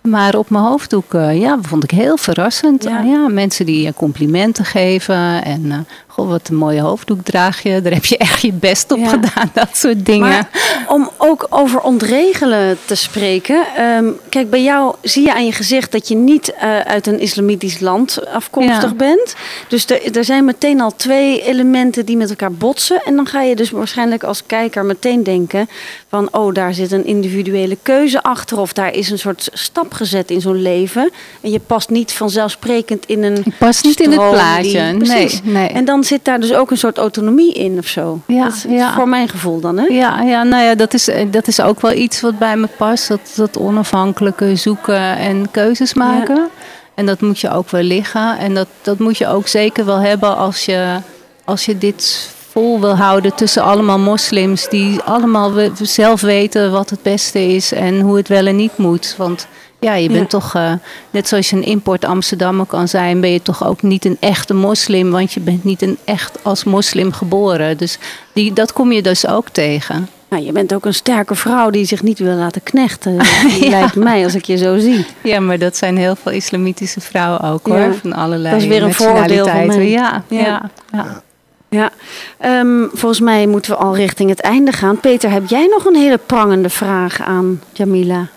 Maar 0.02 0.36
op 0.36 0.50
mijn 0.50 0.64
hoofddoek, 0.64 1.14
eh, 1.14 1.40
ja, 1.40 1.58
vond 1.62 1.84
ik 1.84 1.92
heel 1.92 2.18
verrassend. 2.18 2.84
Ja. 2.84 2.98
Ah, 2.98 3.06
ja, 3.06 3.28
mensen 3.28 3.66
die 3.66 3.82
je 3.82 3.94
complimenten 3.94 4.66
geven. 4.66 5.44
En, 5.44 5.72
eh, 5.72 5.78
goh, 6.22 6.30
wat 6.32 6.48
een 6.48 6.56
mooie 6.56 6.82
hoofddoek 6.82 7.24
draag 7.24 7.64
je. 7.64 7.82
Daar 7.82 7.94
heb 7.94 8.06
je 8.06 8.18
echt 8.18 8.42
je 8.42 8.54
best 8.54 8.92
op 8.92 8.98
Ja. 9.00 9.08
gedaan. 9.08 9.50
Dat 9.62 9.70
soort 9.78 10.06
dingen. 10.06 10.30
Maar 10.30 10.50
om 10.88 11.10
ook 11.18 11.48
over 11.50 11.80
ontregelen 11.82 12.78
te 12.86 12.96
spreken. 12.96 13.64
ehm, 13.76 14.06
kijk, 14.30 14.50
bij 14.50 14.64
jou 14.64 14.96
zie 15.02 15.24
je 15.26 15.34
aan 15.34 15.46
je 15.46 15.52
gezicht 15.52 15.92
dat 15.92 16.08
je 16.08 16.16
niet 16.16 16.54
eh, 16.54 16.80
uit 16.80 17.08
een 17.08 17.20
islamitisch 17.20 17.80
land 17.80 18.28
afkomstig 18.28 18.90
Ja. 18.90 18.94
bent. 18.96 19.36
Dus 19.68 19.86
er, 19.90 20.16
er 20.18 20.24
zijn 20.26 20.46
meteen 20.46 20.82
al 20.82 20.96
twee 20.96 21.42
elementen 21.44 22.06
die 22.06 22.18
met 22.18 22.30
elkaar 22.30 22.52
botsen. 22.52 23.02
En 23.06 23.16
dan 23.16 23.26
ga 23.28 23.42
je 23.42 23.56
dus 23.56 23.70
waarschijnlijk 23.72 24.24
als 24.24 24.44
kijker 24.46 24.86
meteen 24.86 25.24
denken 25.24 25.70
van... 26.10 26.28
oh, 26.32 26.54
daar 26.54 26.74
zit 26.74 26.92
een 26.92 27.06
individuele 27.06 27.78
keuze 27.82 28.24
achter. 28.24 28.60
Of 28.60 28.74
daar 28.74 28.94
is 28.94 29.10
een 29.10 29.20
soort 29.20 29.50
stap 29.54 29.94
gezet 29.94 30.32
in 30.32 30.42
zo'n 30.42 30.62
leven. 30.62 31.12
En 31.42 31.52
je 31.52 31.60
past 31.60 31.90
niet 31.90 32.12
vanzelfsprekend 32.14 33.06
in 33.06 33.24
een 33.24 33.38
ik 33.46 33.58
pas 33.58 33.82
niet 33.82 34.00
in 34.00 34.12
het 34.12 34.30
plaatje. 34.30 34.90
die- 34.90 34.98
Precies. 34.98 35.42
Nee, 35.44 35.54
nee. 35.54 35.68
En 35.68 35.86
dan 35.86 36.04
zit 36.12 36.26
daar 36.26 36.40
dus 36.40 36.54
ook 36.54 36.72
een 36.72 36.78
soort 36.78 36.98
autonomie 36.98 37.54
in 37.54 37.78
of 37.78 37.88
zo. 37.88 38.20
Ja, 38.28 38.44
Dat 38.44 38.54
is 38.54 38.66
ja. 38.70 38.94
Voor 38.94 39.08
mijn 39.08 39.30
gevoel 39.30 39.60
dan, 39.60 39.78
hè? 39.78 39.86
Ja, 39.86 40.22
ja, 40.22 40.44
nou 40.44 40.64
ja, 40.64 40.76
dat 40.76 40.94
is, 40.94 41.08
eh, 41.08 41.28
dat 41.32 41.48
is 41.48 41.62
ook 41.62 41.82
wel 41.82 41.92
iets 41.92 42.22
wat 42.22 42.40
bij 42.40 42.58
me 42.58 42.68
past. 42.78 43.08
Dat, 43.08 43.34
dat 43.36 43.58
onafhankelijke 43.58 44.56
zoeken 44.56 45.18
en 45.18 45.52
keuzes 45.52 45.94
maken. 45.94 46.50
En 46.96 47.06
dat 47.06 47.22
moet 47.22 47.40
je 47.40 47.50
ook 47.50 47.70
wel 47.70 47.82
liggen. 47.82 48.38
En 48.38 48.54
dat, 48.54 48.68
dat 48.82 49.00
moet 49.00 49.18
je 49.18 49.28
ook 49.28 49.48
zeker 49.48 49.86
wel 49.86 50.00
hebben 50.00 50.38
als 50.38 50.66
je, 50.66 50.98
als 51.46 51.66
je 51.66 51.78
dit 51.78 52.30
vol 52.50 52.80
wil 52.80 52.96
houden 52.96 53.36
tussen 53.36 53.64
allemaal 53.64 54.00
moslims 54.00 54.70
die 54.70 55.02
allemaal 55.02 55.52
zelf 55.82 56.22
weten 56.22 56.72
wat 56.72 56.90
het 56.90 57.02
beste 57.02 57.48
is 57.48 57.72
en 57.72 58.00
hoe 58.00 58.18
het 58.18 58.28
wel 58.28 58.46
en 58.46 58.56
niet 58.56 58.78
moet. 58.78 59.14
Want 59.18 59.48
ja, 59.82 59.94
je 59.96 60.08
bent 60.08 60.32
Ja. 60.32 60.40
toch, 60.40 60.56
eh, 60.56 60.74
net 61.10 61.28
zoals 61.28 61.50
je 61.50 61.56
een 61.56 61.64
import 61.64 62.06
Amsterdammer 62.06 62.66
kan 62.66 62.88
zijn, 62.88 63.22
ben 63.22 63.30
je 63.32 63.42
toch 63.42 63.66
ook 63.66 63.82
niet 63.82 64.06
een 64.06 64.18
echte 64.20 64.54
moslim, 64.54 65.12
want 65.12 65.34
je 65.34 65.40
bent 65.40 65.64
niet 65.64 65.82
een 65.82 65.98
echt 66.06 66.44
als 66.44 66.64
moslim 66.64 67.12
geboren. 67.12 67.78
Dus 67.78 67.98
die, 68.34 68.54
dat 68.54 68.74
kom 68.74 68.92
je 68.92 69.02
dus 69.02 69.28
ook 69.28 69.50
tegen. 69.50 70.08
Nou, 70.30 70.44
je 70.44 70.52
bent 70.52 70.74
ook 70.74 70.86
een 70.86 70.94
sterke 70.94 71.36
vrouw 71.36 71.70
die 71.70 71.86
zich 71.86 72.04
niet 72.04 72.20
wil 72.20 72.36
laten 72.36 72.64
knechten. 72.64 73.14
Ja. 73.60 73.70
Lijkt 73.70 73.96
mij 73.96 74.24
als 74.24 74.36
ik 74.36 74.46
je 74.46 74.58
zo 74.58 74.78
zie. 74.78 75.06
Ja, 75.24 75.40
maar 75.40 75.60
dat 75.60 75.78
zijn 75.78 75.98
heel 75.98 76.16
veel 76.16 76.32
islamitische 76.32 77.02
vrouwen 77.02 77.42
ook 77.42 77.68
hoor, 77.68 77.78
Ja. 77.78 77.94
van 77.94 78.14
allerlei 78.14 78.54
Dat 78.54 78.62
is 78.64 78.68
weer 78.68 78.84
een 78.84 78.94
vooroordeel 78.94 79.48
van 79.48 79.66
mij. 79.68 79.90
Ja, 79.90 80.24
Ja. 80.28 80.40
ja. 80.40 80.70
ja. 80.92 81.22
Ja, 81.70 81.90
ehm, 82.38 82.88
volgens 82.94 83.20
mij 83.22 83.48
moeten 83.48 83.72
we 83.72 83.78
al 83.78 83.96
richting 83.96 84.30
het 84.30 84.42
einde 84.42 84.72
gaan. 84.72 85.00
Peter, 85.00 85.32
heb 85.32 85.48
jij 85.50 85.66
nog 85.68 85.86
een 85.86 85.96
hele 85.96 86.20
prangende 86.26 86.70
vraag 86.70 87.22
aan 87.22 87.62
Jamila? 87.74 88.28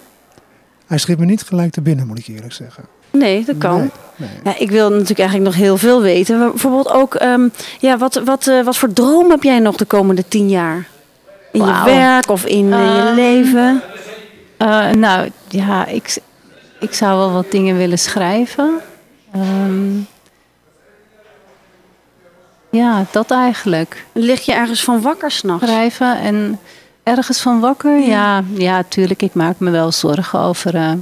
Hij 0.94 1.02
schiet 1.02 1.18
me 1.18 1.24
niet 1.24 1.42
gelijk 1.42 1.72
te 1.72 1.80
binnen, 1.80 2.06
moet 2.06 2.18
ik 2.18 2.26
eerlijk 2.26 2.52
zeggen. 2.52 2.84
Nee, 3.10 3.44
dat 3.44 3.58
kan. 3.58 3.78
Nee, 3.78 3.90
nee. 4.16 4.28
Ja, 4.44 4.60
ik 4.60 4.70
wil 4.70 4.90
natuurlijk 4.90 5.18
eigenlijk 5.18 5.50
nog 5.50 5.58
heel 5.58 5.76
veel 5.76 6.02
weten. 6.02 6.38
Maar 6.38 6.50
Bijvoorbeeld 6.50 6.90
ook, 6.90 7.14
ehm, 7.14 7.48
ja, 7.78 7.98
wat, 7.98 8.14
wat, 8.24 8.46
eh, 8.46 8.64
wat 8.64 8.76
voor 8.76 8.92
droom 8.92 9.30
heb 9.30 9.42
jij 9.42 9.58
nog 9.58 9.76
de 9.76 9.84
komende 9.84 10.24
tien 10.28 10.48
jaar? 10.48 10.86
In 11.52 11.64
je 11.64 11.82
werk 11.84 12.30
of 12.30 12.44
in 12.44 12.72
eh, 12.72 12.78
je 12.78 13.02
Ehm, 13.02 13.14
leven? 13.14 13.82
Eh, 14.56 14.90
nou 14.90 15.30
ja, 15.48 15.86
ik, 15.86 16.18
ik 16.80 16.94
zou 16.94 17.18
wel 17.18 17.32
wat 17.32 17.50
dingen 17.50 17.76
willen 17.76 17.98
schrijven. 17.98 18.80
Ehm, 19.32 19.96
ja, 22.70 23.04
dat 23.10 23.30
eigenlijk. 23.30 24.04
Lig 24.12 24.44
je 24.44 24.52
ergens 24.52 24.84
van 24.84 25.00
wakker 25.00 25.30
s'nachts? 25.30 25.66
Schrijven 25.66 26.18
en 26.18 26.58
ergens 27.04 27.40
van 27.40 27.60
wakker. 27.60 27.98
Ja, 27.98 28.44
ja, 28.54 28.82
tuurlijk. 28.88 29.22
Ik 29.22 29.34
maak 29.34 29.58
me 29.58 29.70
wel 29.70 29.92
zorgen 29.92 30.38
over, 30.38 30.74
eh, 30.74 30.92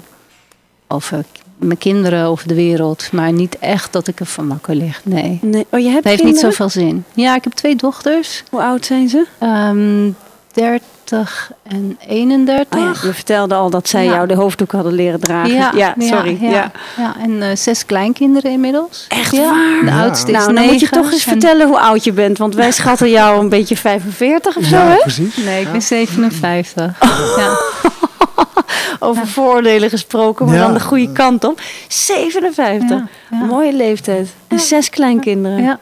over 0.89 1.25
mijn 1.57 1.79
kinderen 1.79 2.31
of 2.31 2.43
de 2.43 2.55
wereld. 2.55 3.13
Maar 3.13 3.33
niet 3.33 3.59
echt 3.59 3.93
dat 3.93 4.09
ik 4.09 4.21
er 4.21 4.27
van 4.27 4.49
wakker 4.49 4.75
lig. 4.75 5.01
Nee. 5.05 5.39
Nee. 5.43 5.67
Oh, 5.71 5.81
je 5.81 5.89
hebt 5.89 6.05
Het 6.05 6.13
heeft 6.13 6.25
niet 6.25 6.39
zoveel 6.39 6.69
zin. 6.69 7.05
Ja, 7.15 7.35
ik 7.35 7.45
heb 7.45 7.53
twee 7.53 7.77
dochters. 7.77 8.45
Hoe 8.51 8.63
oud 8.63 8.85
zijn 8.85 9.09
ze? 9.09 9.27
Ehm 9.39 10.11
30 10.53 11.51
en 11.63 11.99
31. 12.09 12.79
Oh 12.79 12.85
ja, 12.85 12.89
je 13.09 13.15
vertelde 13.15 13.55
al 13.55 13.71
dat 13.71 13.89
zij 13.89 14.05
Ja. 14.05 14.13
jou 14.13 14.27
de 14.27 14.35
hoofddoek 14.35 14.73
hadden 14.73 14.93
leren 14.93 15.21
dragen. 15.21 15.73
sorry. 15.99 16.39
Ja, 16.41 16.51
Ja, 16.51 16.71
ja. 16.97 17.15
en 17.21 17.43
eh, 17.43 17.57
zes 17.57 17.87
kleinkinderen 17.87 18.51
inmiddels. 18.51 19.05
Echt 19.09 19.33
ja. 19.33 19.43
waar? 19.43 19.81
De 19.81 19.87
Ja. 19.87 20.03
oudste 20.03 20.31
is 20.33 20.37
Nou, 20.39 20.55
dan 20.55 20.65
moet 20.65 20.81
je 20.81 20.89
toch 20.89 21.13
eens 21.13 21.25
en- 21.27 21.31
vertellen 21.33 21.67
hoe 21.67 21.79
oud 21.79 22.05
je 22.05 22.13
bent. 22.13 22.39
Want 22.39 22.55
wij 22.55 22.71
schatten 22.71 23.11
jou 23.11 23.41
een 23.41 23.49
beetje 23.49 23.77
45 23.77 24.57
of 24.57 24.65
zo, 24.65 24.77
Ja, 24.77 24.87
hè? 24.87 24.97
precies. 24.97 25.37
Nee, 25.37 25.61
ik 25.63 25.73
ben 25.73 25.83
57. 25.83 26.99
Ja. 27.37 27.57
Over 28.99 29.27
vooroordelen 29.27 29.91
gesproken, 29.91 30.47
maar 30.47 30.55
Ja. 30.55 30.61
dan 30.63 30.73
de 30.75 30.81
goede 30.81 31.13
kant 31.13 31.45
op. 31.45 31.61
57. 31.89 32.89
Ja, 32.99 33.07
ja. 33.31 33.45
Mooie 33.45 33.73
leeftijd. 33.73 34.29
En 34.49 34.59
zes 34.61 34.91
kleinkinderen. 34.91 35.63
Ja, 35.63 35.79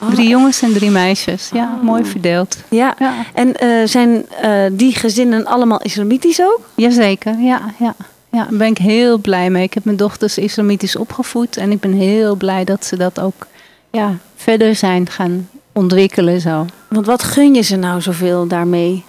ja. 0.00 0.10
Drie 0.10 0.28
jongens 0.28 0.62
en 0.62 0.72
drie 0.72 0.90
meisjes. 0.90 1.50
Ja, 1.52 1.78
mooi 1.82 2.04
verdeeld. 2.04 2.56
Ja. 2.68 2.94
Ja, 2.98 3.14
En 3.34 3.56
eh, 3.56 3.86
zijn 3.86 4.26
eh, 4.28 4.62
die 4.72 4.94
gezinnen 4.94 5.46
allemaal 5.46 5.82
islamitisch 5.82 6.40
ook? 6.40 6.60
jazeker. 6.74 7.38
Ja, 7.38 7.60
ja. 7.78 7.94
Ja, 8.30 8.44
daar 8.44 8.58
ben 8.58 8.66
ik 8.66 8.78
heel 8.78 9.18
blij 9.18 9.50
mee. 9.50 9.62
Ik 9.62 9.74
heb 9.74 9.84
mijn 9.84 9.96
dochters 9.96 10.38
islamitisch 10.38 10.96
opgevoed. 10.96 11.56
En 11.56 11.70
ik 11.70 11.80
ben 11.80 11.92
heel 11.92 12.34
blij 12.36 12.64
dat 12.64 12.84
ze 12.84 12.96
dat 12.96 13.20
ook 13.20 13.46
ja, 13.90 14.16
verder 14.36 14.74
zijn 14.76 15.10
gaan 15.10 15.48
ontwikkelen 15.72 16.40
zo. 16.40 16.66
Want 16.88 17.06
wat 17.06 17.22
gun 17.22 17.54
je 17.54 17.62
ze 17.62 17.76
nou 17.76 18.00
zoveel 18.00 18.46
daarmee? 18.46 19.04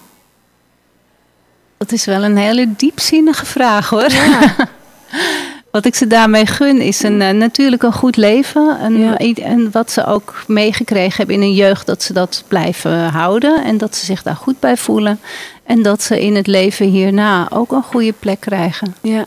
Dat 1.76 1.92
is 1.92 2.04
wel 2.04 2.24
een 2.24 2.36
hele 2.36 2.68
diepzinnige 2.76 3.46
vraag 3.46 3.88
hoor. 3.88 4.08
Wat 5.76 5.84
ik 5.84 5.94
ze 5.94 6.06
daarmee 6.06 6.46
gun 6.46 6.80
is 6.80 7.02
een, 7.02 7.22
eh, 7.22 7.30
natuurlijk 7.30 7.82
een 7.82 7.92
goed 7.92 8.16
leven. 8.16 8.78
En, 8.80 8.98
Ja. 8.98 9.16
en 9.34 9.68
wat 9.72 9.90
ze 9.90 10.04
ook 10.06 10.34
meegekregen 10.46 11.16
hebben 11.16 11.34
in 11.34 11.40
hun 11.40 11.52
jeugd, 11.54 11.86
dat 11.86 12.02
ze 12.02 12.12
dat 12.12 12.44
blijven 12.48 13.08
houden. 13.08 13.64
En 13.64 13.78
dat 13.78 13.96
ze 13.96 14.04
zich 14.04 14.22
daar 14.22 14.36
goed 14.36 14.60
bij 14.60 14.76
voelen. 14.76 15.20
En 15.64 15.82
dat 15.82 16.02
ze 16.02 16.20
in 16.20 16.34
het 16.36 16.46
leven 16.46 16.86
hierna 16.86 17.48
ook 17.50 17.72
een 17.72 17.82
goede 17.82 18.12
plek 18.12 18.40
krijgen. 18.40 18.94
Ja. 19.02 19.26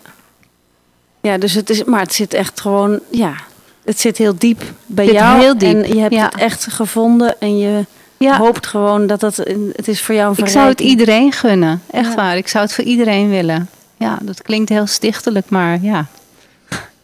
Ja, 1.22 1.38
dus 1.38 1.54
het 1.54 1.70
is, 1.70 1.84
maar 1.84 2.00
het 2.00 2.14
zit 2.14 2.34
echt 2.34 2.62
gewoon, 2.62 3.00
ja, 3.12 3.34
het 3.86 4.00
zit 4.00 4.18
heel 4.18 4.34
diep 4.38 4.62
bij 4.86 5.12
jou. 5.12 5.39
heel 5.39 5.58
diep, 5.58 5.84
En 5.84 5.95
je 5.95 6.00
hebt 6.02 6.14
ja. 6.14 6.26
het 6.26 6.36
echt 6.38 6.68
gevonden 6.72 7.39
en 7.39 7.58
je 7.58 7.86
Ja, 8.18 8.38
hoopt 8.38 8.68
gewoon 8.68 9.08
dat 9.08 9.22
het, 9.22 9.47
een- 9.50 9.74
het 9.76 9.88
is 9.88 10.02
voor 10.02 10.16
jou 10.16 10.28
een 10.38 10.43
ik 10.43 10.50
zou 10.50 10.68
het 10.68 10.78
verrijking. 10.78 10.89
iedereen 11.00 11.32
gunnen. 11.32 11.82
Echt 11.91 12.10
Ja. 12.10 12.16
waar. 12.16 12.38
Ik 12.38 12.47
zou 12.47 12.64
het 12.64 12.74
voor 12.74 12.84
iedereen 12.84 13.30
willen. 13.30 13.70
Ja, 13.97 14.18
dat 14.22 14.41
klinkt 14.41 14.70
heel 14.70 14.88
stichtelijk, 14.88 15.50
maar 15.50 15.78
ja. 15.82 16.06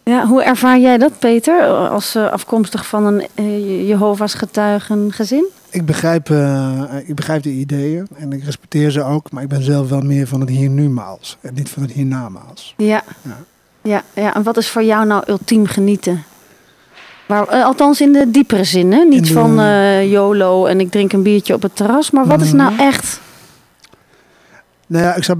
Ja, 0.07 0.25
hoe 0.27 0.43
ervaar 0.43 0.79
jij 0.79 0.97
dat, 0.97 1.19
Peter, 1.19 1.61
als 1.89 2.15
eh, 2.15 2.31
afkomstig 2.31 2.85
van 2.87 3.05
een 3.05 3.27
eh, 3.35 3.87
Jehovah's 3.87 4.33
getuigen 4.33 5.11
gezin? 5.13 5.45
Ik 5.69 5.85
begrijp, 5.85 6.29
eh, 6.29 6.81
ik 7.05 7.15
begrijp 7.15 7.43
de 7.43 7.49
ideeën 7.49 8.07
en 8.15 8.31
ik 8.33 8.43
respecteer 8.43 8.91
ze 8.91 9.03
ook. 9.03 9.31
Maar 9.31 9.43
ik 9.43 9.49
ben 9.49 9.63
zelf 9.63 9.89
wel 9.89 10.01
meer 10.01 10.27
van 10.27 10.39
het 10.39 10.49
hier-nu-maals. 10.49 11.37
En 11.41 11.53
niet 11.53 11.69
van 11.69 11.81
het 11.81 11.91
hiernamaals. 11.91 12.73
Ja. 12.77 13.03
Ja. 13.21 13.37
Ja, 13.81 14.03
ja. 14.13 14.33
En 14.33 14.43
wat 14.43 14.57
is 14.57 14.69
voor 14.69 14.83
jou 14.83 15.05
nou 15.05 15.23
ultiem 15.27 15.65
genieten? 15.65 16.23
Waar, 17.27 17.47
althans 17.47 18.01
in 18.01 18.11
de 18.13 18.31
diepere 18.31 18.63
zin, 18.63 18.91
hè? 18.91 19.03
Niet 19.03 19.27
de- 19.27 19.33
van 19.33 19.59
YOLO 20.07 20.65
en 20.65 20.79
ik 20.79 20.91
drink 20.91 21.13
een 21.13 21.23
biertje 21.23 21.53
op 21.53 21.61
het 21.61 21.75
terras. 21.75 22.11
Maar 22.11 22.25
wat 22.25 22.41
is 22.41 22.53
nou 22.53 22.71
Mhm. 22.71 22.81
echt... 22.81 23.19
Nou 24.87 25.03
ja, 25.03 25.15
ik 25.15 25.23
zou 25.23 25.37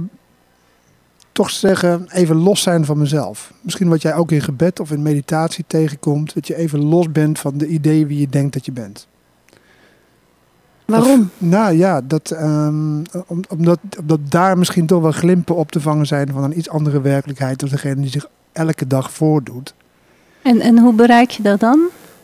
toch 1.36 1.50
zeggen, 1.50 2.06
even 2.12 2.36
los 2.36 2.62
zijn 2.62 2.84
van 2.84 2.98
mezelf. 2.98 3.52
Misschien 3.60 3.88
wat 3.88 4.02
jij 4.02 4.14
ook 4.14 4.32
in 4.32 4.40
gebed 4.40 4.80
of 4.80 4.90
in 4.90 5.02
meditatie 5.02 5.64
tegenkomt. 5.66 6.34
Dat 6.34 6.46
je 6.46 6.56
even 6.56 6.84
los 6.84 7.12
bent 7.12 7.38
van 7.38 7.58
de 7.58 7.66
ideeën 7.66 8.06
wie 8.06 8.20
je 8.20 8.28
denkt 8.28 8.52
dat 8.52 8.64
je 8.64 8.72
bent. 8.72 9.06
Waarom? 10.84 11.30
Nou 11.38 11.76
ja, 11.76 12.00
dat, 12.00 12.30
ehm, 12.30 13.02
om- 13.26 13.44
omdat, 13.48 13.78
omdat 14.00 14.20
daar 14.28 14.58
misschien 14.58 14.86
toch 14.86 15.02
wel 15.02 15.12
glimpen 15.12 15.56
op 15.56 15.70
te 15.72 15.80
vangen 15.80 16.06
zijn 16.06 16.28
van 16.32 16.44
een 16.44 16.58
iets 16.58 16.68
andere 16.68 17.00
werkelijkheid. 17.00 17.60
dan 17.60 17.68
degene 17.68 18.00
die 18.00 18.10
zich 18.10 18.26
elke 18.52 18.86
dag 18.86 19.12
voordoet. 19.12 19.74
En, 20.42 20.60
en 20.60 20.78
hoe 20.78 20.92
bereik 20.94 21.30
je 21.30 21.42
dat 21.42 21.60
dan? 21.60 21.80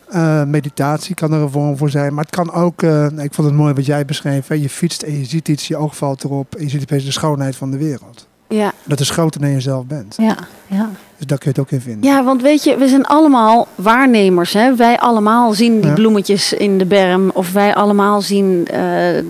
Eh, 0.09 0.43
meditatie 0.43 1.15
kan 1.15 1.33
er 1.33 1.41
een 1.41 1.49
vorm 1.49 1.77
voor 1.77 1.89
zijn. 1.89 2.13
Maar 2.13 2.23
het 2.23 2.35
kan 2.35 2.51
ook, 2.51 2.81
eh, 2.83 3.05
ik 3.05 3.33
vond 3.33 3.47
het 3.47 3.57
mooi 3.57 3.73
wat 3.73 3.85
jij 3.85 4.05
beschreef. 4.05 4.47
Hè? 4.47 4.55
Je 4.55 4.69
fietst 4.69 5.01
en 5.01 5.17
je 5.17 5.25
ziet 5.25 5.47
iets, 5.47 5.67
je 5.67 5.77
oog 5.77 5.97
valt 5.97 6.23
erop. 6.23 6.55
En 6.55 6.63
je 6.63 6.69
ziet 6.69 6.81
opeens 6.81 7.05
de 7.05 7.11
schoonheid 7.11 7.55
van 7.55 7.71
de 7.71 7.77
wereld. 7.77 8.27
Dat 8.83 8.99
is 8.99 9.09
groter 9.09 9.41
dan 9.41 9.49
je 9.49 9.59
zelf 9.61 9.85
bent. 9.85 10.15
Ja, 10.17 10.35
ja. 10.67 10.89
Dus 11.17 11.25
daar 11.27 11.37
kun 11.37 11.51
je 11.53 11.59
het 11.59 11.59
ook 11.59 11.71
in 11.71 11.81
vinden. 11.81 12.09
ja, 12.11 12.23
want 12.23 12.41
weet 12.41 12.63
je, 12.63 12.77
we 12.77 12.87
zijn 12.87 13.05
allemaal 13.05 13.67
waarnemers. 13.75 14.53
Hè? 14.53 14.75
Wij 14.75 14.99
allemaal 14.99 15.53
zien 15.53 15.79
die 15.79 15.89
Ja. 15.89 15.93
bloemetjes 15.95 16.53
in 16.53 16.77
de 16.77 16.85
berm. 16.85 17.29
Of 17.33 17.51
wij 17.51 17.75
allemaal 17.75 18.21
zien 18.21 18.67
eh, 18.67 18.77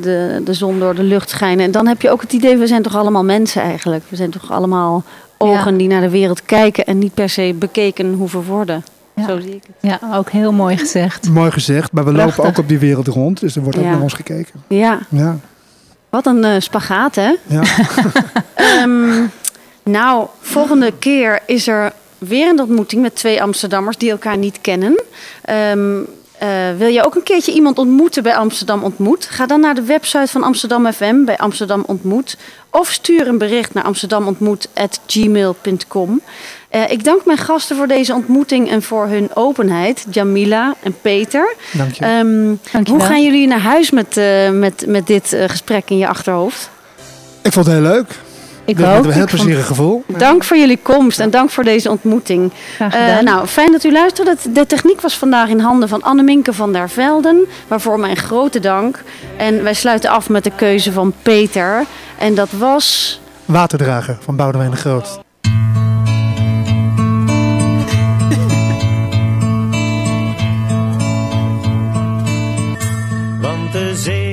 de, 0.02 0.42
de 0.46 0.54
zon 0.54 0.80
door 0.80 0.96
de 0.96 1.04
lucht 1.04 1.30
schijnen. 1.30 1.66
En 1.66 1.72
dan 1.72 1.88
heb 1.88 2.02
je 2.02 2.10
ook 2.10 2.22
het 2.22 2.34
idee, 2.34 2.58
we 2.58 2.68
zijn 2.68 2.82
toch 2.82 2.96
allemaal 2.96 3.24
mensen 3.24 3.62
eigenlijk. 3.62 4.04
We 4.10 4.16
zijn 4.16 4.30
toch 4.32 4.52
allemaal 4.52 5.04
ogen 5.38 5.72
Ja. 5.72 5.78
die 5.78 5.88
naar 5.88 6.02
de 6.02 6.10
wereld 6.10 6.46
kijken. 6.46 6.86
En 6.86 6.98
niet 7.00 7.14
per 7.14 7.30
se 7.30 7.56
bekeken 7.60 8.14
hoeven 8.14 8.44
worden. 8.44 8.84
Ja. 9.16 9.28
Zo 9.28 9.40
zie 9.40 9.56
ik 9.56 9.64
het. 9.68 9.76
ja, 9.92 10.00
ook 10.18 10.30
heel 10.30 10.52
mooi 10.52 10.78
gezegd. 10.78 11.30
Mooi 11.30 11.52
gezegd, 11.52 11.92
maar 11.92 12.06
we 12.06 12.12
Prachtig. 12.12 12.38
lopen 12.38 12.52
ook 12.52 12.58
op 12.58 12.68
die 12.68 12.80
wereld 12.80 13.08
rond. 13.08 13.40
Dus 13.40 13.56
er 13.56 13.62
wordt 13.62 13.78
ook 13.78 13.84
Ja. 13.84 13.90
naar 13.92 14.02
ons 14.02 14.14
gekeken. 14.14 14.64
Ja, 14.68 15.00
Ja, 15.10 15.38
wat 16.10 16.26
een 16.26 16.44
eh, 16.44 16.60
spagaat 16.60 17.16
hè. 17.16 17.32
ja. 17.48 17.62
Ehm, 18.56 19.26
nou, 19.84 20.28
volgende 20.42 20.94
keer 21.00 21.40
is 21.46 21.68
er 21.68 21.92
weer 22.18 22.50
een 22.50 22.60
ontmoeting 22.60 23.02
met 23.02 23.16
twee 23.16 23.42
Amsterdammers 23.42 23.98
die 23.98 24.12
elkaar 24.12 24.38
niet 24.38 24.58
kennen. 24.62 25.02
Ehm, 25.42 26.00
eh, 26.38 26.50
wil 26.78 26.88
je 26.88 27.06
ook 27.06 27.16
een 27.16 27.24
keertje 27.24 27.54
iemand 27.54 27.78
ontmoeten 27.78 28.24
bij 28.24 28.36
Amsterdam 28.36 28.84
Ontmoet? 28.84 29.26
Ga 29.26 29.46
dan 29.46 29.60
naar 29.60 29.76
de 29.76 29.82
website 29.82 30.28
van 30.28 30.44
Amsterdam 30.44 30.92
FM 30.92 31.24
bij 31.24 31.38
Amsterdam 31.38 31.84
Ontmoet. 31.86 32.38
Of 32.70 32.92
stuur 32.92 33.28
een 33.28 33.38
bericht 33.38 33.74
naar 33.74 33.84
amsterdamontmoet.gmail.com. 33.84 36.22
Eh 36.70 36.92
ik 36.92 37.04
dank 37.04 37.26
mijn 37.26 37.38
gasten 37.38 37.76
voor 37.76 37.88
deze 37.88 38.14
ontmoeting 38.14 38.70
en 38.70 38.82
voor 38.82 39.08
hun 39.08 39.36
openheid. 39.36 40.06
Jamila 40.10 40.74
en 40.84 40.96
Peter. 41.02 41.56
Dank 41.72 41.94
je. 41.94 42.06
Ehm, 42.06 42.46
Dankjewel. 42.72 42.84
hoe 42.84 43.00
gaan 43.00 43.24
jullie 43.24 43.48
naar 43.48 43.60
huis 43.60 43.92
met, 43.92 44.18
eh, 44.18 44.50
met, 44.50 44.86
met 44.88 45.08
dit 45.08 45.38
gesprek 45.48 45.90
in 45.90 45.98
je 45.98 46.08
achterhoofd? 46.08 46.70
ik 47.42 47.52
vond 47.52 47.66
het 47.66 47.76
heel 47.76 47.84
leuk. 47.84 48.08
Ik 48.66 48.78
Met 48.80 48.98
ook. 48.98 49.06
een 49.06 49.12
heel 49.12 49.26
plezierig 49.26 49.66
gevoel. 49.66 50.04
Dank 50.08 50.44
voor 50.44 50.58
jullie 50.58 50.80
komst 50.82 51.20
en 51.20 51.30
dank 51.30 51.50
voor 51.50 51.64
deze 51.64 51.90
ontmoeting. 51.90 52.52
Graag 52.76 52.94
Eh, 52.94 53.02
gedaan. 53.06 53.24
nou, 53.24 53.48
fijn 53.48 53.72
dat 53.72 53.84
u 53.84 53.92
luisterde. 53.92 54.36
De 54.54 54.66
techniek 54.66 55.02
was 55.02 55.18
vandaag 55.18 55.50
in 55.50 55.60
handen 55.60 55.90
van 55.90 56.02
Anneminke 56.02 56.54
van 56.54 56.74
der 56.74 56.90
Velden. 56.90 57.46
Waarvoor 57.68 58.00
mijn 58.00 58.18
grote 58.18 58.60
dank. 58.60 59.04
En 59.38 59.64
wij 59.64 59.74
sluiten 59.74 60.10
af 60.10 60.30
met 60.30 60.44
de 60.44 60.52
keuze 60.56 60.92
van 60.92 61.14
Peter. 61.22 61.86
En 62.18 62.36
dat 62.36 62.50
was... 62.52 63.20
Waterdrager 63.46 64.18
van 64.24 64.36
Boudewijn 64.36 64.72
de 64.72 64.78
Groot. 64.78 65.20
Want 73.42 73.72
De 73.72 73.92
zee 73.96 74.33